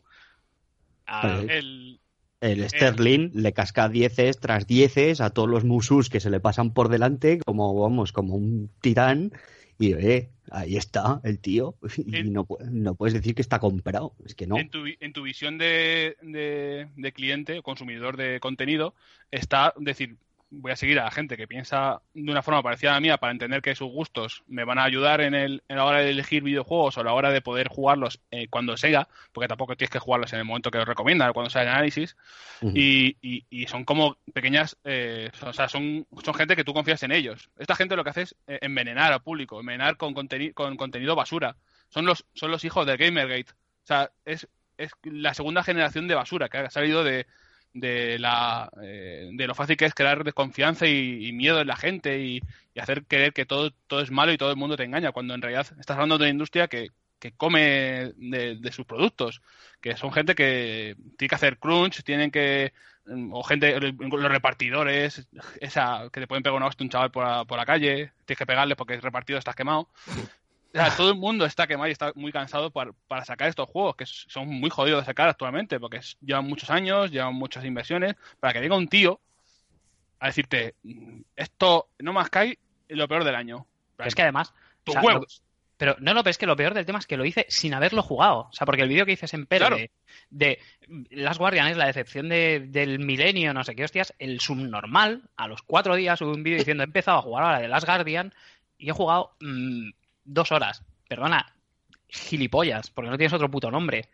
[1.49, 2.01] El,
[2.41, 6.73] el Sterling le casca 10 tras 10 a todos los musus que se le pasan
[6.73, 9.33] por delante como, vamos, como un titán
[9.79, 11.75] y eh, ahí está el tío.
[11.97, 14.15] Y no, no, puedes decir que está comprado.
[14.27, 14.59] Es que no.
[14.59, 18.95] En tu, en tu visión de, de, de cliente, consumidor de contenido,
[19.31, 20.17] está decir,
[20.51, 23.19] voy a seguir a la gente que piensa de una forma parecida a la mía
[23.19, 26.11] para entender que sus gustos me van a ayudar en, el, en la hora de
[26.11, 29.91] elegir videojuegos o a la hora de poder jugarlos eh, cuando sea, porque tampoco tienes
[29.91, 32.17] que jugarlos en el momento que los recomiendan, cuando sea el análisis.
[32.63, 37.13] y, y, son como pequeñas, eh, o sea, son, son gente que tú confías en
[37.13, 37.49] ellos.
[37.57, 41.57] Esta gente lo que hace es eh, envenenar al público, envenenar con, con contenido basura.
[41.89, 43.53] Son los, son los hijos del Gamergate.
[43.53, 47.27] O sea, es, es la segunda generación de basura que ha salido de,
[47.73, 52.21] de, la, eh, de lo fácil que es crear desconfianza y, miedo en la gente
[52.21, 52.41] y,
[52.81, 55.43] hacer creer que todo, todo es malo y todo el mundo te engaña, cuando en
[55.43, 56.89] realidad estás hablando de una industria que,
[57.21, 59.43] que come de, sus productos,
[59.81, 62.73] que son gente que tiene que hacer crunch, tienen que
[63.07, 65.29] mm, o gente, los repartidores,
[65.61, 68.47] esa que te pueden pegar una un chaval por la, por la calle, tienes que
[68.47, 69.89] pegarle porque es repartido, estás quemado.
[70.73, 73.97] O sea, todo el mundo está quemado y está muy cansado para, sacar estos juegos,
[73.97, 78.53] que son muy jodidos de sacar actualmente, porque llevan muchos años, llevan muchas inversiones, para
[78.53, 79.21] que venga un tío
[80.21, 80.77] a decirte,
[81.35, 83.67] esto no más cae lo peor del año.
[83.99, 84.55] es que además...
[84.85, 85.43] Tus huevos.
[85.77, 87.75] pero no, no, pero es que lo peor del tema es que lo hice sin
[87.75, 88.49] haberlo jugado.
[88.51, 89.77] O sea, porque el vídeo que hice en Pero
[90.31, 90.59] de,
[91.11, 95.97] Las Guardianes, la decepción del milenio, no sé qué hostias, el subnormal, a los cuatro
[95.97, 98.33] días subí un vídeo diciendo he empezado a jugar a la de Las Guardian
[98.79, 99.91] y he jugado mm,
[100.31, 100.83] dos horas.
[101.09, 101.53] Perdona,
[102.09, 104.09] gilipollas, porque no tienes otro puto nombre.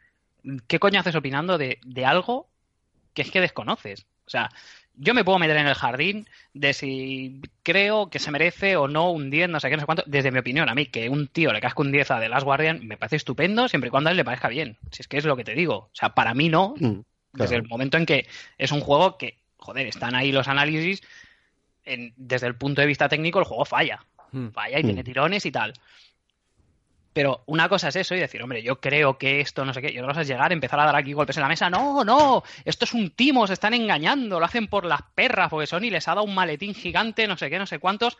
[0.66, 2.48] ¿Qué coño haces opinando de, algo
[3.14, 4.06] que es que desconoces?
[4.26, 4.48] O sea,
[4.94, 9.10] yo me puedo meter en el jardín de si creo que se merece o no
[9.10, 10.04] un 10, no sé qué, no sé cuánto.
[10.06, 12.44] Desde mi opinión, a mí, que un tío le casque un 10 a The Last
[12.44, 14.78] Guardian me parece estupendo siempre y cuando a él le parezca bien.
[14.90, 15.76] Si es que es lo que te digo.
[15.76, 16.74] O sea, para mí no.
[16.78, 17.00] Mm,
[17.32, 18.26] desde el momento en que
[18.56, 21.02] es un juego que, joder, están ahí los análisis.
[22.16, 24.04] desde el punto de vista técnico, el juego falla.
[24.32, 24.48] Mm.
[24.48, 25.04] Falla y tiene mm.
[25.04, 25.74] tirones y tal.
[27.16, 29.90] Pero una cosa es eso y decir, hombre, yo creo que esto no sé qué.
[29.90, 31.70] Y otra cosa es llegar, empezar a dar aquí golpes en la mesa.
[31.70, 35.66] No, no, esto es un timo, se están engañando, lo hacen por las perras, porque
[35.66, 38.18] Sony les ha dado un maletín gigante, no sé qué, no sé cuántos.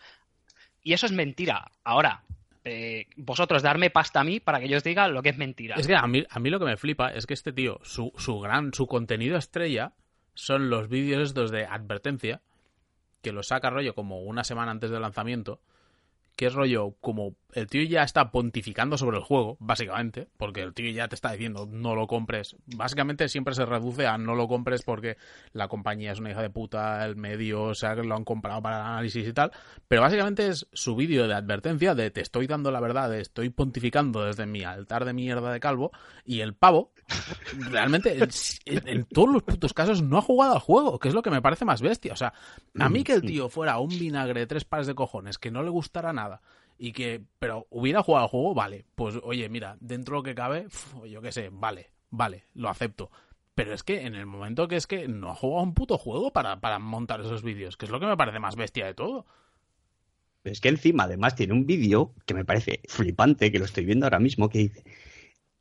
[0.82, 1.70] Y eso es mentira.
[1.84, 2.22] Ahora,
[2.64, 5.76] eh, vosotros darme pasta a mí para que yo os diga lo que es mentira.
[5.76, 8.14] Es que a mí, a mí lo que me flipa es que este tío, su,
[8.16, 9.92] su gran, su contenido estrella
[10.32, 12.40] son los vídeos estos de advertencia,
[13.20, 15.60] que los saca rollo como una semana antes del lanzamiento
[16.36, 20.74] que es rollo como el tío ya está pontificando sobre el juego, básicamente, porque el
[20.74, 22.54] tío ya te está diciendo no lo compres.
[22.66, 25.16] Básicamente siempre se reduce a no lo compres porque
[25.52, 28.60] la compañía es una hija de puta, el medio, o sea, que lo han comprado
[28.60, 29.52] para el análisis y tal.
[29.88, 33.48] Pero básicamente es su vídeo de advertencia de te estoy dando la verdad, de estoy
[33.48, 35.92] pontificando desde mi altar de mierda de calvo
[36.26, 36.92] y el pavo
[37.70, 38.18] realmente
[38.66, 41.30] en, en todos los putos casos no ha jugado al juego, que es lo que
[41.30, 42.12] me parece más bestia.
[42.12, 42.34] O sea,
[42.78, 45.62] a mí que el tío fuera un vinagre de tres pares de cojones, que no
[45.62, 46.25] le gustara nada
[46.78, 50.34] y que, pero hubiera jugado al juego, vale, pues oye, mira, dentro de lo que
[50.34, 50.66] cabe,
[51.08, 53.10] yo qué sé, vale, vale, lo acepto.
[53.54, 56.30] Pero es que en el momento que es que no ha jugado un puto juego
[56.30, 59.24] para, para montar esos vídeos, que es lo que me parece más bestia de todo.
[60.44, 64.06] Es que encima además tiene un vídeo que me parece flipante, que lo estoy viendo
[64.06, 64.84] ahora mismo, que dice,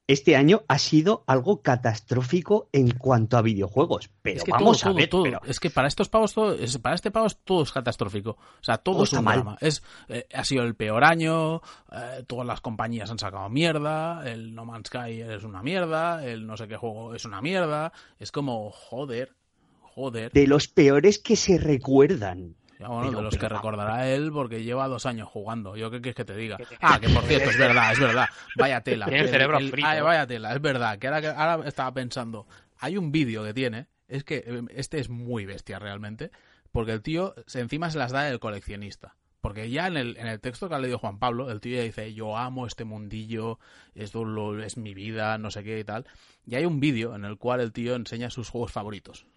[0.08, 4.10] este año ha sido algo catastrófico en cuanto a videojuegos.
[4.22, 6.56] Pero es que vamos todo, a ver, todo, pero- es que para estos pavos todo,
[6.82, 8.32] para este pavo es- todo es catastrófico.
[8.32, 9.38] O sea, todo, es un mal.
[9.40, 9.58] drama.
[9.62, 11.62] Es, eh, ha sido el peor año,
[11.92, 16.46] eh, todas las compañías han sacado mierda, el No Man's Sky es una mierda, el
[16.46, 17.92] no sé qué juego es una mierda.
[18.20, 19.34] Es como, joder,
[19.82, 20.32] joder.
[20.32, 22.56] de los peores que se recuerdan.
[22.80, 25.76] Ya, bueno, Pero- de los que pero- recordará él porque lleva dos años jugando.
[25.78, 26.58] Yo qué quieres que te diga.
[26.82, 28.26] Ah, que por cierto, es verdad, es verdad.
[28.58, 29.06] Vaya tela.
[29.06, 29.88] Tiene el cerebro frito.
[29.88, 31.00] ay, vaya tela, es verdad.
[31.00, 32.48] Que ahora, que ahora estaba pensando,
[32.80, 36.32] hay un vídeo que tiene, es que eh, este es muy bestia realmente,
[36.72, 39.16] porque el tío se, encima se las da el coleccionista.
[39.40, 41.84] Porque ya en el, en el texto que ha leído Juan Pablo, el tío ya
[41.84, 43.60] dice, yo amo este mundillo,
[43.94, 46.06] esto lo- es mi vida, no sé qué y tal.
[46.46, 49.28] Y hay un vídeo en el cual el tío enseña sus juegos favoritos.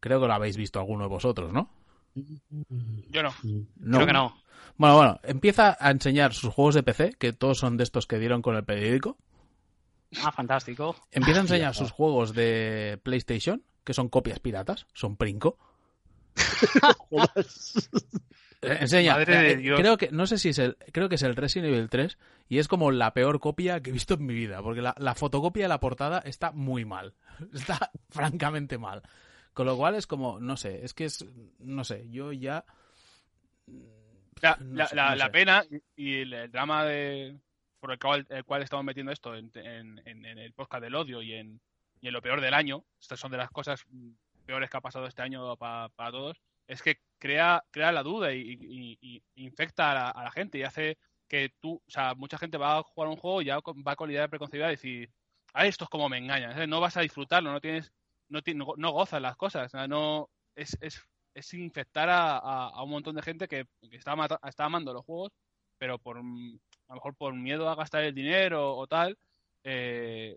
[0.00, 1.70] Creo que lo habéis visto alguno de vosotros, ¿no?
[2.14, 3.34] Yo no.
[3.76, 3.98] No.
[3.98, 4.36] Creo que no.
[4.76, 8.18] Bueno, bueno, empieza a enseñar sus juegos de PC, que todos son de estos que
[8.18, 9.18] dieron con el periódico.
[10.22, 10.96] Ah, fantástico.
[11.10, 15.58] Empieza a enseñar sus juegos de PlayStation, que son copias piratas, son princo.
[18.62, 19.80] Eh, Enseña, Madre de eh, Dios.
[19.80, 22.18] creo que, no sé si es el, creo que es el Resident Evil 3
[22.48, 25.14] y es como la peor copia que he visto en mi vida, porque la, la
[25.14, 27.14] fotocopia de la portada está muy mal,
[27.52, 29.02] está francamente mal.
[29.54, 31.24] Con lo cual es como, no sé, es que es,
[31.60, 32.64] no sé, yo ya...
[34.42, 35.30] La, No la- sé, la- no la sé.
[35.30, 35.64] pena
[35.96, 37.38] y el, el drama de,
[37.80, 40.94] por el cual, el cual estamos metiendo esto en, en- en- en el podcast del
[40.96, 41.60] odio y en,
[42.00, 43.86] y en lo peor del año, estas son de las cosas
[44.44, 48.32] peores que ha pasado este año pa- para todos, es que crea, crea la duda
[48.34, 50.98] y, y- y- y infecta a la, a la gente y hace
[51.28, 54.08] que tú, o sea, mucha gente va a jugar un juego y ya va con
[54.08, 55.10] la idea preconcebida de decir,
[55.54, 57.92] ah, esto es como me engañan, no vas a disfrutarlo, no tienes,
[58.28, 61.00] no, ti- no, gozas las cosas, o sea, no, es, es,
[61.34, 64.92] es infectar a, a- a un montón de gente que, que está, mata- está amando
[64.92, 65.32] los juegos,
[65.78, 69.16] pero por mm, a lo mejor por miedo a gastar el dinero o tal,
[69.64, 70.36] eh,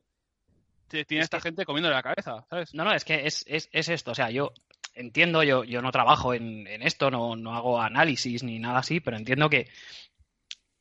[0.90, 2.74] tiene Es esta que- gente comiéndole la cabeza, ¿sabes?
[2.74, 4.12] No, no, es que es, es, es esto.
[4.12, 4.54] O sea, yo
[4.94, 9.00] entiendo, yo, yo no trabajo en, en esto, no, no hago análisis ni nada así,
[9.02, 9.68] pero entiendo que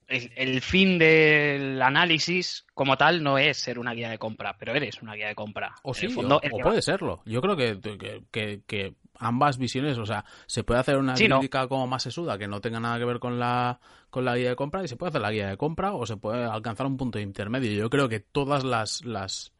[0.09, 4.75] el, el fin del análisis como tal no es ser una guía de compra, pero
[4.75, 5.75] eres una guía de compra.
[5.83, 7.23] O sí, fondo, o, puede serlo.
[7.25, 11.27] Yo creo que, que, que- que ambas visiones, o sea, se puede hacer una Sí,
[11.27, 11.39] ¿no?
[11.39, 13.81] crítica como más sesuda que no tenga nada que ver con la,
[14.11, 16.17] con la guía de compra y se puede hacer la guía de compra o se
[16.19, 17.73] puede alcanzar un punto intermedio.
[17.73, 19.53] Yo creo que todas las, las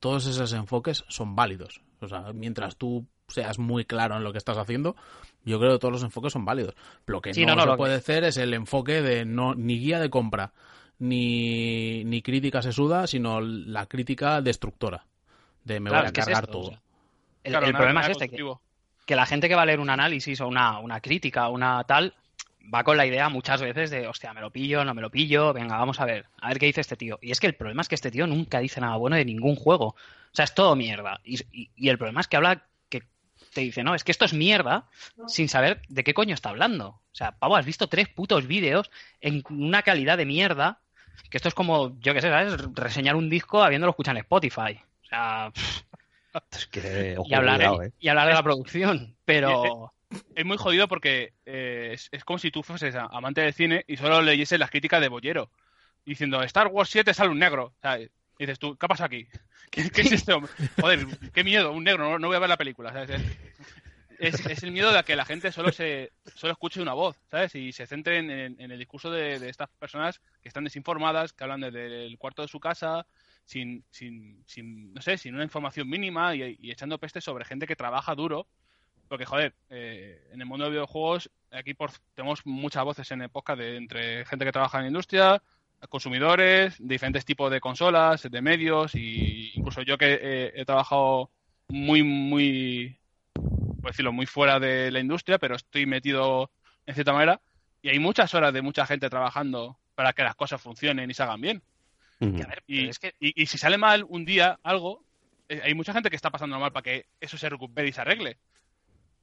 [0.00, 1.80] todos esos enfoques son válidos.
[2.00, 4.96] O sea, mientras tú seas muy claro en lo que estás haciendo,
[5.44, 6.74] yo creo que todos los enfoques son válidos.
[7.06, 9.24] Lo que Sí, no, no, no, se lo que- puede hacer es el enfoque de
[9.24, 10.52] no ni guía de compra,
[10.98, 15.04] ni, ni crítica sesuda, sino la crítica destructora.
[15.64, 16.68] De me Claro, voy a es cargar o todo.
[16.68, 16.80] sea,
[17.44, 18.52] el, Claro, el nada- problema nada es este, que,
[19.06, 21.82] que la gente que va a leer un análisis o una, una crítica o una
[21.84, 22.14] tal,
[22.72, 25.52] va con la idea muchas veces de, hostia, me lo pillo, no me lo pillo,
[25.52, 27.18] venga, vamos a ver, a ver qué dice este tío.
[27.22, 29.56] Y es que el problema es que este tío nunca dice nada bueno de ningún
[29.56, 29.86] juego.
[29.88, 31.20] O sea, es todo mierda.
[31.24, 32.66] Y, y- y el problema es que habla,
[33.52, 34.86] te dice, no, es que esto es mierda,
[35.26, 36.88] sin saber de qué coño está hablando.
[36.88, 38.90] O sea, pavo, has visto tres putos vídeos
[39.20, 40.80] en una calidad de mierda,
[41.28, 42.56] que esto es como, yo qué sé, ¿sabes?
[42.74, 44.80] Reseñar un disco habiéndolo escuchado en Spotify.
[45.02, 45.52] O sea,
[46.52, 47.92] Es que, ojo, y hablar, cuidado, ¿eh?
[47.98, 49.92] y hablar de la producción, pero...
[50.34, 53.96] Es muy jodido porque eh, es, es como si tú fueses amante del cine y
[53.96, 55.50] solo leyeses las críticas de Bollero,
[56.04, 57.66] diciendo Star Wars 7 sale un negro.
[57.66, 57.98] O sea,
[58.40, 59.28] y dices tú, ¿qué pasa aquí?
[59.70, 60.40] ¿Qué, qué es esto?
[60.80, 62.92] Joder, qué miedo, un negro, no, no voy a ver la película.
[62.92, 63.10] ¿sabes?
[64.18, 67.54] Es, es el miedo de que la gente solo se solo escuche una voz, ¿sabes?
[67.54, 71.32] Y se centre en, en- en el discurso de, de estas personas que están desinformadas,
[71.32, 73.06] que hablan desde el cuarto de su casa,
[73.44, 77.66] sin, sin, sin no sé, sin una información mínima y, y echando peste sobre gente
[77.66, 78.46] que trabaja duro
[79.08, 83.28] porque, joder, eh, en el mundo de videojuegos, aquí por, tenemos muchas voces en el
[83.28, 85.42] podcast de, entre gente que trabaja en la industria,
[85.88, 91.30] consumidores, diferentes tipos de consolas, de medios, y incluso yo que eh, he trabajado
[91.68, 92.98] muy, muy,
[93.34, 96.50] por decirlo, muy fuera de la industria, pero estoy metido
[96.86, 97.40] en cierta manera.
[97.82, 101.22] Y hay muchas horas de mucha gente trabajando para que las cosas funcionen y se
[101.22, 101.62] hagan bien.
[102.42, 105.04] A ver, Y, es que y- y si sale mal un día algo,
[105.48, 108.00] eh, hay mucha gente que está pasando mal para que eso se recupere y se
[108.02, 108.36] arregle.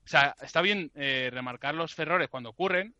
[0.06, 2.96] O sea, está bien eh, remarcar los errores cuando ocurren,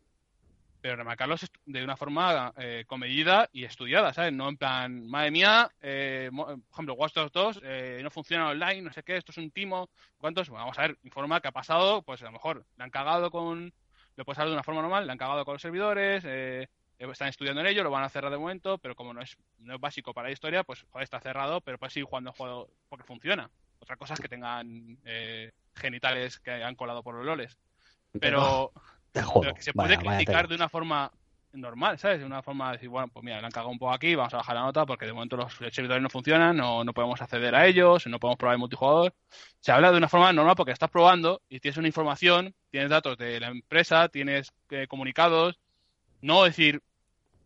[0.80, 4.32] pero remarcarlos de una forma eh, comedida y estudiada, ¿sabes?
[4.32, 8.82] No en plan, madre mía, eh, por ejemplo, Watch Dogs 2 eh, no funciona online,
[8.82, 9.88] no sé qué, esto es un timo.
[10.18, 10.48] ¿Cuántos?
[10.48, 13.30] Bueno, vamos a ver, informa qué ha pasado, pues a lo mejor le han cagado
[13.30, 13.72] con.
[14.16, 16.68] Lo puedes hablar de una forma normal, le han cagado con los servidores, eh,
[16.98, 19.74] están estudiando en ello, lo van a cerrar de momento, pero como no es, no
[19.74, 22.68] es básico para la historia, pues joder, está cerrado, pero puedes seguir jugando el juego
[22.88, 23.50] porque funciona.
[23.80, 27.56] Otra cosa es que tengan eh, genitales que han colado por los loles.
[28.20, 28.72] Pero,
[29.18, 29.40] Te jodo.
[29.42, 31.10] pero que se puede Vaya- criticar de una forma
[31.52, 32.18] normal, ¿sabes?
[32.20, 34.34] De una forma de decir, bueno, pues mira, le han cagado un poco aquí, vamos
[34.34, 37.54] a bajar la nota porque de momento los servidores no funcionan, no, no podemos acceder
[37.54, 39.14] a ellos, no podemos probar el multijugador.
[39.60, 43.16] Se habla de una forma normal porque estás probando y tienes una información, tienes datos
[43.16, 45.58] de la empresa, tienes eh, comunicados,
[46.20, 46.82] no decir,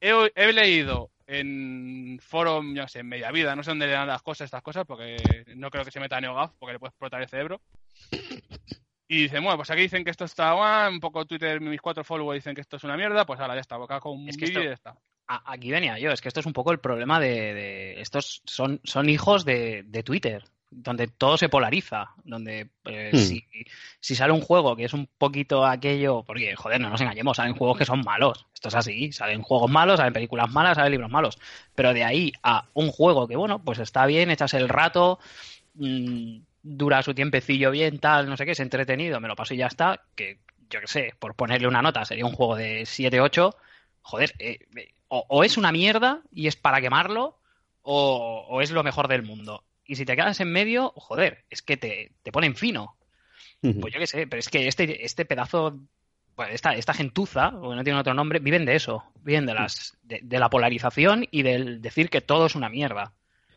[0.01, 4.09] he, he leído en yo no sé, en Media Vida, no sé dónde le dan
[4.09, 6.90] las cosas, estas cosas, porque no creo que se meta a NeoGAF porque le puede
[6.90, 7.61] explotar el cerebro.
[9.12, 12.02] Y dicen, bueno, pues aquí dicen que esto está guay, un poco Twitter, mis cuatro
[12.02, 14.39] followers dicen que esto es una mierda, pues ahora ya está, boca con un Es
[14.39, 14.97] que y ya está.
[15.26, 18.80] aquí venía yo, es que esto es un poco el problema de, de- estos son,
[18.84, 23.18] son hijos de, de Twitter, donde todo se polariza, donde eh, Hmm.
[23.18, 23.44] si,
[24.01, 27.55] si sale un juego que es un poquito aquello, porque joder, no nos engañemos, salen
[27.55, 31.10] juegos que son malos, esto es así, salen juegos malos, salen películas malas, salen libros
[31.10, 31.39] malos,
[31.74, 35.18] pero de ahí a un juego que bueno, pues está bien, echas el rato,
[35.74, 39.59] mm, dura su tiempecillo bien, tal, no sé qué, es entretenido, me lo paso y
[39.59, 40.39] ya está, que
[40.70, 43.55] yo qué sé, por ponerle una nota, sería un juego de 7-8,
[44.01, 47.39] joder, eh, eh, o, o es una mierda y es para quemarlo,
[47.82, 49.64] o, o es lo mejor del mundo.
[49.84, 52.97] Y si te quedas en medio, joder, es que te, te ponen fino.
[53.60, 55.78] Pues yo qué sé, pero es que este, este pedazo,
[56.34, 59.97] bueno, esta, esta gentuza, porque no tiene otro nombre, viven de eso, viven de, las,
[60.02, 63.12] de, de la polarización y del decir que todo es una mierda.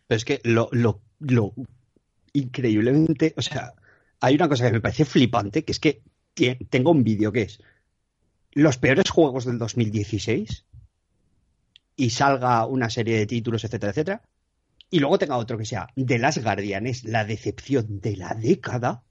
[0.06, 1.54] Pero es que lo, lo, lo
[2.36, 3.74] increíblemente, o sea,
[4.20, 6.02] hay una cosa que me parece flipante, que es que
[6.70, 7.62] tengo un vídeo que es
[8.52, 10.66] los peores juegos del 2016
[11.98, 14.22] y salga una serie de títulos, etcétera, etcétera,
[14.90, 19.04] y luego tenga otro que sea The Last Guardian, es la decepción de la década,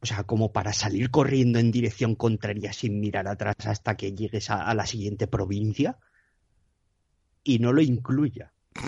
[0.00, 4.50] o sea, como para salir corriendo en dirección contraria sin mirar atrás hasta que llegues
[4.50, 5.98] a, a la siguiente provincia
[7.44, 8.52] y no lo incluya.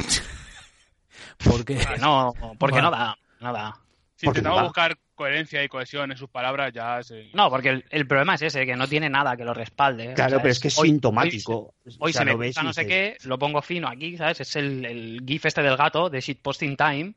[1.44, 2.90] Porque Que no, porque Bueno.
[2.90, 3.74] no da, no da.
[4.16, 7.30] Si Porque intentamos buscar coherencia y cohesión en sus palabras, ya se...
[7.34, 10.14] No, porque el, el problema es ese, que no tiene nada que lo respalde.
[10.14, 11.74] Claro, O sea, pero es que es hoy- sintomático.
[11.98, 14.40] Hoy, O sea, se me gusta no sé qué, lo pongo fino aquí, ¿sabes?
[14.40, 17.14] Es el, el gif este del gato de shitposting time.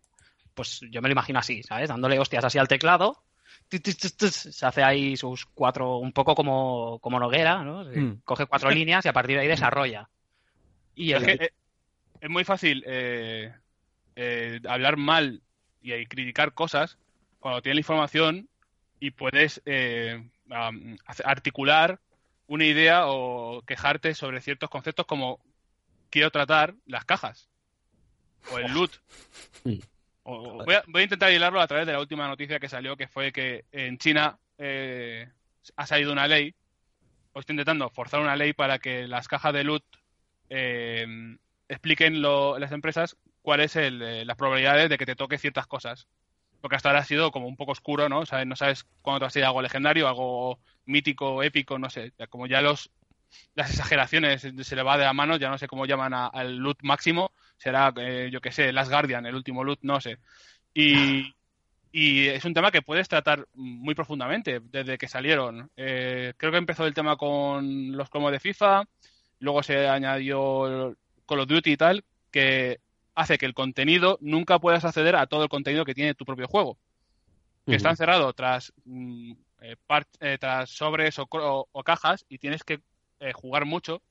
[0.53, 1.89] Pues yo me lo imagino así, ¿sabes?
[1.89, 3.21] Dándole hostias así al teclado.
[3.69, 7.83] Se hace ahí sus cuatro, un poco como, como Noguera, ¿no?
[7.83, 8.21] Hmm.
[8.23, 10.07] Coge cuatro líneas y a partir de ahí desarrolla.
[10.95, 11.51] Y Es que eh,
[12.21, 13.53] es muy fácil eh,
[14.15, 15.41] eh, hablar mal
[15.85, 16.97] y, y criticar cosas
[17.39, 18.49] cuando tienes la información
[18.99, 20.23] y puedes eh,
[21.05, 21.99] hace- articular
[22.47, 25.39] una idea o quejarte sobre ciertos conceptos como
[26.09, 27.49] quiero tratar las cajas
[28.51, 28.91] o el loot.
[30.23, 32.95] O- voy, a, voy a intentar hilarlo a través de la última noticia que salió,
[32.97, 35.27] que fue que en China eh,
[35.75, 36.55] ha salido una ley,
[37.33, 39.83] o estoy intentando forzar una ley para que las cajas de loot
[40.49, 41.37] eh,
[41.67, 46.07] expliquen lo- las empresas cuáles el, eh, las probabilidades de que te toque ciertas cosas.
[46.61, 48.21] Porque hasta ahora ha sido como un poco oscuro, ¿no?
[48.21, 52.11] O no sabes cuándo te va a salir algo legendario, algo mítico, épico, no sé.
[52.29, 52.89] Como ya los
[53.53, 56.79] las exageraciones se le va de la mano, ya no sé cómo llaman al loot
[56.83, 60.17] máximo, será, eh, yo que sé, Last Guardian, el último loot, no sé.
[60.73, 61.33] Y,
[61.91, 65.69] y es un tema que puedes tratar muy profundamente desde que salieron.
[65.75, 68.85] Eh, creo que empezó el tema con los cromos de FIFA,
[69.39, 70.95] luego se añadió
[71.27, 72.79] Call of Duty y tal, que
[73.15, 76.47] hace que el contenido nunca puedas acceder a todo el contenido que tiene tu propio
[76.47, 76.77] juego.
[77.65, 77.77] Que Ujú.
[77.77, 79.31] está encerrado tras, mm,
[79.61, 81.27] eh, par- eh, tras sobres o,
[81.71, 82.81] o cajas y tienes que
[83.19, 84.01] eh, jugar mucho.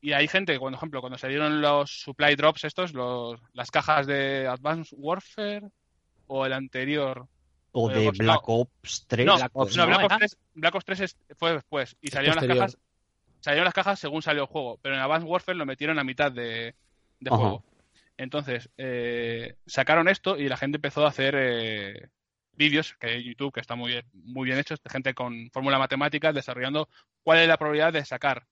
[0.00, 4.48] Y hay gente, por ejemplo, cuando salieron los supply drops estos, los, las cajas de
[4.48, 5.68] Advanced Warfare
[6.26, 7.26] o el anterior,
[7.74, 8.54] O Eh, de Black no.
[8.54, 9.24] Ops 3.
[9.26, 9.88] no, Black Ops, no, ¿no?
[9.88, 10.18] Black, Ops ¿Era?
[10.18, 12.76] 3, Black Ops 3 es- fue después y salieron las cajas
[13.40, 16.30] salieron las cajas según salió el juego, pero en Advanced Warfare lo metieron a mitad
[16.30, 16.74] de,
[17.24, 17.64] juego.
[18.16, 22.08] Entonces, eh, sacaron esto y la gente empezó a hacer eh,
[22.52, 25.78] vídeos que hay YouTube que están muy bien, muy bien hechos, de gente con fórmula
[25.78, 26.88] matemática desarrollando
[27.22, 28.46] cuál es la probabilidad de sacar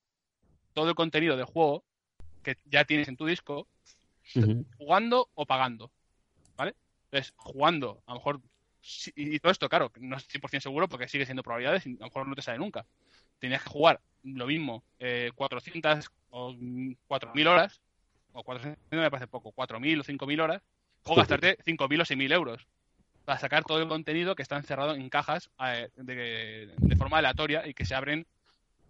[0.73, 1.85] todo el contenido del juego
[2.43, 3.69] que ya tienes en tu disco
[4.79, 5.91] jugando o pagando.
[6.57, 6.75] ¿Vale?
[7.05, 8.41] Entonces, jugando, a lo mejor.
[9.15, 12.01] Y y todo esto, claro, no es 100% seguro porque sigue siendo probabilidades y a
[12.01, 12.87] lo mejor no te sale nunca.
[13.39, 17.81] Tenías que jugar lo mismo, eh, 400 o 4.000 horas,
[18.33, 20.63] o 400 me parece poco, 4.000 o 5.000 horas,
[21.05, 22.67] o gastarte 5.000 o 6.000 euros
[23.25, 27.67] para sacar todo el contenido que está encerrado en cajas eh, de, de forma aleatoria
[27.67, 28.27] y que se abren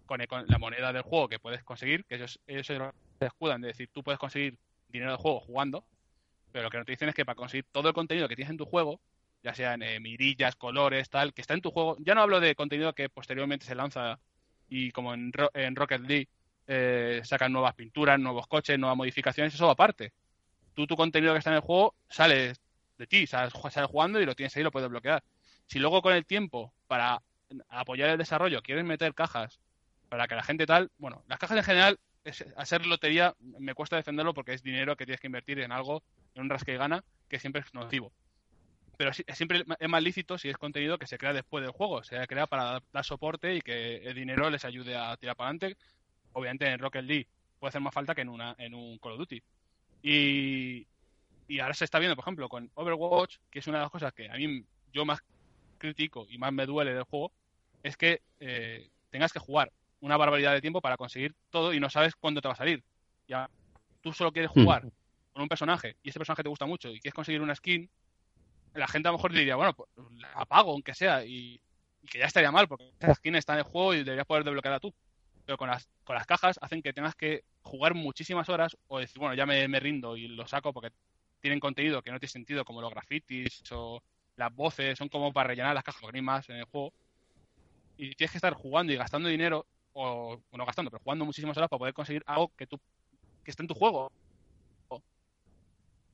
[0.07, 2.81] con, el- con la moneda del juego que puedes conseguir, que ellos, ellos se
[3.27, 4.57] escudan de decir, tú puedes conseguir
[4.89, 5.85] dinero del juego jugando,
[6.53, 8.51] pero lo que no te dicen es que para conseguir todo el contenido que tienes
[8.51, 9.01] en tu juego,
[9.43, 12.55] ya sean eh, mirillas, colores, tal, que está en tu juego, ya no hablo de
[12.55, 14.19] contenido que posteriormente se lanza
[14.69, 16.29] y como en, en Rocket League
[16.67, 20.13] eh, sacan nuevas pinturas, nuevos coches, nuevas modificaciones, eso aparte.
[20.75, 22.55] Tú tu contenido que está en el juego sale
[22.97, 25.23] de ti, sales, sales jugando y lo tienes ahí, lo puedes bloquear.
[25.67, 27.23] Si luego con el tiempo, para
[27.69, 29.61] apoyar el desarrollo, quieres meter cajas
[30.09, 31.99] para que la gente tal, bueno, las cajas en general,
[32.57, 36.03] hacer lotería me cuesta defenderlo porque es dinero que tienes que invertir en algo,
[36.35, 38.13] en un rasque y gana, que siempre es nocivo.
[38.99, 42.27] Pero siempre es más lícito si es contenido que se crea después del juego, se
[42.27, 45.79] crea para dar soporte y que el dinero les ayude a tirar para adelante.
[46.33, 47.29] Obviamente en Rocket League
[47.59, 49.43] puede hacer más falta que en, una, en un Call of Duty.
[50.03, 50.87] Y,
[51.49, 54.13] y ahora se está viendo, por ejemplo, con Overwatch, que es una de las cosas
[54.13, 55.21] que a mí yo más
[55.79, 57.33] critico y más me duele del juego,
[57.83, 61.91] es que eh, tengas que jugar una barbaridad de tiempo para conseguir todo y no
[61.91, 62.83] sabes cuándo te va a salir.
[63.29, 63.51] Ya,
[64.01, 64.83] tú solo quieres jugar
[65.33, 67.89] con un personaje y ese personaje te gusta mucho y quieres conseguir una skin,
[68.75, 71.61] la gente a lo mejor diría, bueno, pues la apago aunque sea y,
[72.03, 74.45] y que ya estaría mal porque esa skin está en el juego y deberías poder
[74.45, 74.95] desbloquearla tú.
[75.51, 79.19] Pero con las, con las cajas hacen que tengas que jugar muchísimas horas o decir,
[79.19, 80.93] bueno, ya me, rindo y lo saco porque
[81.41, 84.01] tienen contenido que no tiene sentido, como los grafitis o
[84.37, 86.93] las voces, son como para rellenar las cajas, más en el juego.
[87.97, 91.69] Y tienes que estar jugando y gastando dinero, o no gastando, pero jugando muchísimas horas
[91.69, 92.79] para poder conseguir algo que tú
[93.43, 94.13] que está en tu juego.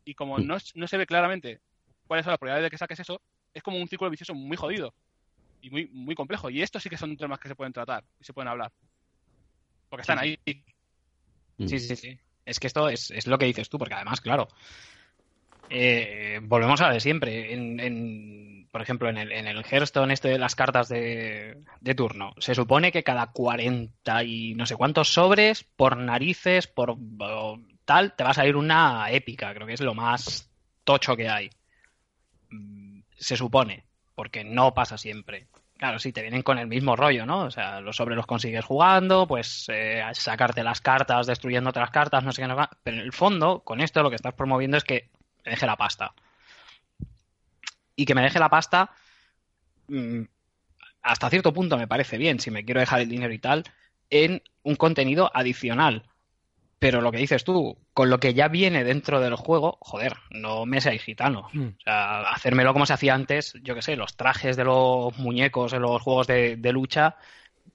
[0.07, 1.61] Y como no, no se ve claramente
[2.07, 3.21] cuáles son las probabilidades de que saques eso,
[3.53, 4.95] es como un círculo vicioso muy jodido
[5.61, 6.49] y muy, muy complejo.
[6.49, 8.73] Y estos sí que son temas que se pueden tratar y se pueden hablar.
[9.97, 10.39] Porque están ahí.
[11.69, 12.19] Sí, sí, sí.
[12.45, 14.49] Es que esto es, es lo que dices tú, porque además, claro,
[15.69, 17.53] eh, volvemos a lo de siempre.
[17.53, 21.95] En, en- por ejemplo, en el, en el Hearthstone este de las cartas de, de
[21.95, 26.97] turno, se supone que cada 40 y no sé cuántos sobres, por narices, por
[27.87, 29.55] tal, te va a salir una épica.
[29.55, 30.51] Creo que es lo más
[30.85, 31.51] tocho que hay.
[32.51, 35.47] Mm, Se supone, porque no pasa siempre.
[35.77, 37.41] Claro, sí, te vienen con el mismo rollo, ¿no?
[37.41, 42.25] O sea, los sobres los consigues jugando, pues eh, sacarte las cartas, destruyendo otras cartas,
[42.25, 42.49] no sé qué.
[42.49, 45.11] No, pero en el fondo, con esto lo que estás promoviendo es que
[45.45, 46.15] me deje la pasta.
[47.95, 48.91] Y que me deje la pasta,
[49.89, 50.23] mm,
[51.03, 53.65] hasta cierto punto me parece bien, si me quiero dejar el dinero y tal,
[54.11, 56.05] en un contenido adicional.
[56.79, 60.67] Pero lo que dices tú, con lo que ya viene dentro del juego, joder, no
[60.67, 61.49] me seáis gitano.
[61.53, 61.67] Mm.
[61.69, 65.73] O sea, hacérmelo como se hacía antes, yo qué sé, los trajes de los muñecos
[65.73, 67.17] en los juegos de, de lucha,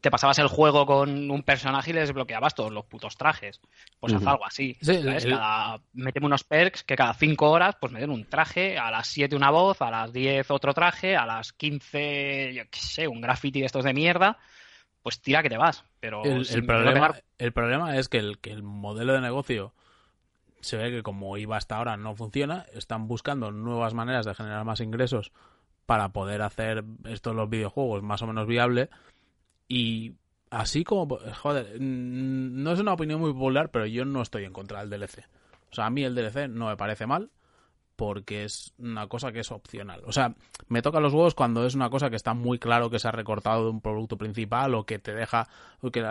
[0.02, 3.60] te pasabas el juego con un personaje y les desbloqueabas todos los putos trajes.
[3.99, 4.78] Pues haz algo así.
[4.82, 5.26] Sí, ¿sabes?
[5.26, 8.90] el- Cada- méteme unos perks que cada cinco horas pues me den un traje, a
[8.91, 13.07] las 7 una voz, a las 10 otro traje, a las 15, yo qué sé,
[13.07, 14.38] un graffiti de estos de mierda.
[15.03, 15.84] Pues tira que te vas.
[15.99, 19.73] Pero El, problema, pegar- el problema es que el, que el modelo de negocio
[20.61, 24.64] se ve que como iba hasta ahora no funciona, están buscando nuevas maneras de generar
[24.64, 25.32] más ingresos
[25.88, 28.90] para poder hacer estos los videojuegos más o menos viable
[29.68, 30.14] y
[30.52, 31.07] así como,
[31.41, 35.26] joder, no es una opinión muy popular, pero yo no estoy en contra del DLC.
[35.72, 37.32] O sea, a mí el DLC no me parece mal
[38.02, 40.02] porque es una cosa que es opcional.
[40.07, 40.34] O sea,
[40.69, 43.11] me toca los huevos cuando es una cosa que está muy claro que se ha
[43.11, 45.48] recortado de un producto principal o que te deja,
[45.82, 46.03] o que,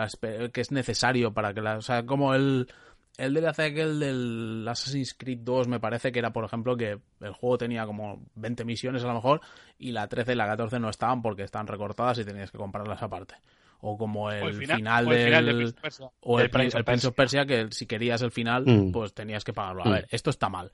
[0.55, 1.75] es necesario para que la...
[1.75, 2.69] O sea, como el,
[3.17, 7.33] el DLC aquel del Assassin's Creed 2 me parece que era, por ejemplo, que el
[7.33, 9.41] juego tenía como 20 misiones a lo mejor
[9.77, 13.03] y la 13 y la 14 no estaban porque están recortadas y tenías que comprarlas
[13.03, 13.35] aparte.
[13.81, 15.57] O como el, O el final, final, o el final de del...
[15.57, 16.11] Prince of Persia.
[16.21, 18.63] O el, El Prince, Prince el of Prince of Persia, que si querías el final,
[18.65, 18.93] Mm.
[18.93, 19.83] pues tenías que pagarlo.
[19.83, 19.91] A Mm.
[19.91, 20.71] ver, esto está mal.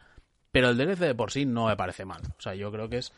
[0.51, 2.21] Pero el DLC de por sí no me parece mal.
[2.37, 3.13] O sea, yo creo que es.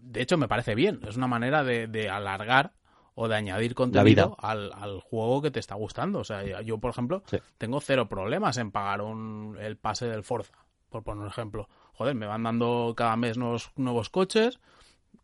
[0.00, 1.00] De hecho, me parece bien.
[1.06, 2.72] Es una manera de, de alargar
[3.14, 6.20] o de añadir contenido al, al juego que te está gustando.
[6.20, 7.38] O sea, yo, por ejemplo, Sí.
[7.58, 10.52] tengo cero problemas en pagar un, el pase del Forza,
[10.90, 11.68] por poner un ejemplo.
[11.94, 14.60] Joder, me van dando cada mes nuevos, nuevos coches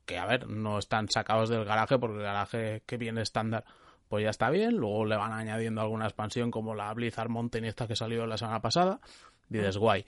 [0.07, 3.65] que, a ver, no están sacados del garaje porque el garaje que viene estándar
[4.09, 4.77] pues ya está bien.
[4.77, 8.61] Luego le van añadiendo alguna expansión como la Blizzard Mountain esta que salió la semana
[8.61, 9.01] pasada.
[9.49, 10.05] Dices, guay.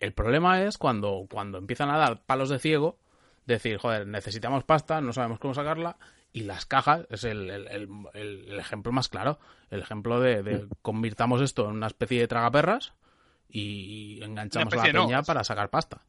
[0.00, 2.98] El problema es cuando, cuando empiezan a dar palos de ciego,
[3.46, 5.96] decir, joder, necesitamos pasta, no sabemos cómo sacarla,
[6.32, 9.38] y las cajas es el, el- el- el- el ejemplo más claro.
[9.70, 12.92] El ejemplo de, de convirtamos esto en una especie de tragaperras
[13.48, 15.06] y enganchamos a la no.
[15.06, 16.02] peña para sacar pasta.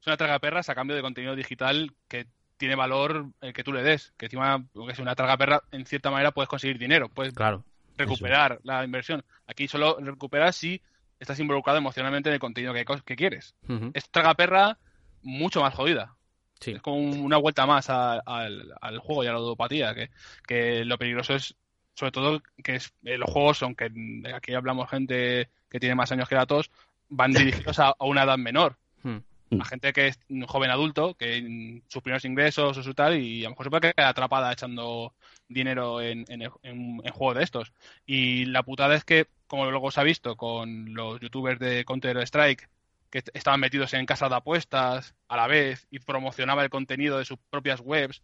[0.00, 2.26] Es una tragaperras a cambio de contenido digital que
[2.58, 4.12] tiene valor el que tú le des.
[4.16, 7.64] Que encima, que es una traga perra, en cierta manera puedes conseguir dinero, puedes Claro.
[7.96, 9.24] recuperar la inversión.
[9.46, 10.82] Aquí solo recuperas si
[11.20, 13.54] estás involucrado emocionalmente en el contenido que, que quieres.
[13.68, 13.90] Ujú.
[13.94, 14.78] Es traga perra
[15.22, 16.14] mucho más jodida.
[16.60, 16.72] Sí.
[16.72, 20.10] Es como un- una vuelta más a- al, al juego y a la ludopatía, que,
[20.46, 21.54] que lo peligroso es,
[21.94, 23.90] sobre todo, que es, eh, los juegos, aunque
[24.34, 26.70] aquí hablamos gente que tiene más años que datos,
[27.08, 27.32] van
[27.66, 28.76] dirigidos a, a una edad menor.
[29.02, 29.60] Mm.
[29.60, 33.42] A gente que es un joven adulto, que sus primeros ingresos o su tal, y
[33.42, 35.12] a lo mejor se puede quedar atrapada echando
[35.48, 37.72] dinero en, en, en- en juegos de estos.
[38.06, 42.16] Y la putada es que, como luego se ha visto con los youtubers de Counter
[42.18, 42.68] Strike,
[43.10, 47.18] que est- estaban metidos en casas de apuestas a la vez y promocionaba el contenido
[47.18, 48.22] de sus propias webs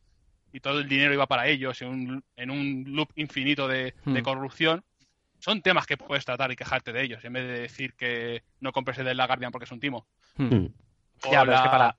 [0.53, 4.21] y todo el dinero iba para ellos en un, en un loop infinito de, de
[4.21, 4.25] Hmm.
[4.25, 4.85] corrupción,
[5.39, 8.73] son temas que puedes tratar y quejarte de ellos, en vez de decir que no
[8.73, 10.07] compres el de la Guardian porque es un timo.
[10.37, 10.45] Mm.
[10.55, 10.75] Mm.
[11.25, 11.97] O, Ya, pero es que la- para-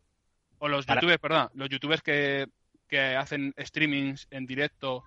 [0.59, 2.47] o los para- youtubers, perdón, los youtubers que,
[2.87, 5.05] que hacen streamings en directo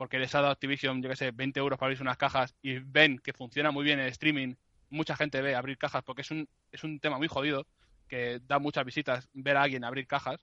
[0.00, 2.78] porque les ha dado Activision, yo que sé, 20 euros para abrirse unas cajas y
[2.78, 4.54] ven que funciona muy bien el streaming,
[4.88, 7.66] mucha gente ve abrir cajas porque es un, es un tema muy jodido,
[8.08, 10.40] que da muchas visitas ver a alguien abrir cajas,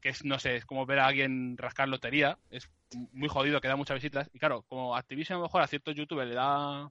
[0.00, 2.68] que es, no sé, es como ver a alguien rascar lotería, es
[3.12, 4.28] muy jodido que da muchas visitas.
[4.32, 6.90] Y claro, como Activision a lo mejor a ciertos youtubers le da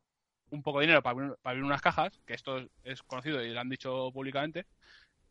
[0.52, 3.52] un poco de dinero para abrir, para abrir unas cajas, que esto es, conocido y
[3.52, 4.68] lo han dicho públicamente,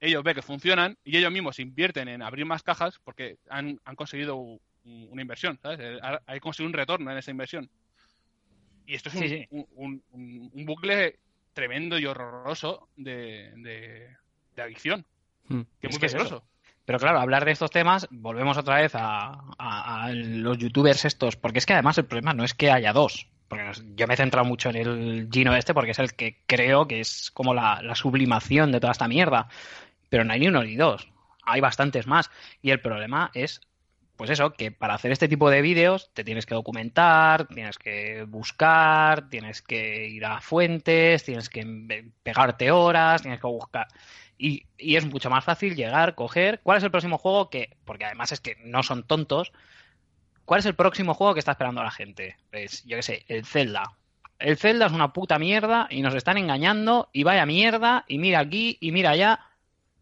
[0.00, 3.96] ellos ven que funcionan y ellos mismos invierten en abrir más cajas porque han, han
[3.96, 5.80] conseguido una inversión, ¿sabes?
[6.02, 7.68] Ha- Hay conseguido un retorno en esa inversión.
[8.86, 9.46] Y esto es un, Sí, sí.
[9.50, 11.18] un- un- un- un bucle
[11.52, 14.16] tremendo y horroroso de, de-
[14.54, 15.04] de adicción,
[15.48, 15.60] Mm.
[15.80, 16.44] que es muy que es peligroso.
[16.84, 21.34] Pero claro, hablar de estos temas, volvemos otra vez a, a- a los youtubers estos,
[21.36, 24.16] porque es que además el problema no es que haya dos, porque yo me he
[24.16, 27.82] centrado mucho en el Gino este porque es el que creo que es como la,
[27.82, 29.48] la sublimación de toda esta mierda,
[30.08, 31.08] pero no hay ni uno ni dos,
[31.42, 32.30] hay bastantes más.
[32.62, 33.60] Y el problema es,
[34.16, 38.24] pues eso, que para hacer este tipo de vídeos te tienes que documentar, tienes que
[38.24, 43.88] buscar, tienes que ir a fuentes, tienes que pegarte horas, tienes que buscar...
[44.38, 46.60] Y, y es mucho más fácil llegar, coger.
[46.62, 47.76] ¿Cuál es el próximo juego que.?
[47.86, 49.50] Porque además es que no son tontos.
[50.44, 52.36] ¿Cuál es el próximo juego que está esperando la gente?
[52.50, 53.94] Pues yo qué sé, el Zelda.
[54.38, 58.40] El Zelda es una puta mierda y nos están engañando y vaya mierda y mira
[58.40, 59.40] aquí y mira allá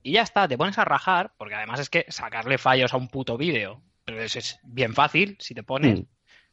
[0.02, 3.08] y ya está, te pones a rajar porque además es que sacarle fallos a un
[3.08, 6.00] puto vídeo pero eso es bien fácil si te pones.
[6.00, 6.04] Mm.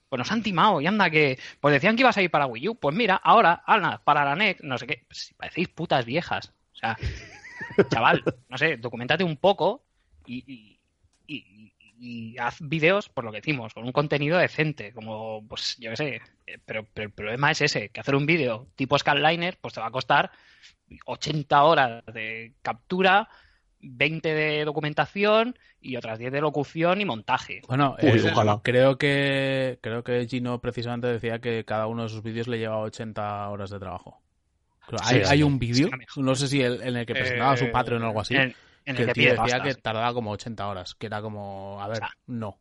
[0.10, 1.40] Pues nos han timado y anda que.
[1.60, 2.76] Pues decían que ibas a ir para Wii U.
[2.76, 5.04] Pues mira, ahora, Ana, para la NEC, no sé qué.
[5.08, 6.52] Pues si parecéis putas viejas.
[6.74, 6.98] O sea,
[7.90, 9.84] chaval, no sé, documentate un poco
[10.26, 10.80] y, y,
[11.28, 11.72] y-
[12.04, 14.92] y haz vídeos, por lo que decimos, con un contenido decente.
[14.92, 16.22] Como, pues yo qué sé.
[16.48, 19.80] Eh, Pero, pero el problema es ese: que hacer un vídeo tipo Scanliner, pues te
[19.82, 20.32] va a costar
[21.06, 23.30] 80 horas de captura.
[23.82, 27.62] 20 de documentación y otras 10 de locución y montaje.
[27.68, 28.60] Bueno, Uy, eh, ojalá.
[28.64, 32.82] creo que creo que Gino precisamente decía que cada uno de sus vídeos le llevaba
[32.84, 34.22] 80 horas de trabajo.
[35.04, 35.32] Sí, hay, sí.
[35.32, 38.08] hay un vídeo, no sé si el, en el que presentaba su Eh, Patreon o
[38.08, 38.56] algo así, en,
[38.86, 39.64] en que el que tío decía pasta.
[39.64, 42.60] que tardaba como 80 horas, que era como, a ver, O sea, no.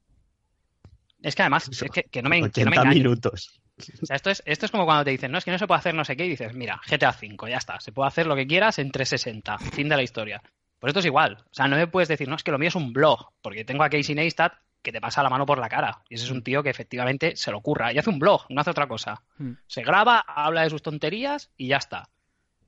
[1.22, 3.60] Es que además, es que, que no me, que no 80 me minutos.
[4.02, 5.66] O sea, esto es, esto es como cuando te dicen, no, es que no se
[5.66, 8.26] puede hacer no sé qué, y dices, mira, GTA V, ya está, se puede hacer
[8.26, 10.42] lo que quieras en 360, fin de la historia.
[10.80, 11.44] Pues esto es igual.
[11.50, 13.64] O sea, no me puedes decir, no, es que lo mío es un blog, porque
[13.64, 16.02] tengo a Casey Neistat que te pasa la mano por la cara.
[16.08, 17.92] Y ese es un tío que efectivamente se lo ocurra.
[17.92, 19.22] Y hace un blog, no hace otra cosa.
[19.36, 19.52] Hmm.
[19.66, 22.08] Se graba, habla de sus tonterías y ya está.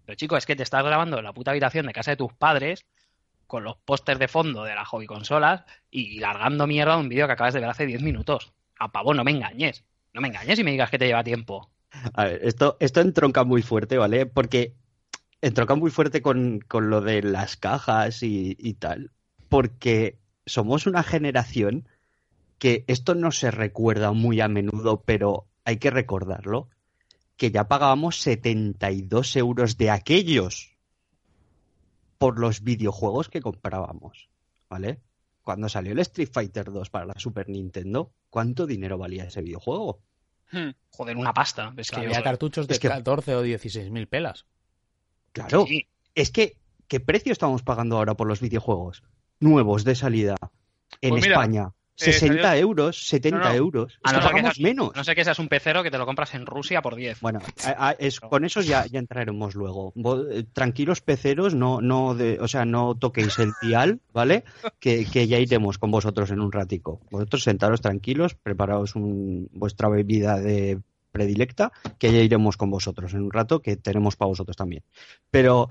[0.04, 2.34] Pero chico, es que te estás grabando en la puta habitación de casa de tus
[2.34, 2.84] padres
[3.46, 7.32] con los pósters de fondo de las hobby consolas y largando mierda un vídeo que
[7.32, 8.52] acabas de ver hace 10 minutos.
[8.78, 9.84] A pavo, no me engañes.
[10.12, 11.70] No me engañes y me digas que te lleva tiempo.
[12.14, 14.26] A ver, esto, esto entronca muy fuerte, ¿vale?
[14.26, 14.74] Porque
[15.42, 19.10] entronca muy fuerte con, con lo de las cajas y, y tal.
[19.48, 21.86] Porque somos una generación
[22.58, 26.68] que esto no se recuerda muy a menudo, pero hay que recordarlo,
[27.36, 30.76] que ya pagábamos 72 euros de aquellos
[32.18, 34.28] por los videojuegos que comprábamos,
[34.70, 35.00] ¿vale?
[35.42, 40.00] Cuando salió el Street Fighter 2 para la Super Nintendo, ¿cuánto dinero valía ese videojuego?
[40.52, 40.70] Hmm.
[40.90, 41.74] Joder, una pasta.
[41.76, 44.46] Es que había cartuchos de es que- 14 o 16 mil pelas.
[45.32, 45.86] Claro, Sí.
[46.14, 46.56] es que,
[46.88, 49.02] ¿qué precio estamos pagando ahora por los videojuegos
[49.40, 50.36] nuevos de salida
[51.00, 51.68] en Pues mira, España?
[51.72, 53.54] eh, 60 salió- euros, 70 No, no.
[53.54, 53.98] euros.
[54.02, 54.92] A no que pagamos seas- menos.
[54.94, 57.20] No sé que seas un pecero que te lo compras en Rusia por 10.
[57.20, 59.92] Bueno, a- a- es- con esos ya, ya entraremos luego.
[60.30, 64.44] Eh, Tranquilos peceros, no, no de, o sea, no toquéis el dial, ¿vale?
[64.80, 67.00] Que, que ya iremos con vosotros en un ratico.
[67.10, 70.78] Vosotros sentaros tranquilos, preparaos un- vuestra bebida de
[71.12, 74.82] predilecta, que ya iremos con vosotros en un rato, que tenemos para vosotros también.
[75.30, 75.68] Pero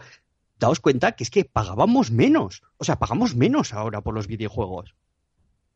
[0.59, 2.61] daos cuenta que es que pagábamos menos.
[2.77, 4.95] O sea, pagamos menos ahora por los videojuegos.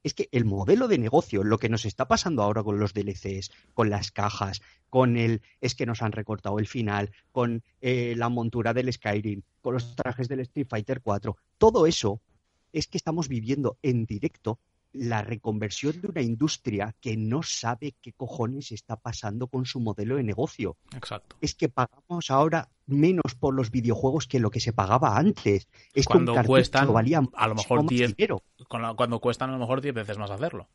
[0.03, 3.51] es que el modelo de negocio, lo que nos está pasando ahora con los DLCs,
[3.73, 4.61] con las cajas,
[4.91, 9.41] con el es que nos han recortado el final, con eh, la montura del Skyrim,
[9.61, 12.21] con los trajes del Street Fighter 4, todo eso
[12.71, 14.59] es que estamos viviendo en directo
[14.95, 20.15] la reconversión de una industria que no sabe qué cojones está pasando con su modelo
[20.15, 20.77] de negocio.
[20.95, 21.35] Exacto.
[21.41, 25.67] Es que pagamos ahora menos por los videojuegos que lo que se pagaba antes.
[25.93, 28.41] Es Cuando que un cuestan, valía a lo mejor más 10 dinero.
[28.67, 30.67] Cuando cuestan a lo mejor 10 veces más hacerlo.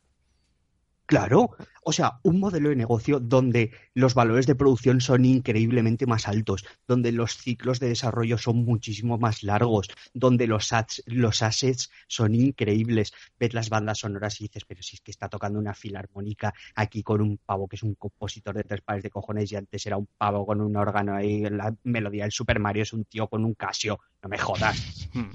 [1.11, 1.49] Claro,
[1.83, 6.63] o sea, un modelo de negocio donde los valores de producción son increíblemente más altos,
[6.87, 12.33] donde los ciclos de desarrollo son muchísimo más largos, donde los, ads- los assets son
[12.33, 13.11] increíbles.
[13.37, 17.03] Ves las bandas sonoras y dices, pero si es que está tocando una filarmónica aquí
[17.03, 19.97] con un pavo que es un compositor de tres pares de cojones y antes era
[19.97, 23.43] un pavo con un órgano ahí, la melodía del Super Mario es un tío con
[23.43, 25.09] un Casio, no me jodas.
[25.13, 25.31] Hmm.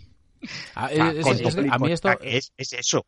[0.74, 2.08] A, O sea, es- con es- es todo que el a mí esto,
[2.56, 3.06] es eso.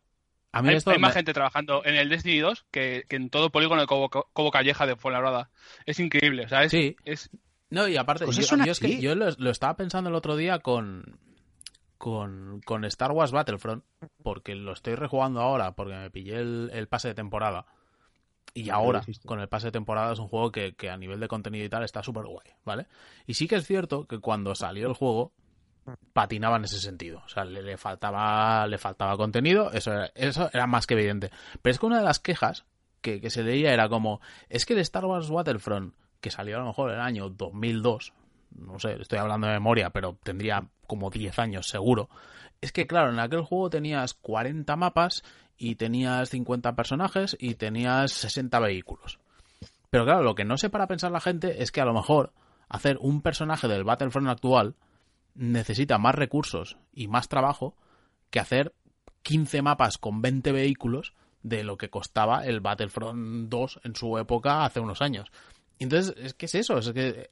[0.51, 3.15] A mí Hay, esto hay más me- gente trabajando en el Destiny 2 que, que
[3.15, 5.49] en todo polígono de Cobo, Cobo Calleja de Fuenlabrada.
[5.85, 6.95] Es increíble, o sea, es, Sí.
[7.05, 7.29] es-
[7.69, 10.59] No, y aparte, Cosas yo, es que yo lo, lo estaba pensando el otro día
[10.59, 11.19] con,
[11.97, 13.83] con, con Star Wars Battlefront,
[14.23, 17.65] porque lo estoy rejugando ahora, porque me pillé el, el pase de temporada.
[18.55, 21.19] Y lo ahora, con el pase de temporada, es un juego que, que a nivel
[21.19, 22.87] de contenido y tal está súper guay, ¿vale?
[23.27, 25.31] Y sí que es cierto que cuando salió el juego,
[26.13, 27.21] patinaba en ese sentido.
[27.25, 31.31] O sea, le, faltaba, le faltaba contenido, eso era, eso era más que evidente.
[31.61, 32.65] Pero es que una de las quejas
[33.01, 36.59] que, que se leía era como, es que el Star Wars Battlefront, que salió a
[36.59, 38.13] lo mejor en el año 2002,
[38.51, 42.09] no sé, estoy hablando de memoria, pero tendría como 10 años seguro.
[42.61, 45.23] Es que claro, en aquel juego tenías 40 mapas
[45.57, 49.19] y tenías 50 personajes y tenías 60 vehículos.
[49.89, 52.33] Pero claro, lo que no sé para pensar la gente es que a lo mejor
[52.67, 54.75] hacer un personaje del Battlefront actual
[55.35, 57.75] necesita más recursos y más trabajo
[58.29, 58.73] que hacer
[59.23, 64.65] 15 mapas con 20 vehículos de lo que costaba el Battlefront 2 en su época
[64.65, 65.31] hace unos años.
[65.79, 67.29] Entonces, es que es eso, es que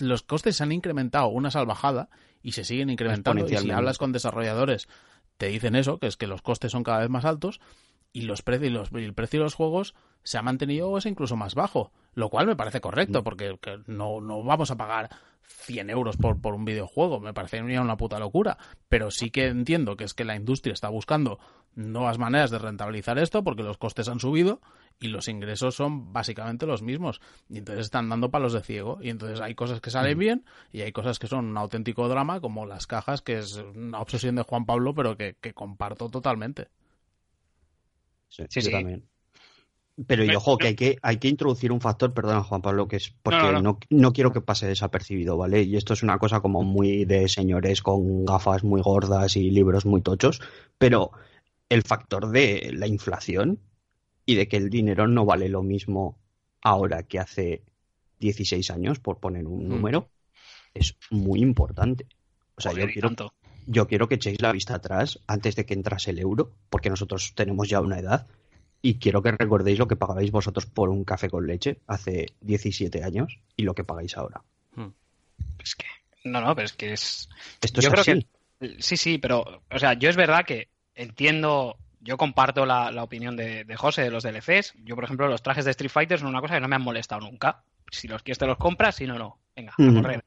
[0.00, 2.08] los costes se han incrementado una salvajada
[2.42, 3.40] y se siguen incrementando.
[3.46, 4.88] Y si hablas con desarrolladores,
[5.36, 7.60] te dicen eso, que es que los costes son cada vez más altos
[8.14, 10.98] y los precios y, los- y el precio de los juegos se ha mantenido o
[10.98, 14.76] es incluso más bajo, lo cual me parece correcto, porque que no, no vamos a
[14.76, 15.10] pagar
[15.46, 18.58] 100 euros por, por un videojuego, me parece una puta locura,
[18.88, 21.38] pero sí que entiendo que es que la industria está buscando
[21.74, 24.60] nuevas maneras de rentabilizar esto porque los costes han subido
[25.00, 29.08] y los ingresos son básicamente los mismos y entonces están dando palos de ciego y
[29.08, 32.66] entonces hay cosas que salen bien y hay cosas que son un auténtico drama como
[32.66, 36.68] las cajas que es una obsesión de Juan Pablo pero que, que comparto totalmente.
[38.28, 38.70] Sí, Sí, yo sí.
[38.70, 39.11] también.
[40.06, 42.96] Pero y ojo, que hay que, hay que introducir un factor, perdona Juan Pablo, que
[42.96, 45.62] es porque No, no, no, no, quiero que pase desapercibido, ¿vale?
[45.62, 49.84] Y esto es una cosa como muy de señores con gafas muy gordas y libros
[49.84, 50.40] muy tochos,
[50.78, 51.12] pero
[51.68, 53.58] el factor de la inflación
[54.24, 56.16] y de que el dinero no vale lo mismo
[56.62, 57.62] ahora que hace
[58.18, 59.68] 16 años, por poner un Mm.
[59.68, 60.08] número,
[60.74, 62.06] es muy importante.
[62.56, 63.34] O sea, Joder, yo quiero tanto.
[63.66, 67.32] yo quiero que echéis la vista atrás antes de que entrase el euro, porque nosotros
[67.34, 68.26] tenemos ya una edad,
[68.82, 73.02] y quiero que recordéis lo que pagabais vosotros por un café con leche hace 17
[73.04, 74.42] años y lo que pagáis ahora.
[75.62, 75.86] Es que,
[76.24, 77.28] no, no, pero es que es.
[77.60, 78.26] Esto Yo es creo así.
[78.60, 83.02] que Sí, sí, pero, o sea, yo es verdad que entiendo, yo comparto la, la
[83.02, 84.74] opinión de, de José de los DLCs.
[84.84, 86.82] Yo, por ejemplo, los trajes de Street Fighter son una cosa que no me han
[86.82, 87.62] molestado nunca.
[87.90, 89.38] Si los quieres te los compras, si no, no.
[89.56, 90.24] Venga, a correr.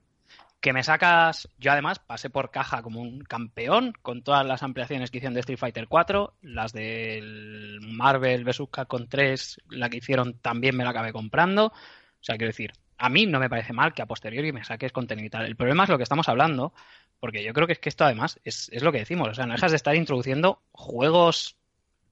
[0.66, 5.12] Que me sacas, yo además pasé por caja como un campeón con todas las ampliaciones
[5.12, 8.64] que hicieron de Street Fighter 4, las del Marvel vs.
[8.72, 11.68] Capcom 3, la que hicieron también me la acabé comprando.
[11.68, 11.72] O
[12.20, 15.28] sea, quiero decir, a mí no me parece mal que a posteriori me saques contenido
[15.28, 15.46] y tal.
[15.46, 16.74] El problema es lo que estamos hablando,
[17.20, 19.46] porque yo creo que es que esto además es, es lo que decimos, o sea,
[19.46, 21.58] no dejas de estar introduciendo juegos,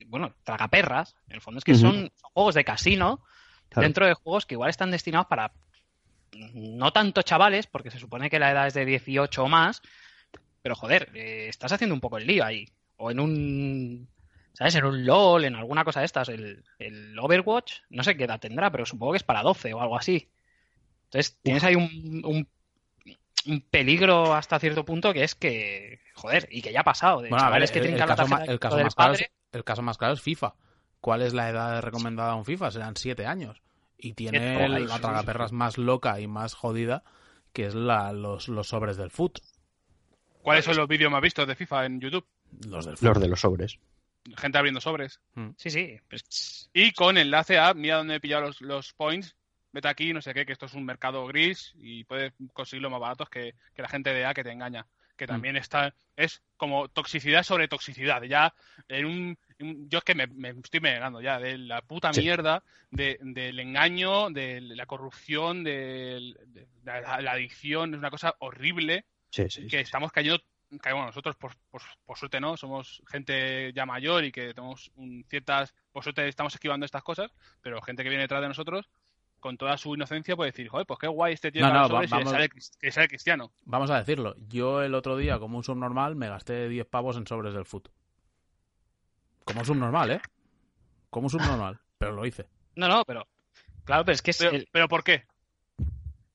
[0.06, 3.24] bueno, tragaperras, en el fondo es que son, son juegos de casino
[3.70, 3.88] Claro.
[3.88, 5.52] dentro de juegos que igual están destinados para
[6.54, 9.82] no tanto chavales, porque se supone que la edad es de 18 o más,
[10.62, 12.68] pero joder, eh, estás haciendo un poco el lío ahí.
[12.98, 14.08] O en un,
[14.54, 14.76] ¿sabes?
[14.76, 18.40] En un LOL, en alguna cosa de estas, el, el Overwatch, no sé qué edad
[18.40, 20.30] tendrá, pero supongo que es para 12 o algo así.
[21.06, 22.48] Entonces tienes ahí un, un,
[23.46, 27.30] un peligro hasta cierto punto que es que, joder, y que ya ha pasado, de
[27.30, 29.82] Bueno, a ver, chavales que el, el caso, el caso más claro es, el caso
[29.82, 30.56] más claro es FIFA.
[31.02, 32.72] ¿Cuál es la edad recomendada a un FIFA?
[32.72, 33.62] Serán siete años.
[34.04, 37.06] Y tiene la sí, tragaperras más loca y más jodida,
[37.54, 39.40] que es la, los, los sobres del foot.
[40.42, 42.28] ¿Cuáles son los vídeos más vistos de FIFA en YouTube?
[42.68, 43.08] Los del foot.
[43.08, 43.80] Los de los sobres.
[44.36, 45.22] Gente abriendo sobres.
[45.56, 49.38] Sí, sí, pues, Y con enlace a, mira dónde he pillado los, los points,
[49.72, 53.00] vete aquí, no sé qué, que esto es un mercado gris y puedes conseguirlo más
[53.00, 54.86] baratos que, que la gente de A que te engaña.
[55.16, 58.24] Que también está, es como toxicidad sobre toxicidad.
[58.24, 58.54] Ya
[58.90, 59.38] en un,
[59.90, 62.22] yo es que me, me estoy negando ya de la puta Sí.
[62.22, 68.36] mierda, de, del engaño, de la corrupción, de, de la, la adicción, es una cosa
[68.40, 69.68] horrible Sí, sí.
[69.68, 70.40] que estamos cayendo,
[70.82, 75.24] caemos nosotros, por, por, por suerte no, somos gente ya mayor y que tenemos un-
[75.30, 77.32] ciertas, por suerte estamos esquivando estas cosas,
[77.62, 78.90] pero gente que viene detrás de nosotros,
[79.40, 81.90] con toda su inocencia, puede decir, joder, pues qué guay este tío No, que no,
[81.90, 83.52] va- que vamos- sale, cris- que sale cristiano.
[83.66, 84.36] Vamos a decirlo.
[84.48, 87.90] Yo el otro día, como un subnormal, me gasté 10 pavos en sobres del foot.
[89.46, 90.22] Como un subnormal, ¿eh?
[91.10, 91.80] Como un subnormal.
[91.98, 92.48] Pero lo hice.
[92.76, 93.26] No, no, pero.
[93.86, 95.26] Claro, pero es que es Pero, el- pero ¿por qué?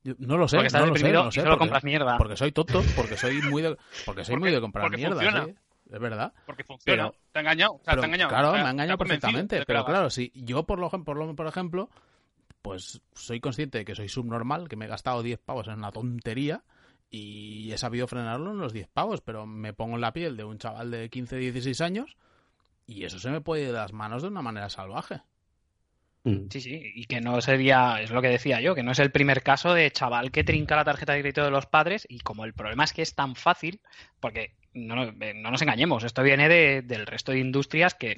[0.05, 1.59] Yo no lo sé, porque estás no lo sé, deprimido no lo sé, solo porque-
[1.61, 2.17] compras mierda.
[2.19, 3.77] Porque soy tonto, porque soy muy de,
[4.07, 5.45] porque soy muy de comprar porque mierda, funciona.
[5.47, 5.55] sí,
[5.93, 6.33] es verdad.
[6.47, 7.03] Porque funciona.
[7.11, 7.73] Pero- te ha engañado.
[7.73, 8.29] O sea, Pero, te ha engañado.
[8.31, 9.65] Claro, O sea, me ha engañado perfectamente.
[9.67, 11.91] Pero claro, si yo por lo, por, lo, por ejemplo,
[12.63, 15.91] pues soy consciente de que soy subnormal, que me he gastado 10 pavos en una
[15.91, 16.63] tontería
[17.11, 20.45] y he sabido frenarlo en los 10 pavos, pero me pongo en la piel de
[20.45, 22.17] un chaval de 15, 16 años
[22.89, 25.21] y eso se me puede ir de las manos de una manera salvaje.
[26.25, 26.49] Mm.
[26.51, 29.13] Sí, sí, y que no sería, es lo que decía yo, que no es el
[29.13, 32.45] primer caso de chaval que trinca la tarjeta de crédito de los padres y como
[32.45, 33.81] el problema es que es tan fácil,
[34.19, 38.17] porque no, nos- eh, no nos engañemos, esto viene de- del resto de industrias que,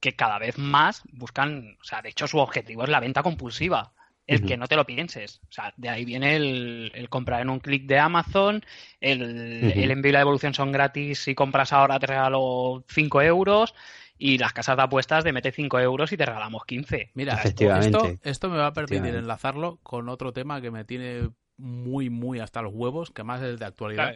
[0.00, 3.92] que cada vez más buscan, o sea, de hecho su objetivo es la venta compulsiva,
[4.34, 7.50] el que no te lo pienses, o sea, de ahí viene el, el comprar en
[7.50, 8.64] un clic de Amazon,
[9.00, 13.74] el, envío y la devolución son gratis, si compras ahora te regalo 5 euros.
[14.18, 17.10] Y las casas de apuestas de mete 5 euros y te regalamos 15.
[17.14, 18.20] Mira, esto, Efectivamente.
[18.22, 22.62] esto me va a permitir enlazarlo con otro tema que me tiene muy, muy hasta
[22.62, 24.14] los huevos, que más es de actualidad,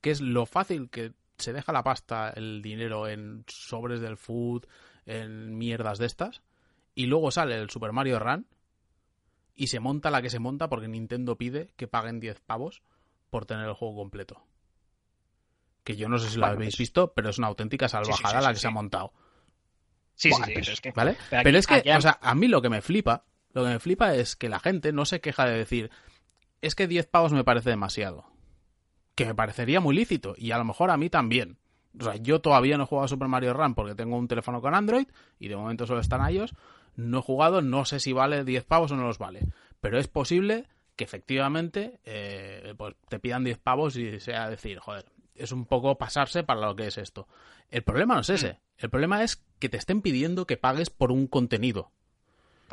[0.00, 4.66] que es lo fácil que se deja la pasta, el dinero en sobres del food,
[5.06, 6.42] en mierdas de estas,
[6.94, 8.46] y luego sale el Super Mario Run
[9.58, 12.80] y se monta la que se monta porque Nintendo pide que paguen 10 pavos
[13.28, 14.40] por tener el juego completo.
[15.84, 18.38] Que yo no sé si lo Bueno, habéis pues- visto, pero es una auténtica salvajada
[18.40, 19.12] sí, la sí, que se ha montado.
[20.14, 21.16] Sí, Buah, sí, sí, pero es que ¿Vale?
[21.30, 24.14] Pero es que, o sea, a mí lo que me flipa, lo que me flipa
[24.14, 25.90] es que la gente no se queja de decir,
[26.60, 28.26] es que 10 pavos me parece demasiado.
[29.14, 31.58] Que me parecería muy lícito, y a lo mejor a mí también.
[31.98, 34.60] O sea, yo todavía no he jugado a Super Mario Run porque tengo un teléfono
[34.60, 35.06] con Android
[35.38, 36.54] y de momento solo están ellos.
[36.98, 39.46] No he jugado, no sé si vale 10 pavos o no los vale.
[39.80, 40.66] Pero es posible
[40.96, 45.04] que efectivamente eh, pues te pidan 10 pavos y sea decir, joder,
[45.36, 47.28] es un poco pasarse para lo que es esto.
[47.70, 48.58] El problema no es ese.
[48.78, 51.92] El problema es que te estén pidiendo que pagues por un contenido.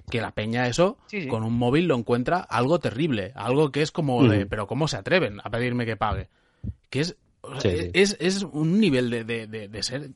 [0.10, 1.28] Que la peña eso, Sí, sí.
[1.28, 3.32] con un móvil lo encuentra algo terrible.
[3.36, 4.50] Algo que es como de, Mm.
[4.50, 6.30] pero ¿cómo se atreven a pedirme que pague?
[6.90, 7.92] Que es, o sea, Sí, sí.
[7.94, 10.10] es, es un nivel de, de, de- de ser...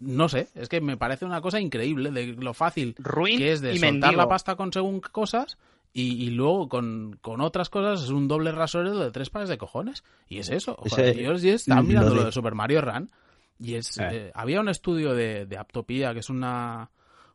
[0.00, 3.60] No sé, es que me parece una cosa increíble de lo fácil ruin que es
[3.60, 4.12] de soltar mendigo.
[4.16, 5.58] la pasta con según cosas
[5.92, 9.58] y, y luego con, con otras cosas es un doble rasorero de tres pares de
[9.58, 10.02] cojones.
[10.28, 10.78] Y es eso.
[10.84, 13.10] Ese- Joder, yo, yo estaba mirando lo de- de Super Mario Run
[13.58, 14.08] y es Eh.
[14.10, 16.90] eh, había un estudio de, de Aptopía, que es una,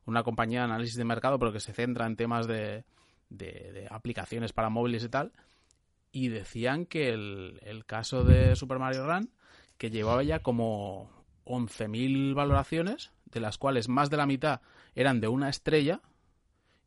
[0.05, 2.83] una compañía de análisis de mercado, pero que se centra en temas de,
[3.29, 5.31] de- de aplicaciones para móviles y tal.
[6.11, 9.29] Y decían que el, el caso de Super Mario Run,
[9.77, 11.11] que llevaba ya como
[11.45, 14.61] 11.000 valoraciones, de las cuales más de la mitad
[14.95, 16.01] eran de una estrella,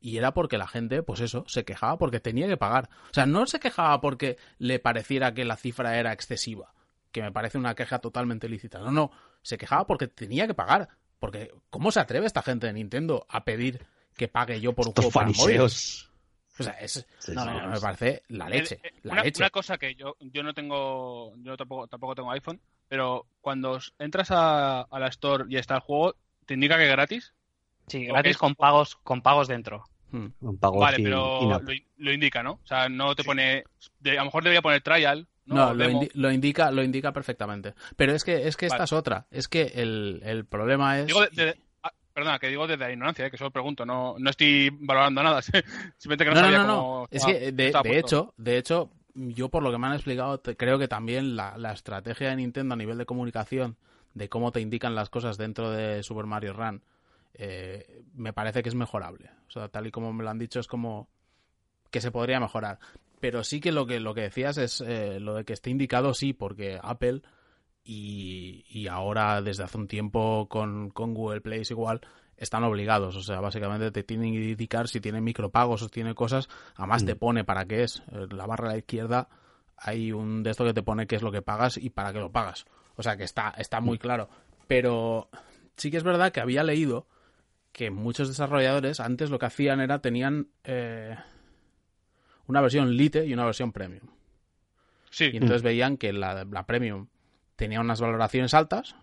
[0.00, 2.88] y era porque la gente, pues eso, se quejaba porque tenía que pagar.
[3.10, 6.72] O sea, no se quejaba porque le pareciera que la cifra era excesiva,
[7.10, 8.78] que me parece una queja totalmente lícita.
[8.78, 9.10] No, no,
[9.42, 10.88] se quejaba porque tenía que pagar.
[11.18, 14.90] Porque, ¿cómo se atreve esta gente de Nintendo a pedir que pague yo por un
[14.90, 15.40] Estos juego para móviles?
[15.42, 16.04] fariseos.
[16.60, 18.76] O sea, es, Sí, no, no, no, me parece la leche.
[18.76, 19.42] Eh, eh, La una, leche.
[19.42, 24.30] una cosa que yo, yo no tengo, yo tampoco, tampoco tengo iPhone, pero cuando entras
[24.30, 26.14] a, a la Store y está el juego,
[26.46, 27.34] ¿te indica que es gratis?
[27.86, 29.84] Sí, gratis con pagos, con pagos dentro.
[30.10, 30.26] Hmm.
[30.40, 31.60] Un pago vale, pero lo,
[31.98, 32.52] lo indica, ¿no?
[32.52, 33.64] O sea, no te pone,
[34.00, 35.72] de- a lo mejor debería poner trial, ¿no?
[35.74, 37.74] Lo, indi- lo indica, lo indica perfectamente.
[37.96, 39.26] Pero es que, es que esta es otra.
[39.30, 41.06] Es que el, el problema es.
[41.06, 44.16] Digo de- de- ah, perdona, que digo desde la ignorancia, eh, que solo pregunto, no,
[44.18, 45.40] no estoy valorando nada,
[45.98, 46.76] simplemente que no, no, no, sabía no, no.
[46.76, 48.90] cómo Es que de, de hecho, de hecho,
[49.34, 52.36] yo por lo que me han explicado, te- creo que también la, la estrategia de
[52.36, 53.76] Nintendo a nivel de comunicación,
[54.14, 56.82] de cómo te indican las cosas dentro de Super Mario Run,
[57.34, 59.30] eh, me parece que es mejorable.
[59.48, 61.08] O sea, tal y como me lo han dicho, es como
[61.90, 62.78] que se podría mejorar.
[63.20, 66.14] Pero sí que lo que, lo que decías es eh, lo de que esté indicado,
[66.14, 67.22] sí, porque Apple
[67.84, 72.00] y, y ahora desde hace un tiempo con, con Google Play es igual,
[72.38, 73.14] están obligados.
[73.16, 76.48] O sea, básicamente te tienen que indicar si tiene micropagos o tiene cosas.
[76.76, 77.18] Además te Mm.
[77.18, 78.02] pone para qué es.
[78.10, 79.28] En la barra a la izquierda
[79.76, 82.18] hay un de esto que te pone qué es lo que pagas y para qué
[82.20, 82.64] lo pagas.
[82.96, 84.28] O sea que está, está muy claro.
[84.66, 85.28] Pero
[85.76, 87.06] sí que es verdad que había leído
[87.72, 91.16] que muchos desarrolladores antes lo que hacían era tenían eh,
[92.46, 94.06] una versión Lite y una versión Premium.
[95.10, 97.08] Sí, Y entonces veían que la, la Premium
[97.56, 98.94] tenía unas valoraciones altas,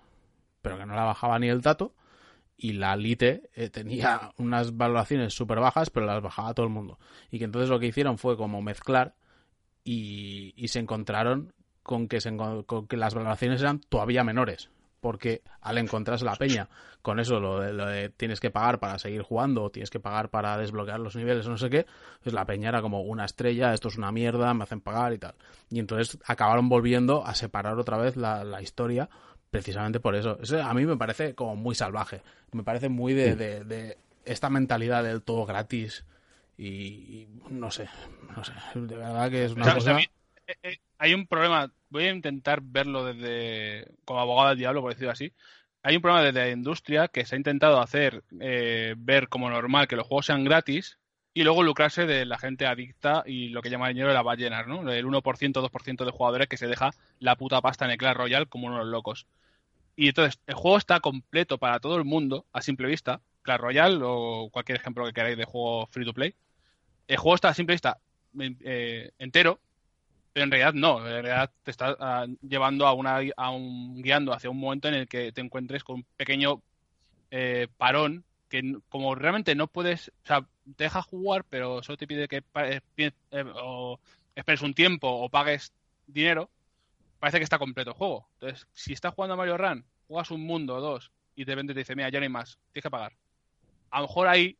[0.62, 1.94] pero que no la bajaba ni el dato.
[2.58, 7.00] Y la Lite eh, tenía unas valoraciones súper bajas, pero las bajaba todo el mundo.
[7.32, 9.16] Y que entonces lo que hicieron fue como mezclar
[9.84, 11.54] y, y se encontraron
[11.84, 14.70] con que, se, con que las valoraciones eran todavía menores.
[15.02, 16.68] Porque al encontrarse la peña
[17.04, 20.00] con eso, lo de, lo de tienes que pagar para seguir jugando o tienes que
[20.00, 21.86] pagar para desbloquear los niveles no sé qué,
[22.24, 25.20] pues la peña era como una estrella, esto es una mierda, me hacen pagar y
[25.20, 25.36] tal.
[25.70, 29.08] Y entonces acabaron volviendo a separar otra vez la, la historia
[29.56, 30.40] precisamente por eso.
[30.42, 30.62] eso.
[30.62, 32.22] A mí me parece como muy salvaje.
[32.52, 36.06] Me parece muy de, de, de esta mentalidad del todo gratis
[36.58, 37.90] y, y, no sé,
[38.36, 38.54] no sé.
[38.76, 39.90] De verdad que es una O sea, cosa...
[39.92, 40.10] también,
[40.48, 44.94] eh, eh, hay un problema, voy a intentar verlo desde como abogado del diablo, por
[44.94, 45.34] decirlo así.
[45.84, 49.88] Hay un problema desde la industria que se ha intentado hacer eh, ver como normal
[49.88, 50.98] que los juegos sean gratis
[51.34, 54.24] y luego lucrarse de la gente adicta y lo que llama el dinero de la
[54.24, 54.90] ballenas, ¿no?
[54.90, 58.46] El 1%, 2% de jugadores que se deja la puta pasta en el Clash Royale
[58.48, 59.28] como unos locos.
[59.96, 63.22] Y entonces, el juego está completo para todo el mundo, a simple vista.
[63.44, 66.36] Clash Royale o cualquier ejemplo que queráis de juego free to play.
[67.08, 68.00] El juego está a simple vista
[68.40, 69.60] eh, entero,
[70.34, 70.98] pero en realidad no.
[71.00, 74.02] En realidad te está uh, llevando a, una, a un.
[74.02, 76.62] guiando hacia un momento en el que te encuentres con un pequeño
[77.32, 80.10] eh, parón que, como realmente no puedes.
[80.24, 80.42] O sea,
[80.76, 82.82] te deja jugar, pero solo te pide que eh,
[83.56, 84.00] o
[84.36, 85.72] esperes un tiempo o pagues
[86.08, 86.50] dinero
[87.20, 88.28] parece que está completo el juego.
[88.34, 91.74] Entonces, si estás jugando a Mario Run, juegas un mundo o dos y de repente
[91.74, 93.14] te dice, mira, ya no hay más, tienes que pagar.
[93.92, 94.58] A lo mejor ahí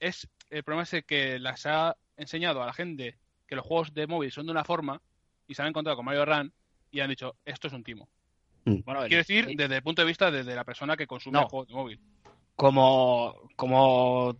[0.00, 4.06] es el problema es que las ha enseñado a la gente que los juegos de
[4.06, 5.00] móvil son de una forma
[5.46, 6.52] y se han encontrado con Mario Run
[6.90, 8.08] y han dicho, esto es un timo.
[8.64, 8.80] Mm.
[8.84, 9.54] Bueno, Quiero decir, sí.
[9.56, 11.42] desde el punto de vista de la persona que consume no.
[11.42, 12.00] el juego de móvil.
[12.56, 14.36] Como, como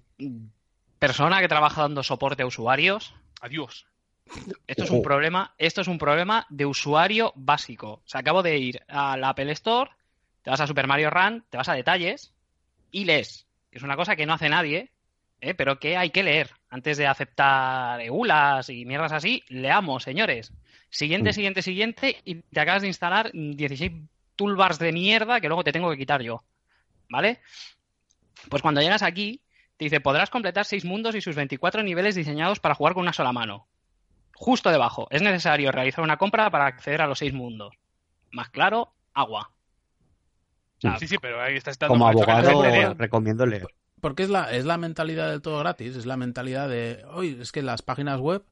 [0.98, 3.14] persona que trabaja dando soporte a usuarios.
[3.40, 3.86] Adiós.
[4.66, 7.92] Esto es un problema, esto es un problema de usuario básico.
[7.92, 9.90] O sea, acabo de ir a la Apple Store,
[10.42, 12.32] te vas a Super Mario Run, te vas a detalles
[12.90, 13.46] y lees.
[13.70, 14.90] Es una cosa que no hace nadie,
[15.40, 15.55] ¿eh?
[15.55, 16.51] pero que hay que leer.
[16.70, 20.52] Antes de aceptar EULAs y mierdas así, leamos, señores.
[20.90, 21.34] Siguiente, mm.
[21.34, 23.92] siguiente, siguiente, y te acabas de instalar 16
[24.36, 26.42] toolbars de mierda que luego te tengo que quitar yo.
[27.09, 27.40] ¿Vale?
[28.48, 29.40] Pues cuando llegas aquí,
[29.76, 33.12] te dice, podrás completar 6 mundos y sus 24 niveles diseñados para jugar con una
[33.12, 33.66] sola mano
[34.35, 35.06] justo debajo.
[35.11, 37.74] Es necesario realizar una compra para acceder a los seis mundos.
[38.31, 39.51] Más claro, agua.
[40.78, 43.66] O sea, sí, sí, pero ahí está estando Como abogado recomiendo leer.
[44.01, 47.52] Porque es la, es la mentalidad del todo gratis, es la mentalidad de, oye, es
[47.52, 48.44] que las páginas web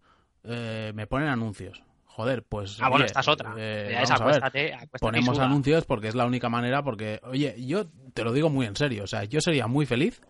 [0.45, 1.83] eh, me ponen anuncios.
[2.07, 2.79] Joder, pues.
[2.81, 3.55] Ah, bueno, esta es otra.
[3.57, 8.23] Eh, esa, acuéstate, acuéstate ponemos anuncios porque es la única manera, porque, oye, yo te
[8.23, 10.21] lo digo muy en serio, o sea, yo sería muy feliz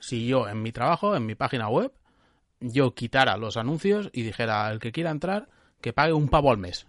[0.00, 1.92] si yo en mi trabajo, en mi página web,
[2.62, 5.48] yo quitara los anuncios y dijera el que quiera entrar
[5.80, 6.86] que pague un pavo al mes.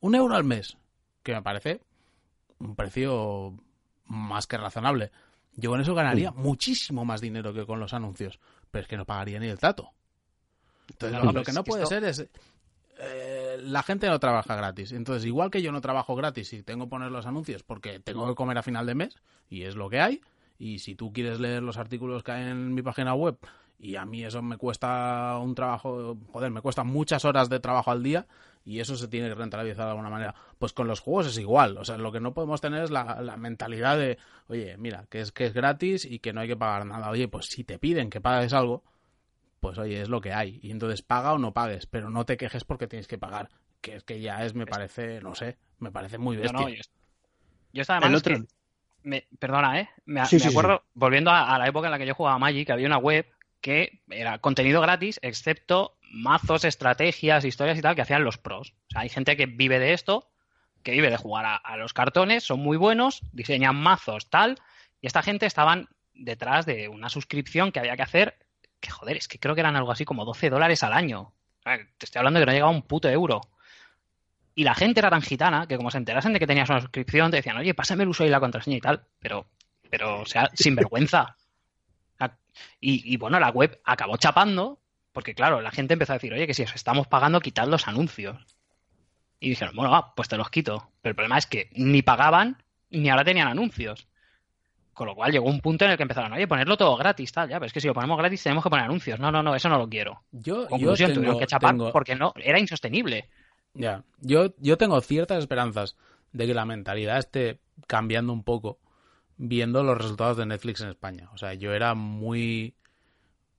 [0.00, 0.76] Un euro al mes.
[1.22, 1.80] Que me parece
[2.58, 3.54] un precio
[4.06, 5.12] más que razonable.
[5.54, 8.40] Yo con eso ganaría muchísimo más dinero que con los anuncios.
[8.70, 9.90] Pero es que no pagaría ni el trato.
[10.88, 11.94] Entonces, lo, lo que no puede esto...
[11.94, 12.28] ser es.
[12.98, 14.92] Eh, la gente no trabaja gratis.
[14.92, 18.26] Entonces, igual que yo no trabajo gratis y tengo que poner los anuncios porque tengo
[18.26, 19.16] que comer a final de mes,
[19.48, 20.20] y es lo que hay.
[20.58, 23.38] Y si tú quieres leer los artículos que hay en mi página web
[23.82, 27.90] y a mí eso me cuesta un trabajo, joder, me cuesta muchas horas de trabajo
[27.90, 28.28] al día
[28.64, 30.36] y eso se tiene que rentabilizar de alguna manera.
[30.60, 33.20] Pues con los juegos es igual, o sea, lo que no podemos tener es la,
[33.20, 36.56] la mentalidad de, oye, mira, que es, que es gratis y que no hay que
[36.56, 37.10] pagar nada.
[37.10, 38.84] Oye, pues si te piden que pagues algo,
[39.58, 40.60] pues oye, es lo que hay.
[40.62, 43.48] Y entonces paga o no pagues, pero no te quejes porque tienes que pagar.
[43.80, 46.56] Que es que ya es, me parece, no sé, me parece muy bestia.
[46.56, 46.82] No, no, yo,
[47.72, 48.36] yo estaba además otro...
[48.36, 48.44] que
[49.02, 49.88] me, perdona, ¿eh?
[50.04, 50.90] Me, sí, me sí, acuerdo, sí.
[50.94, 53.26] volviendo a, a, la época en la que yo jugaba Magic, había una web
[53.62, 58.74] que era contenido gratis, excepto mazos, estrategias, historias y tal que hacían los pros.
[58.88, 60.30] O sea, hay gente que vive de esto,
[60.82, 64.58] que vive de jugar a, a los cartones, son muy buenos, diseñan mazos, tal,
[65.00, 68.38] y esta gente estaban detrás de una suscripción que había que hacer,
[68.80, 71.32] que joder, es que creo que eran algo así como 12 dólares al año.
[71.64, 73.40] Te estoy hablando de que no llegaba un puto euro.
[74.54, 77.30] Y la gente era tan gitana que como se enterasen de que tenías una suscripción,
[77.30, 79.04] te decían, oye, pásame el uso y la contraseña y tal.
[79.18, 79.46] Pero,
[79.88, 81.36] pero o sea, sin vergüenza.
[82.80, 84.80] Y, y, bueno, la web acabó chapando,
[85.12, 87.88] porque claro, la gente empezó a decir, oye, que si os estamos pagando, quitad los
[87.88, 88.36] anuncios.
[89.40, 90.90] Y dijeron, bueno, va, pues te los quito.
[91.00, 94.06] Pero el problema es que ni pagaban ni ahora tenían anuncios.
[94.92, 97.48] Con lo cual llegó un punto en el que empezaron, oye, ponerlo todo gratis, tal,
[97.48, 99.18] ya, pero es que si lo ponemos gratis tenemos que poner anuncios.
[99.18, 100.22] No, no, no, eso no lo quiero.
[100.32, 101.92] Yo, Conclusión, yo tengo, tuvieron que chapar tengo...
[101.92, 103.28] porque no, era insostenible.
[103.74, 105.96] Ya, yo, yo tengo ciertas esperanzas
[106.32, 108.78] de que la mentalidad esté cambiando un poco
[109.36, 111.28] viendo los resultados de Netflix en España.
[111.34, 112.74] O sea, yo era muy...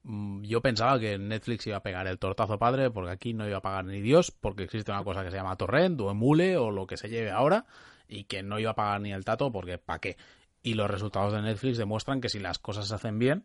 [0.02, 3.58] mm, Yo pensaba que Netflix iba a pegar el tortazo padre porque aquí no iba
[3.58, 6.70] a pagar ni Dios porque existe una cosa que se llama torrent o emule o
[6.70, 7.66] lo que se lleve ahora
[8.08, 10.16] y que no iba a pagar ni el tato porque ¿para qué?
[10.62, 13.44] Y los resultados de Netflix demuestran que si las cosas se hacen bien,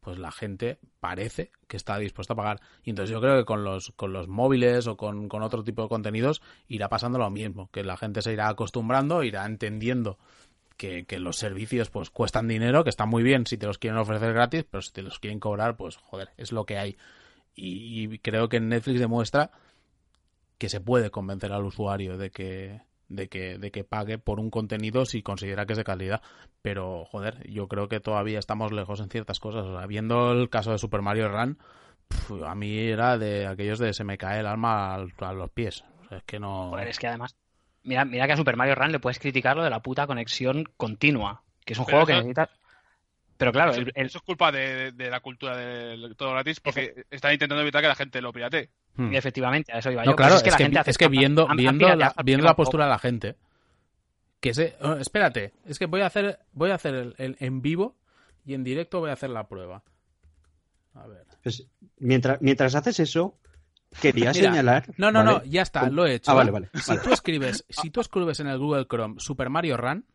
[0.00, 2.60] pues la gente parece que está dispuesta a pagar.
[2.82, 5.82] Y entonces yo creo que con los, con los móviles o con, con otro tipo
[5.82, 10.18] de contenidos irá pasando lo mismo, que la gente se irá acostumbrando, irá entendiendo
[10.82, 14.32] que, los servicios pues cuestan dinero, que está muy bien si te los quieren ofrecer
[14.32, 16.96] gratis, pero si te los quieren cobrar, pues joder, es lo que hay.
[17.54, 19.50] Y, creo que Netflix demuestra
[20.58, 24.50] que se puede convencer al usuario de que de que, de que pague por un
[24.50, 26.22] contenido si considera que es de calidad.
[26.62, 29.66] Pero, joder, yo creo que todavía estamos lejos en ciertas cosas.
[29.66, 31.58] O sea, viendo el caso de Super Mario Run,
[32.46, 35.84] a mí era de aquellos de se me cae el alma a, los pies.
[36.10, 36.70] Es que no.
[36.70, 37.36] Joder, es que además.
[37.84, 40.64] Mira, mira que a Super Mario Run le puedes criticar lo de la puta conexión
[40.76, 41.42] continua.
[41.64, 42.50] Que es un Pero juego que necesita.
[43.36, 46.60] Pero claro, eso, el, el- eso es culpa de, de la cultura del todo gratis
[46.60, 48.70] porque están intentando evitar que la gente lo pirate.
[48.94, 49.14] Hmm.
[49.14, 50.16] efectivamente, a eso iba No, yo.
[50.16, 52.84] claro, Pero es, la que, gente hace es que viendo, viendo, la, viendo la postura
[52.84, 53.36] de la gente,
[54.38, 57.62] que se, oh, espérate, es que voy a hacer, voy a hacer el, el- en
[57.62, 57.96] vivo
[58.44, 59.82] y en directo voy a hacer la prueba.
[60.94, 61.24] A ver.
[61.42, 61.66] Pues,
[61.98, 63.38] mientras, mientras haces eso,
[64.00, 64.84] quería Mira, señalar.
[64.96, 65.38] No, no, ¿vale?
[65.38, 66.30] no, ya está, lo he hecho.
[66.30, 66.70] Ah, vale, vale.
[66.74, 67.02] Si vale.
[67.02, 70.06] tú escribes, si tú escribes en el Google Chrome Super Mario Run,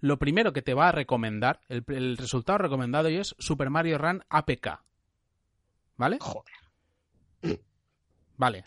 [0.00, 4.22] lo primero que te va a recomendar, el, el resultado recomendado es Super Mario Run
[4.28, 4.80] APK.
[5.96, 6.18] ¿Vale?
[6.20, 6.54] Joder.
[8.36, 8.64] Vale.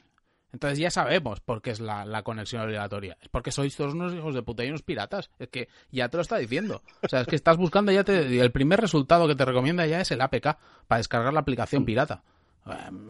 [0.52, 3.18] Entonces ya sabemos por qué es la, la conexión obligatoria.
[3.22, 5.30] Es porque sois todos unos hijos de puta y unos piratas.
[5.38, 6.81] Es que ya te lo está diciendo.
[7.03, 9.86] O sea, es que estás buscando ya te, y el primer resultado que te recomienda
[9.86, 10.57] ya es el APK
[10.88, 12.23] para descargar la aplicación pirata.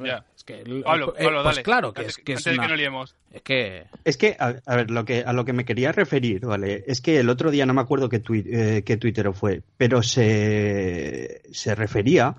[0.03, 0.25] Ya.
[0.35, 1.63] Es que, Pablo, eh, Pablo, pues dale.
[1.63, 3.15] claro que antes, es que es antes de una- que no liemos.
[3.31, 6.45] es que Es que, a, a ver, lo que, a lo que me quería referir,
[6.45, 6.83] ¿vale?
[6.87, 10.01] Es que el otro día no me acuerdo qué, tui- eh, qué tuitero fue, pero
[10.01, 12.35] se, se refería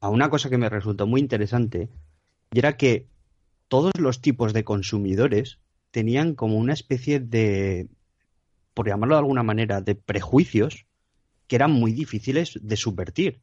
[0.00, 1.88] a una cosa que me resultó muy interesante,
[2.52, 3.06] y era que
[3.68, 5.58] todos los tipos de consumidores
[5.90, 7.88] tenían como una especie de,
[8.74, 10.86] por llamarlo de alguna manera, de prejuicios
[11.46, 13.40] que eran muy difíciles de subvertir.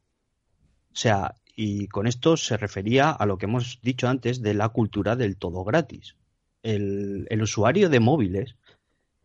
[0.92, 4.68] O sea, y con esto se refería a lo que hemos dicho antes de la
[4.68, 6.14] cultura del todo gratis
[6.62, 8.56] el, el usuario de móviles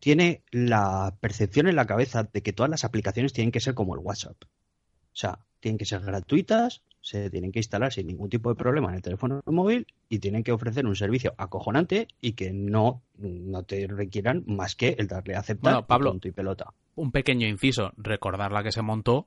[0.00, 3.94] tiene la percepción en la cabeza de que todas las aplicaciones tienen que ser como
[3.94, 4.36] el WhatsApp.
[4.42, 8.88] O sea, tienen que ser gratuitas, se tienen que instalar sin ningún tipo de problema
[8.88, 13.62] en el teléfono móvil y tienen que ofrecer un servicio acojonante y que no, no
[13.62, 16.74] te requieran más que el darle a aceptar Bueno, Pablo, punto y pelota.
[16.96, 19.26] un pequeño inciso, recordar la que se montó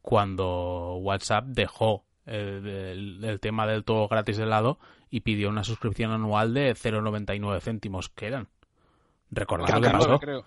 [0.00, 4.78] cuando WhatsApp dejó el, el- el tema del todo gratis de lado
[5.10, 8.48] y pidió una suscripción anual de 0,99 céntimos que eran.
[9.30, 10.18] Recordad lo que pasó.
[10.18, 10.44] creo.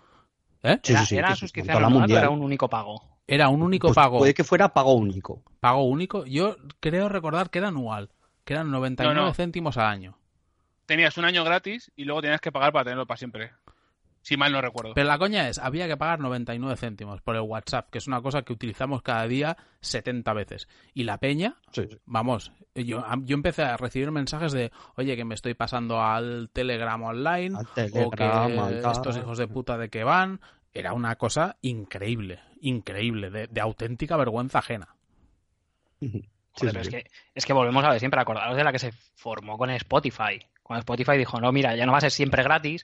[0.64, 0.80] ¿Eh?
[0.84, 3.02] Sí, ¿Era, sí, era suscripción anual era un único pago?
[3.28, 5.44] Era un único Pues pago, Puede que fuera pago único.
[5.60, 6.26] pago único.
[6.26, 8.10] Yo creo recordar que era anual,
[8.46, 9.34] que eran 99 No, no.
[9.34, 10.18] céntimos al año.
[10.86, 13.52] Tenías un año gratis y luego tenías que pagar para tenerlo para siempre.
[14.28, 14.94] Si mal no recuerdo.
[14.94, 18.22] Pero la coña es, había que pagar 99 céntimos por el WhatsApp, que es una
[18.22, 20.68] cosa que utilizamos cada día 70 veces.
[20.94, 21.98] Y la peña, Sí, sí.
[22.06, 27.02] vamos, yo, yo empecé a recibir mensajes de, oye, que me estoy pasando al Telegram
[27.02, 28.24] online, Al o Telegram, que
[28.86, 30.42] al estos hijos de puta de que van.
[30.74, 34.94] Era una cosa increíble, increíble, de, de auténtica vergüenza ajena.
[36.58, 38.72] Sí, Joder, sí, pero es que, es que volvemos a ver siempre, acordaros de la
[38.72, 40.40] que se formó con Spotify.
[40.68, 42.84] Cuando Spotify dijo, no, mira, ya no va a ser siempre gratis,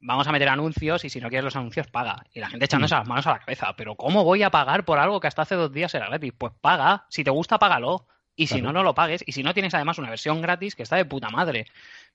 [0.00, 2.24] vamos a meter anuncios y si no quieres los anuncios, paga.
[2.32, 2.98] Y la gente echándose Mm.
[2.98, 3.74] las manos a la cabeza.
[3.76, 6.32] Pero ¿cómo voy a pagar por algo que hasta hace dos días era gratis?
[6.38, 7.04] Pues paga.
[7.10, 8.06] Si te gusta, págalo.
[8.34, 9.22] Y si no, no lo pagues.
[9.26, 11.66] Y si no, tienes además una versión gratis que está de puta madre.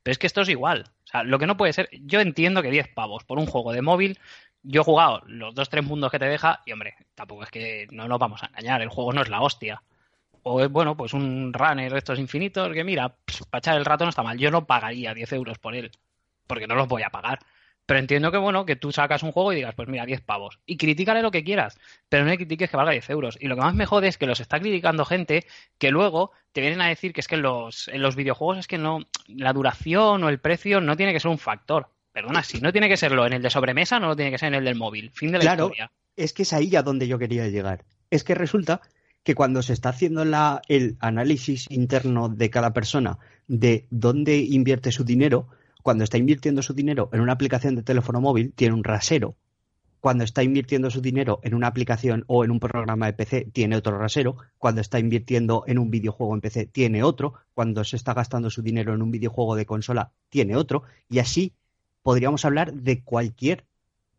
[0.01, 0.85] Pero es que esto es igual.
[1.03, 1.89] O sea, lo que no puede ser.
[1.91, 4.17] Yo entiendo que 10 pavos por un juego de móvil.
[4.63, 6.61] Yo he jugado los dos, tres mundos que te deja.
[6.65, 8.81] Y hombre, tampoco es que no nos vamos a engañar.
[8.81, 9.83] El juego no es la hostia.
[10.43, 13.15] O es, bueno, pues un runner de estos infinitos que, mira,
[13.49, 14.37] para echar el rato no está mal.
[14.37, 15.91] Yo no pagaría 10 euros por él.
[16.47, 17.39] Porque no los voy a pagar.
[17.85, 20.59] Pero entiendo que, bueno, que tú sacas un juego y digas, pues mira, 10 pavos.
[20.65, 23.37] Y critícale lo que quieras, pero no le critiques que valga 10 euros.
[23.41, 25.45] Y lo que más me jode es que los está criticando gente
[25.77, 28.67] que luego te vienen a decir que es que en los, en los videojuegos es
[28.67, 31.89] que no, la duración o el precio no tiene que ser un factor.
[32.13, 34.47] Perdona, si no tiene que serlo en el de sobremesa, no lo tiene que ser
[34.49, 35.11] en el del móvil.
[35.11, 35.65] Fin de la Claro.
[35.65, 35.91] historia.
[36.15, 37.83] es que es ahí a donde yo quería llegar.
[38.11, 38.79] Es que resulta
[39.23, 44.91] que cuando se está haciendo la, el análisis interno de cada persona de dónde invierte
[44.91, 45.47] su dinero,
[45.81, 49.35] cuando está invirtiendo su dinero en una aplicación de teléfono móvil, tiene un rasero.
[49.99, 53.77] Cuando está invirtiendo su dinero en una aplicación o en un programa de PC, tiene
[53.77, 54.35] otro rasero.
[54.57, 57.35] Cuando está invirtiendo en un videojuego en PC, tiene otro.
[57.53, 60.83] Cuando se está gastando su dinero en un videojuego de consola, tiene otro.
[61.09, 61.53] Y así
[62.01, 63.65] podríamos hablar de cualquier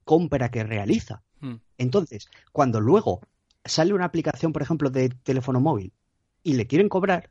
[0.05, 1.23] compra que realiza.
[1.41, 1.57] Hmm.
[1.77, 3.21] Entonces, cuando luego
[3.65, 5.93] sale una aplicación, por ejemplo, de teléfono móvil
[6.43, 7.31] y le quieren cobrar,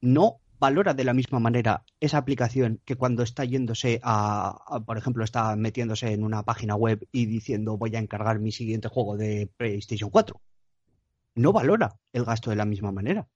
[0.00, 5.24] no valora de la misma manera esa aplicación que cuando está yéndose a, por ejemplo,
[5.24, 9.50] está metiéndose en una página web y diciendo voy a encargar mi siguiente juego de
[9.56, 10.40] PlayStation 4.
[11.34, 13.26] No valora el gasto de la misma manera.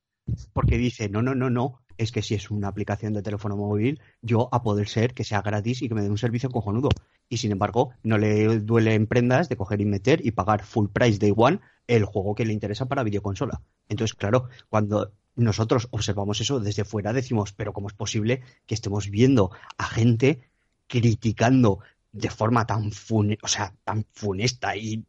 [0.52, 4.00] Porque dice, no, no, no, no, es que si es una aplicación de teléfono móvil,
[4.22, 6.90] yo a poder ser que sea gratis y que me dé un servicio cojonudo.
[7.28, 10.88] Y sin embargo, no le duele en prendas de coger y meter y pagar full
[10.92, 13.62] price day one el juego que le interesa para videoconsola.
[13.88, 19.10] Entonces, claro, cuando nosotros observamos eso desde fuera, decimos, pero ¿cómo es posible que estemos
[19.10, 20.50] viendo a gente
[20.86, 21.80] criticando
[22.12, 25.04] de forma tan, fune o sea, tan funesta y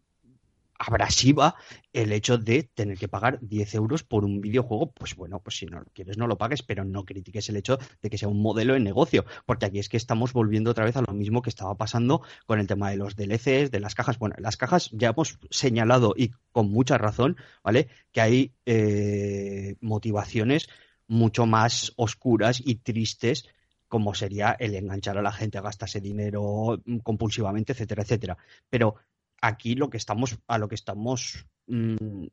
[0.79, 1.55] abrasiva
[1.93, 5.65] el hecho de tener que pagar 10 euros por un videojuego, pues bueno, pues si
[5.65, 8.41] no lo quieres no lo pagues, pero no critiques el hecho de que sea un
[8.41, 11.49] modelo de negocio, porque aquí es que estamos volviendo otra vez a lo mismo que
[11.49, 14.19] estaba pasando con el tema de los DLCs, de las cajas.
[14.19, 17.87] Bueno, las cajas ya hemos señalado y con mucha razón, ¿vale?
[18.11, 20.69] Que hay eh, motivaciones
[21.07, 23.47] mucho más oscuras y tristes
[23.87, 28.37] como sería el enganchar a la gente a gastarse dinero compulsivamente, etcétera, etcétera.
[28.69, 28.95] Pero
[29.41, 32.25] aquí lo que estamos, a lo que estamos, mmm,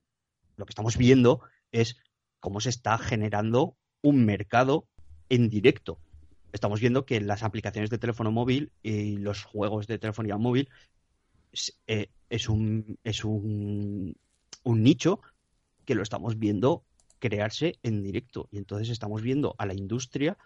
[0.57, 1.41] lo que estamos viendo
[1.73, 1.97] es
[2.41, 4.87] cómo se está generando un mercado
[5.29, 5.99] en directo.
[6.53, 10.69] Estamos viendo que las aplicaciones de teléfono móvil y los juegos de telefonía móvil
[11.51, 14.17] es, eh, es un, es un,
[14.63, 15.21] un nicho
[15.85, 16.85] que lo estamos viendo
[17.19, 18.49] crearse en directo.
[18.53, 20.37] Y entonces estamos viendo a la industria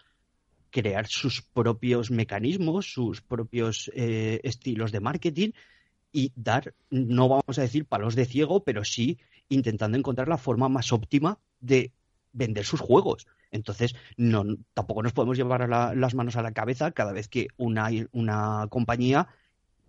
[0.71, 5.51] crear sus propios mecanismos, sus propios eh, estilos de marketing
[6.11, 9.19] y dar, no vamos a decir palos de ciego, pero sí
[9.49, 11.91] intentando encontrar la forma más óptima de
[12.31, 13.27] vender sus juegos.
[13.51, 17.47] Entonces, no, tampoco nos podemos llevar la, las manos a la cabeza cada vez que
[17.57, 19.27] una, una compañía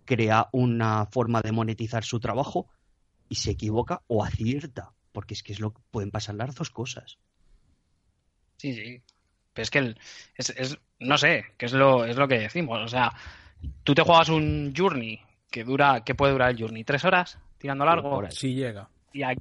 [0.05, 2.67] crea una forma de monetizar su trabajo
[3.29, 6.69] y se equivoca o acierta, porque es que es lo que pueden pasar las dos
[6.69, 7.17] cosas.
[8.57, 9.01] Sí, sí.
[9.53, 9.99] Pero es que el,
[10.37, 12.79] es, no sé, qué es lo, es lo que decimos.
[12.79, 13.13] O sea,
[13.83, 15.19] tú te juegas un Journey
[15.51, 18.23] que dura, que puede durar el Journey, tres horas, tirando largo.
[18.31, 18.89] Sí llega.
[19.13, 19.35] Y a,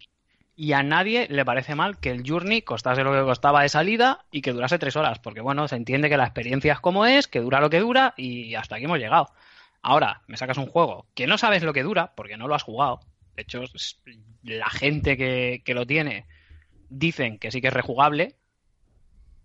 [0.57, 4.27] y a nadie le parece mal que el Journey costase lo que costaba de salida
[4.31, 7.29] y que durase tres horas, porque bueno, se entiende que la experiencia es como es,
[7.29, 9.29] que dura lo que dura y hasta aquí hemos llegado.
[9.81, 12.63] Ahora, me sacas un juego que no sabes lo que dura, porque no lo has
[12.63, 13.01] jugado.
[13.35, 13.63] De hecho,
[14.43, 16.27] la gente que, que lo tiene
[16.91, 18.37] dicen que sí que es rejugable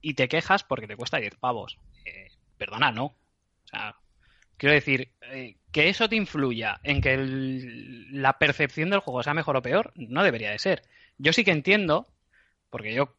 [0.02, 1.78] y te quejas porque te cuesta 10 pavos.
[2.04, 2.28] Eh,
[2.58, 3.06] perdona, no.
[3.06, 3.96] O sea,
[4.58, 7.18] quiero decir, eh, que eso te influya en que
[8.12, 10.84] la percepción del juego sea mejor o peor, no debería de ser.
[11.18, 12.08] Yo sí que entiendo,
[12.70, 13.16] porque yo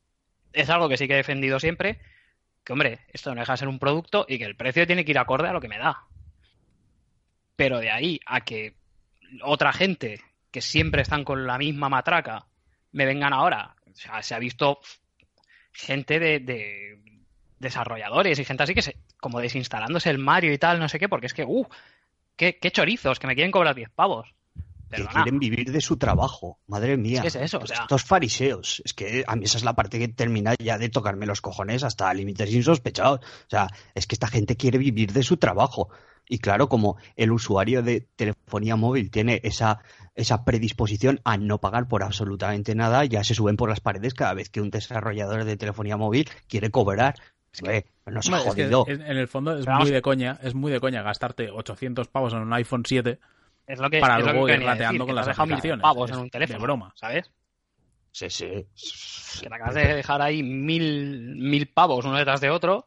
[0.53, 2.01] es algo que sí que he defendido siempre,
[2.65, 5.13] que hombre, esto no deja de ser un producto y que el precio tiene que
[5.13, 6.05] ir acorde a lo que me da.
[7.57, 8.75] Pero de ahí a que
[9.43, 12.47] otra gente que siempre están con la misma matraca
[12.93, 14.81] me vengan ahora, o sea, se ha visto
[15.73, 16.99] gente de
[17.59, 21.09] desarrolladores y gente así que se, como desinstalándose el Mario y tal, no sé qué,
[21.09, 21.67] porque es que, uh,
[22.37, 24.35] qué, qué chorizos, que me quieren cobrar 10 pavos.
[24.89, 25.11] Perdona.
[25.11, 27.23] Que quieren vivir de su trabajo, madre mía.
[27.23, 27.83] Que es eso, o sea...
[27.83, 31.27] Estos fariseos, es que a mí esa es la parte que termina ya de tocarme
[31.27, 33.21] los cojones hasta límites insospechados.
[33.21, 35.89] O sea, es que esta gente quiere vivir de su trabajo.
[36.29, 39.81] Y claro, como el usuario de telefonía móvil tiene esa,
[40.15, 44.35] esa predisposición a no pagar por absolutamente nada, ya se suben por las paredes cada
[44.35, 47.15] vez que un desarrollador de telefonía móvil quiere cobrar.
[47.57, 48.85] Es que nos ha No, es que jodido.
[48.89, 51.51] en en el fondo es Pero vamos- muy de coña, es muy de coña gastarte
[51.51, 53.19] 800 pavos en un iPhone 7
[53.67, 55.83] Es lo que, para es lo que luego ir rateando decir, con las aplicaciones.
[55.83, 56.93] pavos en un teléfono, de broma.
[56.97, 57.31] ¿sabes?
[58.13, 58.67] Sí, sí.
[59.43, 62.87] Que te acabas de dejar ahí mil, mil pavos uno detrás de otro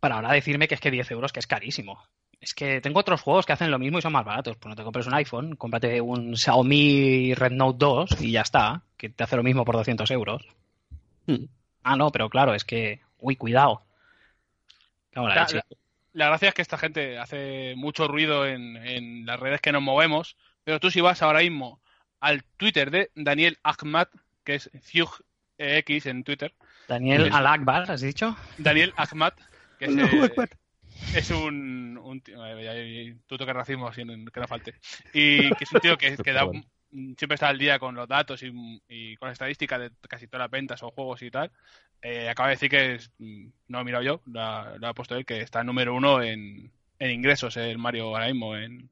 [0.00, 2.02] para ahora decirme que es que 10 euros, que es carísimo.
[2.40, 4.56] Es que tengo otros juegos que hacen lo mismo y son más baratos.
[4.56, 8.82] Pues no te compres un iPhone, cómprate un Xiaomi Red Note 2 y ya está,
[8.98, 10.46] que te hace lo mismo por 200 euros.
[11.26, 11.44] Mm.
[11.84, 13.82] Ah, no, pero claro, es que, uy, cuidado.
[15.12, 15.56] La La, leche.
[15.56, 15.64] la-
[16.12, 19.82] la gracia es que esta gente hace mucho ruido en, en las redes que nos
[19.82, 21.80] movemos, pero tú si vas ahora mismo
[22.20, 24.08] al Twitter de Daniel Ahmad,
[24.44, 24.70] que es
[25.58, 26.54] X en Twitter,
[26.88, 28.36] Daniel es- Al-Akbar, ¿has dicho?
[28.58, 29.32] Daniel Ahmad,
[29.78, 30.50] que es, eh, Akbar.
[31.14, 32.38] es un, un tío,
[33.26, 34.74] tú toques racismo que no falte,
[35.12, 36.64] y que es un tío que, que da un-
[37.16, 38.52] siempre está al día con los datos y,
[38.88, 41.50] y con las estadísticas de casi todas las ventas o juegos y tal.
[42.02, 44.86] Eh, acaba de decir que es, mm, no lo he mirado yo, lo ha, lo
[44.88, 48.90] ha puesto él, que está número uno en, en ingresos el Mario ahora mismo en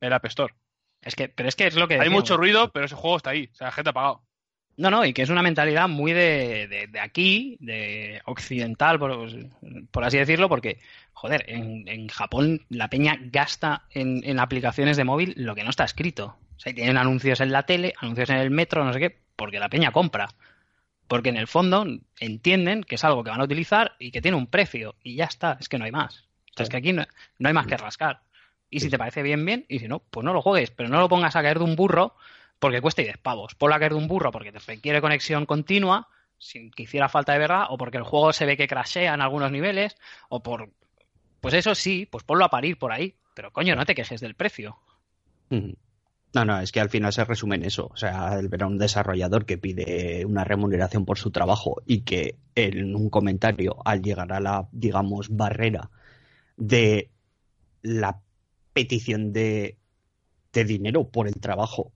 [0.00, 0.54] el App Store.
[1.02, 2.22] Es que, pero es que es lo que Hay decíamos.
[2.22, 4.22] mucho ruido, pero ese juego está ahí, o sea, la gente ha pagado.
[4.76, 9.28] No, no, y que es una mentalidad muy de, de, de aquí, de occidental, por,
[9.92, 10.80] por así decirlo, porque,
[11.12, 15.70] joder, en, en Japón la peña gasta en, en aplicaciones de móvil lo que no
[15.70, 16.36] está escrito.
[16.64, 19.68] Sea, tienen anuncios en la tele, anuncios en el metro, no sé qué, porque la
[19.68, 20.28] peña compra.
[21.06, 21.84] Porque en el fondo
[22.18, 24.94] entienden que es algo que van a utilizar y que tiene un precio.
[25.02, 26.24] Y ya está, es que no hay más.
[26.50, 27.04] O sea, es que aquí no,
[27.38, 28.22] no hay más que rascar.
[28.70, 29.66] Y si te parece bien, bien.
[29.68, 30.70] Y si no, pues no lo juegues.
[30.70, 32.16] Pero no lo pongas a caer de un burro
[32.58, 33.54] porque cuesta 10 pavos.
[33.54, 36.08] Ponlo a caer de un burro porque te requiere conexión continua
[36.38, 39.20] sin que hiciera falta de verdad, o porque el juego se ve que crashea en
[39.20, 39.96] algunos niveles,
[40.28, 40.70] o por...
[41.40, 43.14] Pues eso sí, pues ponlo a parir por ahí.
[43.34, 44.78] Pero coño, no te quejes del precio.
[46.34, 47.86] No, no, es que al final se resume en eso.
[47.92, 52.00] O sea, el ver a un desarrollador que pide una remuneración por su trabajo y
[52.02, 55.90] que en un comentario, al llegar a la, digamos, barrera
[56.56, 57.10] de
[57.82, 58.20] la
[58.72, 59.78] petición de,
[60.52, 61.92] de dinero por el trabajo,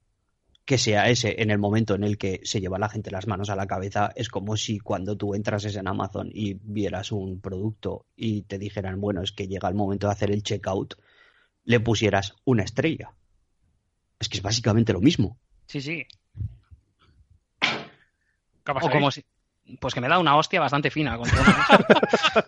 [0.65, 3.51] que sea ese en el momento en el que se lleva la gente las manos
[3.51, 8.06] a la cabeza, es como si cuando tú entrases en Amazon y vieras un producto
[8.16, 10.94] y te dijeran, bueno, es que llega el momento de hacer el checkout,
[11.65, 13.18] le pusieras una estrella.
[14.19, 15.39] Es que es básicamente lo mismo.
[15.66, 16.07] Sí, sí.
[17.61, 17.69] ¿Qué
[18.66, 19.24] ha O como si...
[19.81, 21.19] Pues que me da una hostia bastante fina.
[21.19, 21.43] con todo
[22.12, 22.45] eso.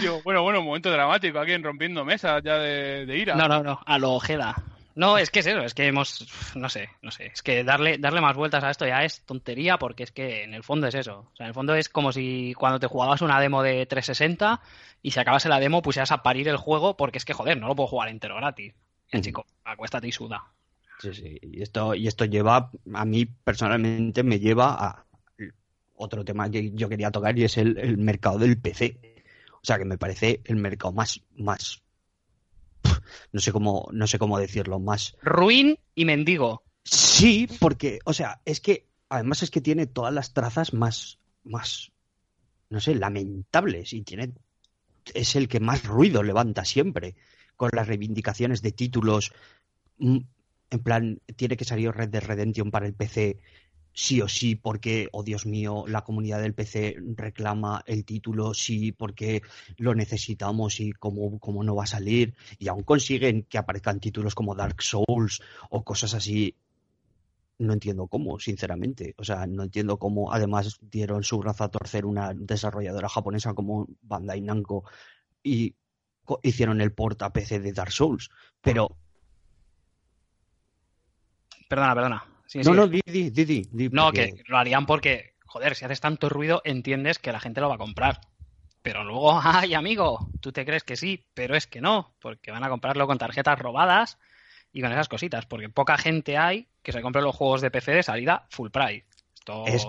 [0.00, 3.36] Digo, bueno, bueno, un momento dramático aquí en rompiendo mesas ya de, de ira.
[3.36, 4.56] No, no, no, a lo Ojeda.
[4.96, 6.24] No, es que es eso, es que hemos,
[6.54, 9.76] no sé, no sé, es que darle, darle más vueltas a esto ya es tontería
[9.76, 11.26] porque es que en el fondo es eso.
[11.32, 14.60] O sea, en el fondo es como si cuando te jugabas una demo de 360
[15.02, 17.66] y si acabas la demo pusieras a parir el juego porque es que, joder, no
[17.66, 18.72] lo puedo jugar entero gratis.
[19.18, 19.24] Ujú.
[19.24, 20.42] chico, acuéstate y suda.
[21.00, 21.38] Sí, sí.
[21.42, 25.06] Y esto, y esto lleva, a mí personalmente me lleva a
[25.96, 29.00] otro tema que yo quería tocar y es el, el mercado del PC.
[29.54, 31.82] O sea, que me parece el mercado más, más,
[33.32, 35.16] no sé cómo, no sé cómo decirlo, más.
[35.22, 36.62] Ruin y mendigo.
[36.84, 41.92] Sí, porque, o sea, es que, además es que tiene todas las trazas más, más,
[42.70, 44.32] no sé, lamentables y tiene,
[45.14, 47.16] es el que más ruido levanta siempre
[47.56, 49.32] con las reivindicaciones de títulos.
[49.98, 50.18] mm,
[50.70, 53.38] En plan, tiene que salir Red Dead Redemption para el PC
[53.94, 58.92] sí o sí, porque, oh Dios mío, la comunidad del PC reclama el título, sí,
[58.92, 59.42] porque
[59.78, 62.34] lo necesitamos y cómo, cómo no va a salir.
[62.58, 65.40] Y aún consiguen que aparezcan títulos como Dark Souls
[65.70, 66.56] o cosas así.
[67.58, 69.14] No entiendo cómo, sinceramente.
[69.16, 73.86] O sea, no entiendo cómo además dieron su brazo a torcer una desarrolladora japonesa como
[74.02, 74.84] Bandai Namco
[75.42, 75.74] y
[76.42, 78.30] hicieron el port a PC de Dark Souls.
[78.60, 78.96] Pero,
[81.68, 82.24] Perdona, perdona.
[82.46, 82.70] Sí, no, sí.
[82.72, 86.00] no, di, di, di, di, di, No, porque- que lo harían porque, joder, si haces
[86.00, 88.20] tanto ruido, entiendes que la gente lo va a comprar.
[88.82, 92.64] Pero luego, ay, amigo, tú te crees que sí, pero es que no, porque van
[92.64, 94.18] a comprarlo con tarjetas robadas
[94.72, 97.92] y con esas cositas, porque poca gente hay que se compre los juegos de PC
[97.92, 99.06] de salida full price.
[99.34, 99.64] Esto...
[99.66, 99.86] Es-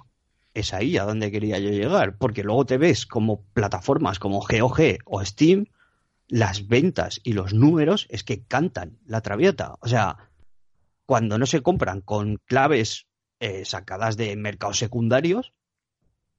[0.53, 4.99] es ahí a donde quería yo llegar, porque luego te ves como plataformas como GOG
[5.03, 5.65] o Steam,
[6.27, 9.76] las ventas y los números es que cantan la traviata.
[9.81, 10.31] O sea,
[11.06, 13.07] cuando no se compran con claves
[13.39, 15.53] eh, sacadas de mercados secundarios,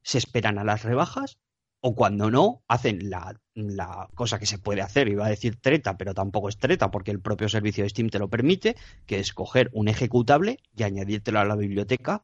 [0.02, 1.38] se esperan a las rebajas,
[1.80, 5.96] o cuando no, hacen la, la cosa que se puede hacer, iba a decir treta,
[5.96, 8.76] pero tampoco es treta, porque el propio servicio de Steam te lo permite,
[9.06, 12.22] que es coger un ejecutable y añadírtelo a la biblioteca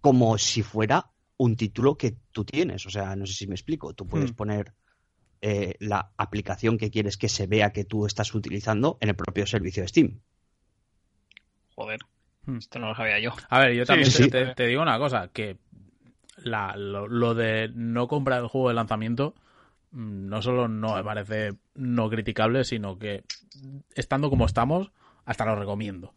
[0.00, 2.86] como si fuera un título que tú tienes.
[2.86, 3.94] O sea, no sé si me explico.
[3.94, 4.34] Tú puedes Hmm.
[4.34, 4.74] poner
[5.42, 9.46] eh, la aplicación que quieres que se vea que tú estás utilizando en el propio
[9.46, 10.20] servicio de Steam.
[11.74, 12.00] Joder,
[12.46, 12.56] Hmm.
[12.56, 13.32] esto no lo sabía yo.
[13.48, 14.30] A ver, yo Sí, también sí.
[14.30, 15.58] te, te digo una cosa, que
[16.38, 19.34] la, lo, lo de no comprar el juego de lanzamiento
[19.90, 23.24] mm, no solo no me parece no criticable, sino que
[23.94, 24.90] estando como estamos,
[25.24, 26.14] hasta lo recomiendo.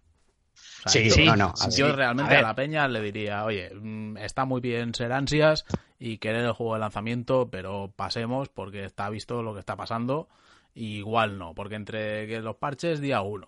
[0.86, 1.46] O sea, Sí, yo, sí, no, no.
[1.50, 1.80] a sí.
[1.80, 5.66] yo realmente A la peña le diría, oye, mm, está muy bien ser ansias
[6.00, 10.28] y querer el juego de lanzamiento, pero pasemos porque está visto lo que está pasando.
[10.76, 13.48] Y igual no, porque entre que los parches día uno,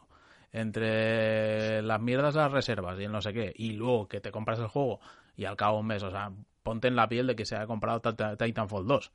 [0.51, 4.59] entre las mierdas las reservas y el no sé qué, y luego que te compras
[4.59, 4.99] el juego
[5.35, 6.31] y al cabo de un mes, o sea,
[6.63, 9.11] ponte en la piel de que se haya comprado Tita- Titanfall 2,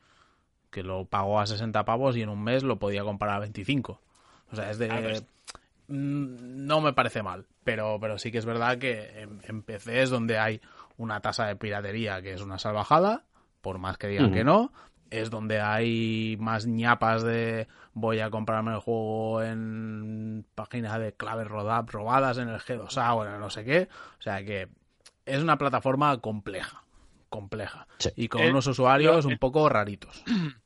[0.70, 4.00] que lo pagó a 60 pavos y en un mes lo podía comprar a 25.
[4.52, 4.90] O sea, es de...
[4.90, 5.24] Ah, pues-
[5.92, 10.02] Mm, No me parece mal, pero, pero sí que es verdad que en, en PC
[10.02, 10.60] es donde hay
[10.96, 13.24] una tasa de piratería que es una salvajada,
[13.60, 14.72] por más que digan que no.
[15.10, 21.48] Es donde hay más ñapas de voy a comprarme el juego en páginas de claves
[21.48, 23.88] roda- robadas en el G2A o en el no sé qué.
[24.18, 24.68] O sea que
[25.26, 26.84] es una plataforma compleja,
[27.28, 27.86] compleja.
[27.98, 28.10] Sí.
[28.14, 30.22] Y con Eh, unos usuarios yo- un poco raritos.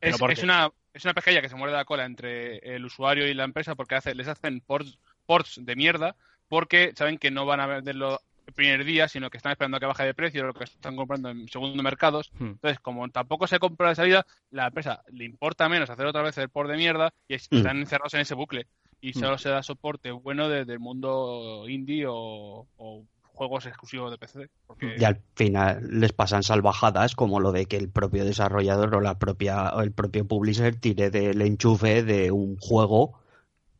[0.00, 3.42] Es, una, es una pescadilla que se muerde la cola entre el usuario y la
[3.44, 6.16] empresa porque hace, les hacen ports, ports de mierda
[6.48, 9.80] porque saben que no van a venderlo el primer día, sino que están esperando a
[9.80, 12.30] que baje de precio lo que están comprando en segundo mercados.
[12.38, 12.46] Hmm.
[12.50, 16.38] Entonces, como tampoco se compra de salida, la empresa le importa menos hacer otra vez
[16.38, 17.56] el port de mierda y es- Mm.
[17.56, 18.68] están encerrados en ese bucle.
[19.00, 19.20] Y Mm.
[19.20, 24.48] solo se da soporte bueno desde el mundo indie o, o juegos exclusivos de PC.
[24.66, 24.94] Porque...
[24.96, 29.18] Y al final les pasan salvajadas como lo de que el propio desarrollador o la
[29.18, 33.18] propia o el propio publisher tire del enchufe de un juego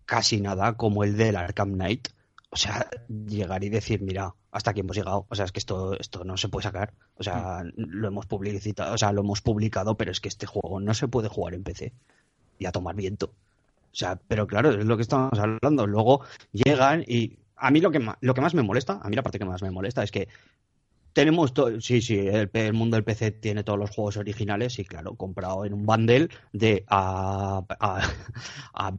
[0.07, 2.09] casi nada como el del Arkham Knight.
[2.51, 5.27] O sea, llegar y decir, mira, hasta aquí hemos llegado.
[5.29, 6.95] O sea, es que esto, esto no se puede sacar.
[7.17, 10.81] O sea, lo hemos publicitado, o sea, lo hemos publicado, pero es que este juego
[10.81, 11.93] no se puede jugar en PC.
[12.59, 13.27] Y a tomar viento.
[13.27, 15.87] O sea, pero claro, es lo que estamos hablando.
[15.87, 16.23] Luego
[16.53, 19.23] llegan y a mí lo que más, lo que más me molesta, a mí la
[19.23, 20.29] parte que más me molesta es que
[21.13, 24.85] tenemos todo, sí, sí, el, el, mundo del PC tiene todos los juegos originales y
[24.85, 28.01] claro, comprado en un bundle de a, a,
[28.75, 28.99] a,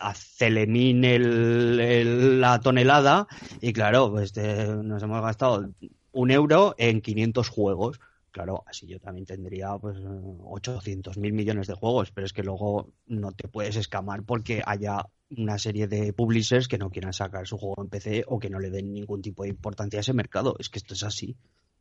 [0.00, 3.26] a Celemín el, la tonelada
[3.60, 5.70] y claro, pues de, nos hemos gastado
[6.12, 8.00] un euro en 500 juegos.
[8.30, 12.92] Claro, así yo también tendría pues 800 mil millones de juegos, pero es que luego
[13.06, 17.58] no te puedes escamar porque haya una serie de publishers que no quieran sacar su
[17.58, 20.56] juego en PC o que no le den ningún tipo de importancia a ese mercado.
[20.58, 21.36] Es que esto es así.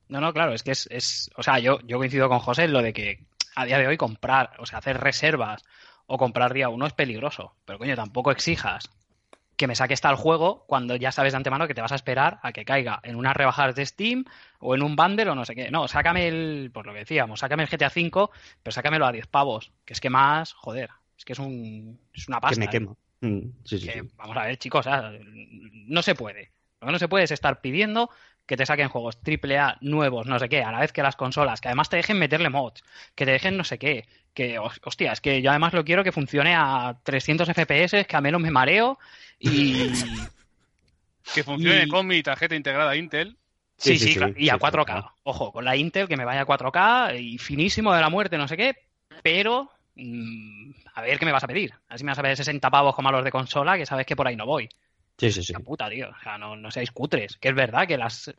[0.09, 2.73] No, no, claro, es que es, es o sea, yo, yo coincido con José en
[2.73, 3.25] lo de que
[3.55, 5.63] a día de hoy comprar, o sea, hacer reservas
[6.07, 8.89] o comprar día uno es peligroso, pero coño, tampoco exijas
[9.57, 12.39] que me saques tal juego cuando ya sabes de antemano que te vas a esperar
[12.43, 14.23] a que caiga en unas rebajas de Steam
[14.59, 15.71] o en un bundle o no sé qué.
[15.71, 18.29] No, sácame el, por lo que decíamos, sácame el GTA V,
[18.61, 22.27] pero sácamelo a 10 pavos, que es que más, joder, es que es un es
[22.27, 22.55] una pasta.
[22.55, 22.69] Que me ¿eh?
[22.69, 22.95] quema.
[23.21, 24.09] Mm, sí, sí, que, sí.
[24.15, 26.51] Vamos a ver, chicos, sea, no se puede.
[26.79, 28.11] Lo que no se puede es estar pidiendo
[28.45, 31.59] que te saquen juegos AAA nuevos, no sé qué, a la vez que las consolas,
[31.59, 34.07] que además te dejen meterle mods, que te dejen no sé qué,
[34.37, 38.21] que, hostia, es que yo además lo quiero que funcione a 300 FPS, que a
[38.21, 38.99] menos me mareo
[39.39, 39.89] y...
[41.33, 41.87] que funcione y...
[41.87, 43.35] con mi tarjeta integrada Intel.
[43.77, 45.13] Sí, sí, sí, sí y a 4K.
[45.23, 48.47] Ojo, con la Intel que me vaya a 4K y finísimo de la muerte, no
[48.47, 48.75] sé qué,
[49.23, 51.73] pero mmm, a ver qué me vas a pedir.
[51.89, 54.15] Así me vas a pedir 60 pavos como a los de consola, que sabes que
[54.15, 54.69] por ahí no voy.
[55.17, 55.53] Sí, sí, sí.
[55.53, 56.09] La puta, tío.
[56.09, 57.37] O sea, no, no seáis cutres.
[57.37, 58.31] Que es verdad que las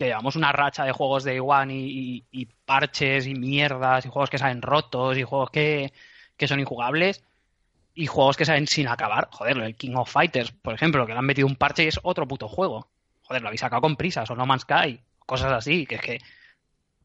[0.00, 4.38] que llevamos una racha de juegos de y, y, parches y mierdas y juegos que
[4.38, 5.92] salen rotos y juegos que,
[6.38, 7.22] que, son injugables
[7.92, 9.28] y juegos que salen sin acabar.
[9.30, 12.00] Joder, el King of Fighters, por ejemplo, que le han metido un parche y es
[12.02, 12.88] otro puto juego.
[13.24, 16.18] Joder, lo habéis sacado con prisas o No Man's Sky, cosas así, que es que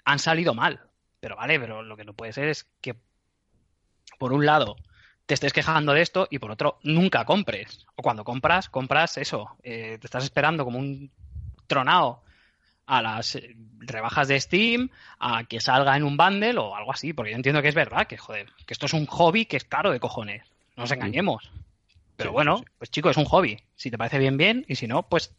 [0.06, 0.80] han salido mal.
[1.20, 2.96] Pero vale, pero lo que no puede ser es que,
[4.18, 4.78] por un lado,
[5.26, 7.86] te estés quejando de esto y por otro, nunca compres.
[7.96, 9.58] O cuando compras, compras eso.
[9.64, 11.12] Eh, te estás esperando como un
[11.68, 12.24] tronado
[12.86, 13.40] a las
[13.80, 14.90] rebajas de Steam,
[15.20, 18.08] a que salga en un bundle o algo así, porque yo entiendo que es verdad,
[18.08, 20.44] que joder, que esto es un hobby que es caro de cojones.
[20.76, 21.52] No nos engañemos.
[22.16, 23.58] Pero bueno, pues chico, es un hobby.
[23.76, 25.36] Si te parece bien, bien, y si no, pues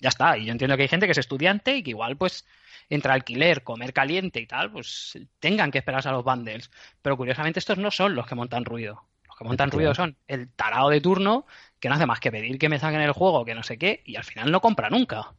[0.00, 0.36] ya está.
[0.36, 2.46] Y yo entiendo que hay gente que es estudiante y que igual, pues,
[2.88, 6.70] entre alquiler, comer caliente y tal, pues tengan que esperarse a los bundles.
[7.02, 9.04] Pero curiosamente estos no son los que montan ruido.
[9.26, 11.46] Los que montan ruido son el tarado de turno
[11.78, 14.02] que no hace más que pedir que me saquen el juego, que no sé qué,
[14.04, 15.34] y al final no compra nunca.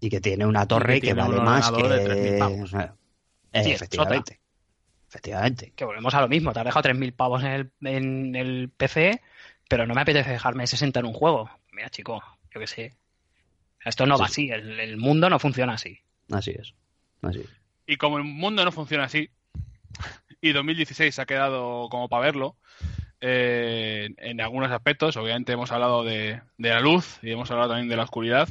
[0.00, 1.82] Y que tiene una torre que, que vale más que...
[1.82, 2.74] De pavos.
[3.52, 4.40] Eh, sí, efectivamente.
[5.08, 5.72] Efectivamente.
[5.74, 6.52] Que volvemos a lo mismo.
[6.52, 9.22] Te has dejado 3.000 pavos en el, en el PC,
[9.68, 11.50] pero no me apetece dejarme 60 en un juego.
[11.72, 12.96] Mira, chico, yo qué sé.
[13.84, 14.20] Esto no sí.
[14.20, 14.50] va así.
[14.50, 16.00] El, el mundo no funciona así.
[16.30, 16.74] Así es.
[17.22, 17.50] Así es.
[17.86, 19.30] Y como el mundo no funciona así,
[20.40, 22.56] y 2016 ha quedado como para verlo,
[23.20, 27.88] eh, en algunos aspectos, obviamente hemos hablado de, de, la luz y hemos hablado también
[27.88, 28.48] de la oscuridad.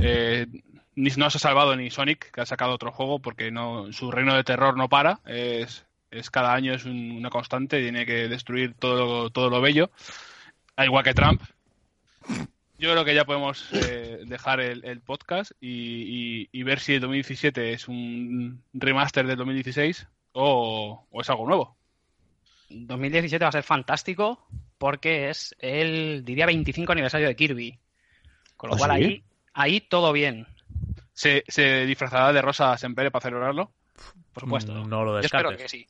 [0.00, 0.46] Eh,
[0.94, 4.10] ni, no se ha salvado ni Sonic, que ha sacado otro juego, porque no su
[4.10, 5.20] reino de terror no para.
[5.26, 9.60] Es, es cada año es un, una constante, tiene que destruir todo lo, todo lo
[9.60, 9.90] bello.
[10.76, 11.42] Al igual que Trump,
[12.78, 16.94] yo creo que ya podemos eh, dejar el, el podcast y, y, y, ver si
[16.94, 21.76] el 2017 es un remaster del 2016 o, o, es algo nuevo.
[22.70, 24.46] 2017 va a ser fantástico
[24.78, 27.78] porque es el, diría, 25 aniversario de Kirby.
[28.56, 29.04] Con lo ¿Ah, cual sí?
[29.04, 29.22] ahí,
[29.60, 30.46] ahí todo bien.
[31.12, 33.72] ¿Se, ¿Se, disfrazará de Rosa Sempere para celebrarlo?
[34.32, 34.72] Por supuesto.
[34.72, 35.58] No, no lo descartes.
[35.58, 35.86] Yo espero que sí.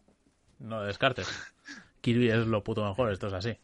[0.58, 1.28] No lo descartes.
[2.00, 3.58] Kirby es lo puto mejor, esto es así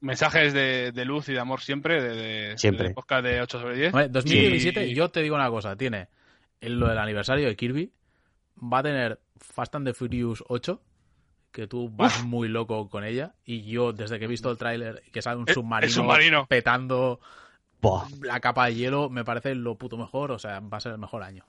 [0.00, 2.88] mensajes de, de, luz y de amor siempre, de, de, siempre.
[2.88, 3.92] de podcast de 8 sobre 10.
[3.92, 4.94] Vale, 2017, sí.
[4.94, 6.08] yo te digo una cosa, tiene
[6.60, 7.92] el, lo del aniversario de Kirby,
[8.60, 10.80] va a tener Fast and the Furious 8,
[11.52, 12.24] que tú vas Uf.
[12.24, 15.48] muy loco con ella, y yo desde que he visto el tráiler que sale un
[15.48, 16.46] submarino, el submarino.
[16.46, 17.20] petando
[18.22, 20.98] La capa de hielo, me parece lo puto mejor, o sea, va a ser el
[20.98, 21.44] mejor año.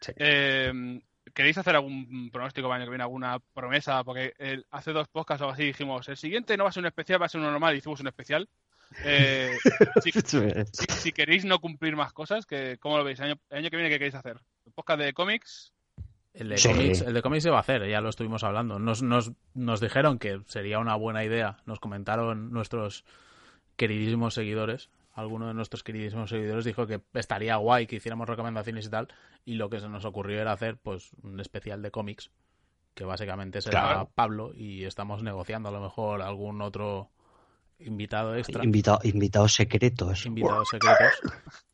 [0.00, 0.12] Sí.
[0.16, 1.00] Eh,
[1.34, 4.02] ¿Queréis hacer algún pronóstico para el año que viene, alguna promesa?
[4.04, 6.82] Porque el, hace dos podcasts o algo así dijimos, el siguiente no va a ser
[6.82, 8.48] un especial, va a ser uno normal, y hicimos un especial.
[9.04, 9.56] Eh,
[10.02, 10.40] si, si,
[10.72, 13.18] si, queréis no cumplir más cosas, que, ¿cómo lo veis?
[13.18, 14.38] El año, el año que viene, ¿qué queréis hacer?
[14.64, 15.72] ¿El podcast de cómics?
[16.32, 16.68] El de, sí.
[16.68, 18.78] cómics, el de cómics se va a hacer, ya lo estuvimos hablando.
[18.78, 23.04] Nos, nos, nos dijeron que sería una buena idea, nos comentaron nuestros
[23.76, 28.90] queridísimos seguidores, alguno de nuestros queridísimos seguidores dijo que estaría guay que hiciéramos recomendaciones y
[28.90, 29.08] tal,
[29.44, 32.30] y lo que se nos ocurrió era hacer pues un especial de cómics,
[32.94, 34.10] que básicamente será Claro.
[34.14, 37.10] Pablo, y estamos negociando a lo mejor algún otro
[37.78, 40.24] invitado extra, Invitado- invitados secretos.
[40.26, 41.12] invitados secretos,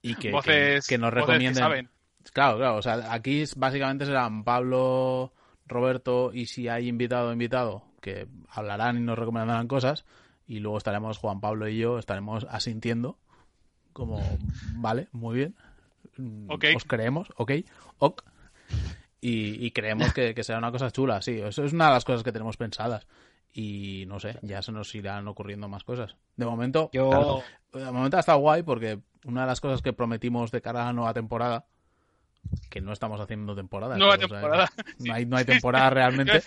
[0.03, 1.55] y que, que- voces, que nos recomienden.
[1.55, 1.91] saben.
[2.33, 5.33] Claro, claro, o sea, aquí es- básicamente serán Pablo,
[5.67, 10.05] Roberto y si hay invitado o invitado que hablarán y nos recomendarán cosas
[10.47, 13.17] y luego estaremos Juan Pablo y yo estaremos asintiendo
[13.93, 14.21] como
[14.75, 15.57] vale, muy bien.
[16.17, 16.65] Mm, Ok.
[16.77, 17.53] Os creemos, ok,
[17.99, 18.23] ok.
[19.21, 22.05] Y, y creemos que, que será una cosa chula, sí, eso es una de las
[22.05, 23.07] cosas que tenemos pensadas.
[23.55, 26.17] Y no sé, ya se nos irán ocurriendo más cosas.
[26.37, 27.43] De momento, Yo,
[27.73, 30.87] de momento ha estado guay porque una de las cosas que prometimos de cara a
[30.87, 31.67] la nueva temporada,
[32.71, 33.97] que no estamos haciendo temporada.
[33.99, 34.71] Nueva pero, o sea, temporada.
[34.99, 35.95] no, hay, no hay temporada sí.
[35.95, 36.43] realmente,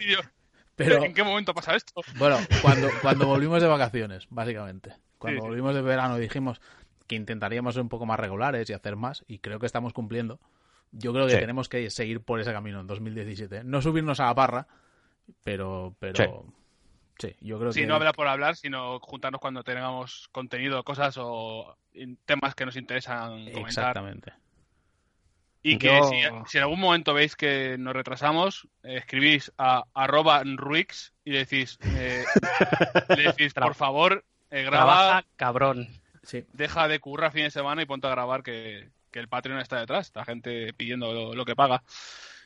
[0.76, 2.02] pero ¿En qué momento pasa esto?
[2.18, 4.94] bueno, cuando, cuando volvimos de vacaciones, básicamente.
[5.18, 5.48] Cuando Sí, sí.
[5.48, 6.60] volvimos de verano dijimos
[7.08, 10.40] que intentaríamos ser un poco más regulares y hacer más, y creo que estamos cumpliendo.
[10.92, 11.40] Yo creo que Sí.
[11.40, 13.64] tenemos que seguir por ese camino en 2017.
[13.64, 14.68] No subirnos a la parra,
[15.44, 16.46] pero, pero
[17.20, 21.16] sí, yo creo Sí, que no hablar por hablar, sino juntarnos cuando tengamos contenido, cosas
[21.20, 23.68] o in- temas que nos interesan comentar.
[23.70, 24.34] exactamente.
[25.64, 29.84] Y que Yo- si, si en algún momento veis que nos retrasamos, eh, escribís a
[29.96, 32.24] arroba ruix y decís, eh,
[33.10, 35.88] le decís, por favor, eh, graba, trabaja cabrón.
[36.26, 36.44] Sí.
[36.54, 39.80] deja de currar fin de semana y ponte a grabar que, que el Patreon está
[39.80, 41.84] detrás, la gente pidiendo lo, lo que paga.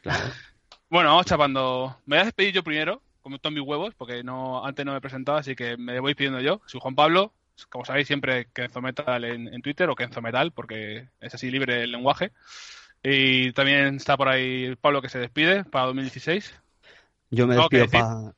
[0.91, 1.95] Bueno, vamos chapando.
[2.07, 4.97] Me voy a despedir yo primero, con todos mis huevos, porque no antes no me
[4.97, 6.61] he presentado, así que me voy pidiendo yo.
[6.65, 7.31] Soy Juan Pablo,
[7.69, 12.31] como sabéis siempre Kenzometal en, en Twitter o Kenzometal, porque es así libre el lenguaje.
[13.03, 16.55] Y también está por ahí Pablo que se despide para 2016.
[17.29, 18.33] Yo me despido para...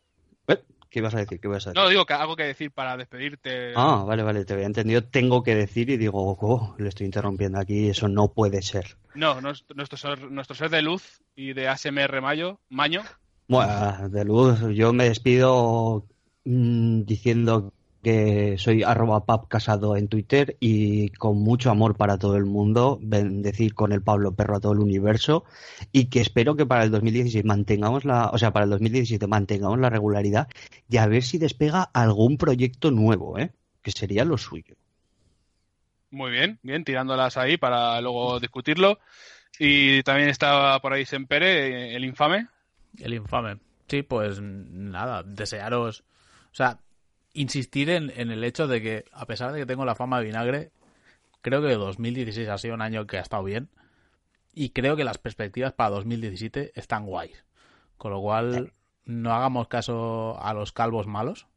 [0.91, 1.39] ¿Qué ibas a decir?
[1.39, 1.81] ¿Qué ibas a decir?
[1.81, 3.72] No, digo que algo que decir para despedirte.
[3.77, 5.01] Ah, vale, vale, te había entendido.
[5.01, 8.97] Tengo que decir y digo, oh, le estoy interrumpiendo aquí, eso no puede ser.
[9.15, 13.03] No, nuestro, ser, nuestro ser de luz y de ASMR Mayo, Maño.
[13.47, 16.05] Bueno, de luz, yo me despido
[16.43, 22.36] mm, diciendo que soy arroba pap casado en Twitter y con mucho amor para todo
[22.36, 25.44] el mundo, bendecir con el Pablo Perro a todo el universo
[25.91, 29.80] y que espero que para el 2016 mantengamos la, o sea, para el 2017 mantengamos
[29.80, 30.48] la regularidad
[30.90, 33.52] y a ver si despega algún proyecto nuevo, ¿eh?
[33.82, 34.76] Que sería lo suyo.
[36.11, 38.99] Muy bien, bien, tirándolas ahí para luego discutirlo.
[39.57, 42.48] Y también está por ahí Sempere, el infame.
[42.99, 43.57] El infame.
[43.88, 46.03] Sí, pues nada, desearos.
[46.52, 46.80] O sea,
[47.34, 50.26] insistir en, en el hecho de que, a pesar de que tengo la fama de
[50.26, 50.72] vinagre,
[51.41, 53.70] creo que 2016 ha sido un año que ha estado bien.
[54.53, 57.45] Y creo que las perspectivas para 2017 están guays.
[57.98, 58.74] Con lo cual,
[59.06, 61.48] no hagamos caso a los calvos malos.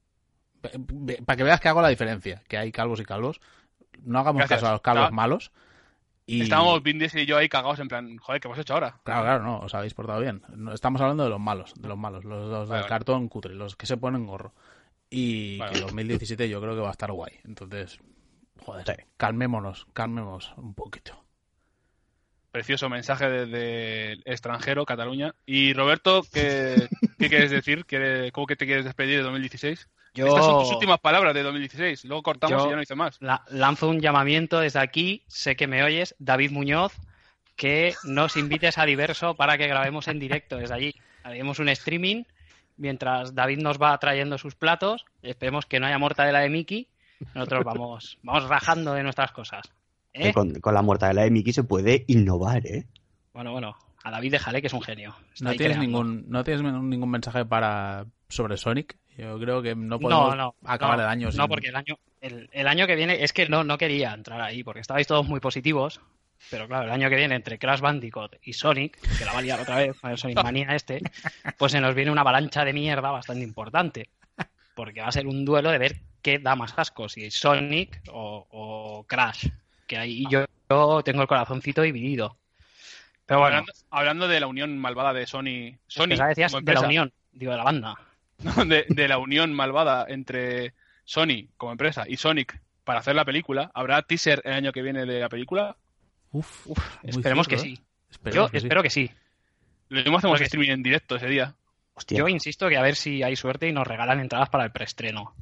[1.27, 3.41] Para que veas que hago la diferencia, que hay calvos y calvos.
[4.03, 4.61] No hagamos Gracias.
[4.61, 5.53] caso a los calvos malos.
[6.27, 6.43] Y...
[6.43, 8.99] Estábamos Vin Diesel y yo ahí cagados en plan, joder, ¿qué hemos hecho ahora?
[9.05, 10.43] Claro, claro, no, os habéis portado bien.
[10.57, 12.87] No, Estamos hablando de los malos, de los malos, los, los Vale, del vale.
[12.89, 14.55] cartón cutre, los que se ponen gorro.
[15.17, 15.75] Y Vale.
[15.75, 17.35] que 2017 yo creo que va a estar guay.
[17.45, 17.99] Entonces,
[18.61, 19.05] joder, Sí.
[19.17, 21.25] calmémonos, calmémonos un poquito.
[22.51, 25.35] Precioso mensaje desde el extranjero, Cataluña.
[25.45, 27.85] Y Roberto, ¿qué, qué quieres decir?
[27.85, 29.89] ¿Quiere- ¿Cómo que te quieres despedir de 2016?
[30.15, 32.05] Yo Estas son tus últimas palabras de 2016.
[32.05, 33.17] Luego cortamos Yo- y ya no hice más.
[33.21, 36.93] la- lanzo un llamamiento desde aquí, sé que me oyes, David Muñoz,
[37.57, 40.95] que nos invites a Diverso para que grabemos en directo desde allí.
[41.25, 42.23] Haremos un streaming
[42.77, 45.05] mientras David nos va trayendo sus platos.
[45.23, 46.89] Esperemos que no haya mortadela de Mickey.
[47.35, 49.71] Nosotros vamos, vamos rajando de nuestras cosas.
[50.13, 50.33] ¿eh?
[50.33, 52.87] Con, con la mortadela de Mickey se puede innovar, ¿eh?
[53.33, 55.15] Bueno, bueno, a David déjale que es un genio.
[55.33, 55.83] Está ¿No tienes, creando.
[56.03, 58.97] ningún, ¿No tienes ningún mensaje para sobre Sonic?
[59.17, 61.39] Yo creo que no podemos No, no, acabar no, el año sin...
[61.39, 64.41] No, porque el año, el, el año que viene, es que no, no quería entrar
[64.41, 66.01] ahí, porque estabais todos muy positivos.
[66.51, 69.43] Pero claro, el año que viene, entre Crash Bandicoot y Sonic, que la va a
[69.43, 71.01] liar otra vez con el Sonic Manía este,
[71.59, 74.09] pues se nos viene una avalancha de mierda bastante importante.
[74.75, 78.47] Porque va a ser un duelo de ver qué da más asco, si Sonic o,
[78.51, 79.49] o Crash.
[79.87, 82.37] Que ahí yo, yo tengo el corazoncito dividido.
[83.27, 85.79] Pero bueno, Hablando, hablando de la unión malvada de Sony.
[85.87, 87.95] Sony decías de la unión, digo, de la banda.
[88.39, 88.65] ¿no?
[88.67, 90.75] de, de la unión malvada entre
[91.05, 93.71] Sony como empresa y Sonic para hacer la película.
[93.75, 95.77] ¿Habrá teaser el año que viene de la película?
[96.35, 97.75] Uf, Uf, muy esperemos que sí.
[97.81, 97.85] ¿eh?
[98.11, 98.67] Esperemos Yo que sí.
[98.67, 99.11] espero que sí.
[99.89, 101.55] Lo mismo hacemos Porque- streaming en directo ese día.
[101.95, 102.19] Hostia.
[102.19, 105.33] Yo insisto que a ver si hay suerte y nos regalan entradas para el preestreno.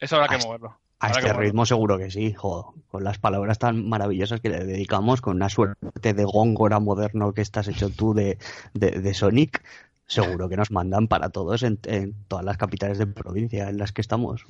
[0.00, 0.68] Eso habrá que Ah, moverlo.
[0.98, 1.42] A Habrá este que moverlo.
[1.42, 5.48] ritmo seguro que sí, joder, con las palabras tan maravillosas que le dedicamos, con una
[5.48, 8.38] suerte de góngora moderno que estás hecho tú de,
[8.74, 9.62] de, de Sonic,
[10.06, 13.92] seguro que nos mandan para todos en, en todas las capitales de provincia en las
[13.92, 14.44] que estamos.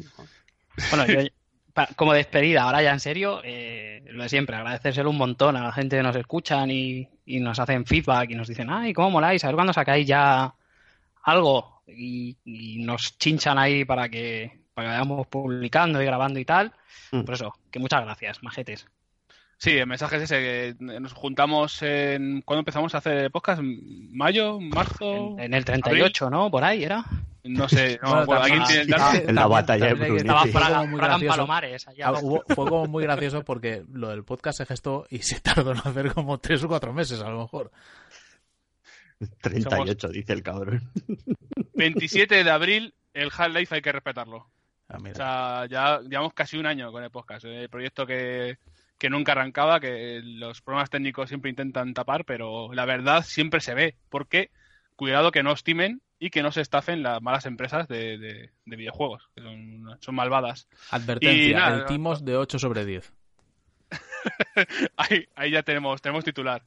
[0.90, 1.20] Bueno, yo,
[1.76, 5.62] pa- como despedida, ahora ya en serio, eh, lo de siempre, agradecérselo un montón a
[5.62, 9.10] la gente que nos escuchan y, y nos hacen feedback y nos dicen, ay, ¿cómo
[9.10, 9.44] moláis?
[9.44, 10.54] A ver cuándo sacáis ya
[11.22, 16.44] algo y, y nos chinchan ahí para que, para que vayamos publicando y grabando y
[16.44, 16.72] tal.
[17.12, 17.22] Mm.
[17.22, 18.86] Por eso, que muchas gracias, majetes.
[19.58, 22.42] Sí, el mensaje es ese, que nos juntamos en...
[22.42, 23.62] ¿Cuándo empezamos a hacer podcast?
[23.62, 24.60] ¿Mayo?
[24.60, 25.32] ¿Marzo?
[25.38, 26.50] En, en el 38, ¿no?
[26.50, 27.04] Por ahí era.
[27.48, 29.28] No sé, no, Bueno, bueno, ¿alguien tiene el dato?
[29.28, 30.16] En la batalla de.
[30.16, 31.28] Estaba Fraga, muy Fraga en gracioso.
[31.36, 31.88] Palomares.
[31.88, 32.06] allá.
[32.08, 35.72] Ah, hubo- fue como muy gracioso porque lo del podcast se gestó y se tardó
[35.72, 37.70] en hacer como tres o cuatro meses a lo mejor.
[39.40, 40.82] 38, dice el cabrón.
[41.74, 44.46] 27 de abril, el Half-Life hay que respetarlo.
[44.88, 47.44] Ah, O sea, ya llevamos casi un año con el podcast.
[47.46, 48.58] El proyecto que,
[48.98, 53.74] que nunca arrancaba, que los problemas técnicos siempre intentan tapar, pero la verdad siempre se
[53.74, 53.96] ve.
[54.10, 54.50] Porque
[54.96, 58.50] cuidado que no os timen y que no se estafen las malas empresas de, de-
[58.64, 60.66] de videojuegos, que son, son malvadas.
[60.90, 63.12] Advertencia, y nada, el Timos de 8 sobre 10.
[64.96, 66.64] Ahí, ahí ya tenemos, tenemos titular.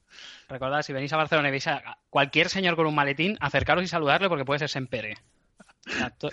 [0.48, 3.88] Recordad, si venís a Barcelona y veis a cualquier señor con un maletín, acercaros y
[3.88, 5.18] saludarle porque puede ser Sempere.
[6.20, 6.30] To-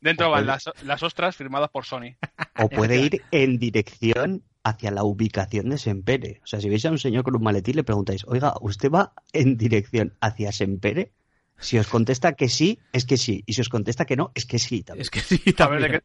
[0.00, 2.14] Dentro O van puede- las, las ostras firmadas por Sony.
[2.58, 6.40] O puede ir en dirección hacia la ubicación de Sempere.
[6.44, 9.12] O sea, si veis a un señor con un maletín, le preguntáis, oiga, ¿usted va
[9.32, 11.12] en dirección hacia Sempere?
[11.58, 13.42] Si os contesta que sí, es que sí.
[13.46, 15.02] Y si os contesta que no, es que sí también.
[15.02, 16.00] Es que sí, A ver, de qué,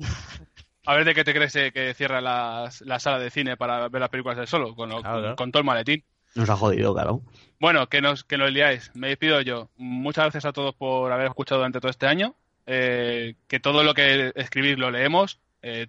[0.86, 4.02] a ver de qué te crees eh, que cierra la sala de cine para ver
[4.02, 5.36] las películas del solo, con, lo- Claro, claro.
[5.36, 6.04] con todo el maletín.
[6.36, 7.22] Nos ha jodido, claro.
[7.60, 8.90] Bueno, que nos, que nos liáis.
[8.96, 9.70] Me despido yo.
[9.78, 12.36] Muchas gracias a todos por haber escuchado durante todo este año.
[12.66, 15.40] Eh, que todo lo que escribís lo leemos.
[15.62, 15.88] eh,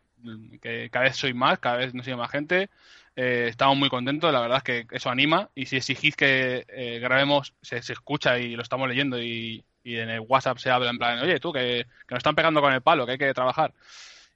[0.62, 2.68] que cada vez soy más, cada vez nos sigue más gente.
[3.16, 5.50] Eh, estamos muy contentos, la verdad es que eso anima.
[5.54, 9.98] Y si exigís que eh, grabemos, se, se escucha y lo estamos leyendo y, y
[9.98, 12.72] en el WhatsApp se habla en plan, oye, tú, que, que nos están pegando con
[12.72, 13.72] el palo, que hay que trabajar.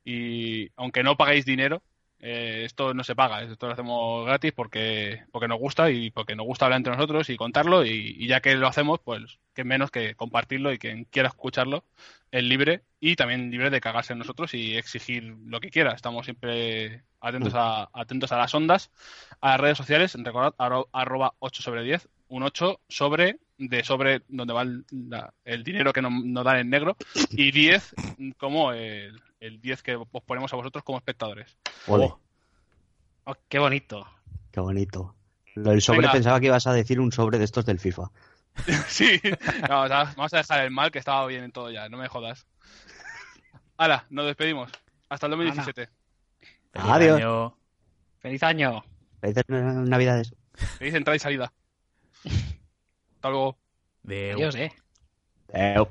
[0.05, 1.83] Y aunque no paguéis dinero,
[2.21, 6.35] eh, esto no se paga, esto lo hacemos gratis porque, porque nos gusta y porque
[6.37, 9.91] nos gusta hablar entre nosotros y contarlo y, ya que lo hacemos, pues que menos
[9.91, 11.85] que compartirlo y quien quiera escucharlo
[12.31, 15.93] es libre y también libre de cagarse en nosotros y exigir lo que quiera.
[15.93, 18.91] Estamos siempre atentos a, atentos a las ondas,
[19.41, 24.23] a las redes sociales, recordad, arro- arroba 8 sobre 10, un 8 sobre, de sobre
[24.29, 26.97] donde va el, la- el dinero que nos, nos dan en negro
[27.31, 27.95] y 10
[28.39, 31.57] como el, el 10 que os ponemos a vosotros como espectadores.
[31.87, 32.13] Ole,
[33.25, 34.07] oh, qué bonito.
[34.51, 35.15] qué bonito.
[35.55, 36.13] Lo del sobre Venga.
[36.13, 38.11] pensaba que ibas a decir un sobre de estos del FIFA.
[38.89, 39.21] Sí,
[39.69, 41.97] no, o sea, vamos a dejar el mal que estaba bien en todo ya, no
[41.97, 42.47] me jodas.
[43.77, 44.71] Hala, nos despedimos.
[45.09, 45.89] Hasta el 2017.
[46.73, 47.17] Feliz Adiós.
[47.21, 47.57] año.
[48.19, 48.85] Feliz año.
[49.21, 50.35] Felices navidades.
[50.79, 51.53] Feliz entrada y salida.
[53.19, 53.59] Hasta luego.
[54.07, 54.71] Adiós, eh.
[55.53, 55.89] Adeu.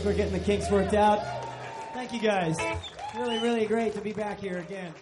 [0.00, 1.20] Think we're getting the kinks worked out.
[1.92, 2.58] Thank you guys.
[3.14, 4.94] Really, really great to be back here again.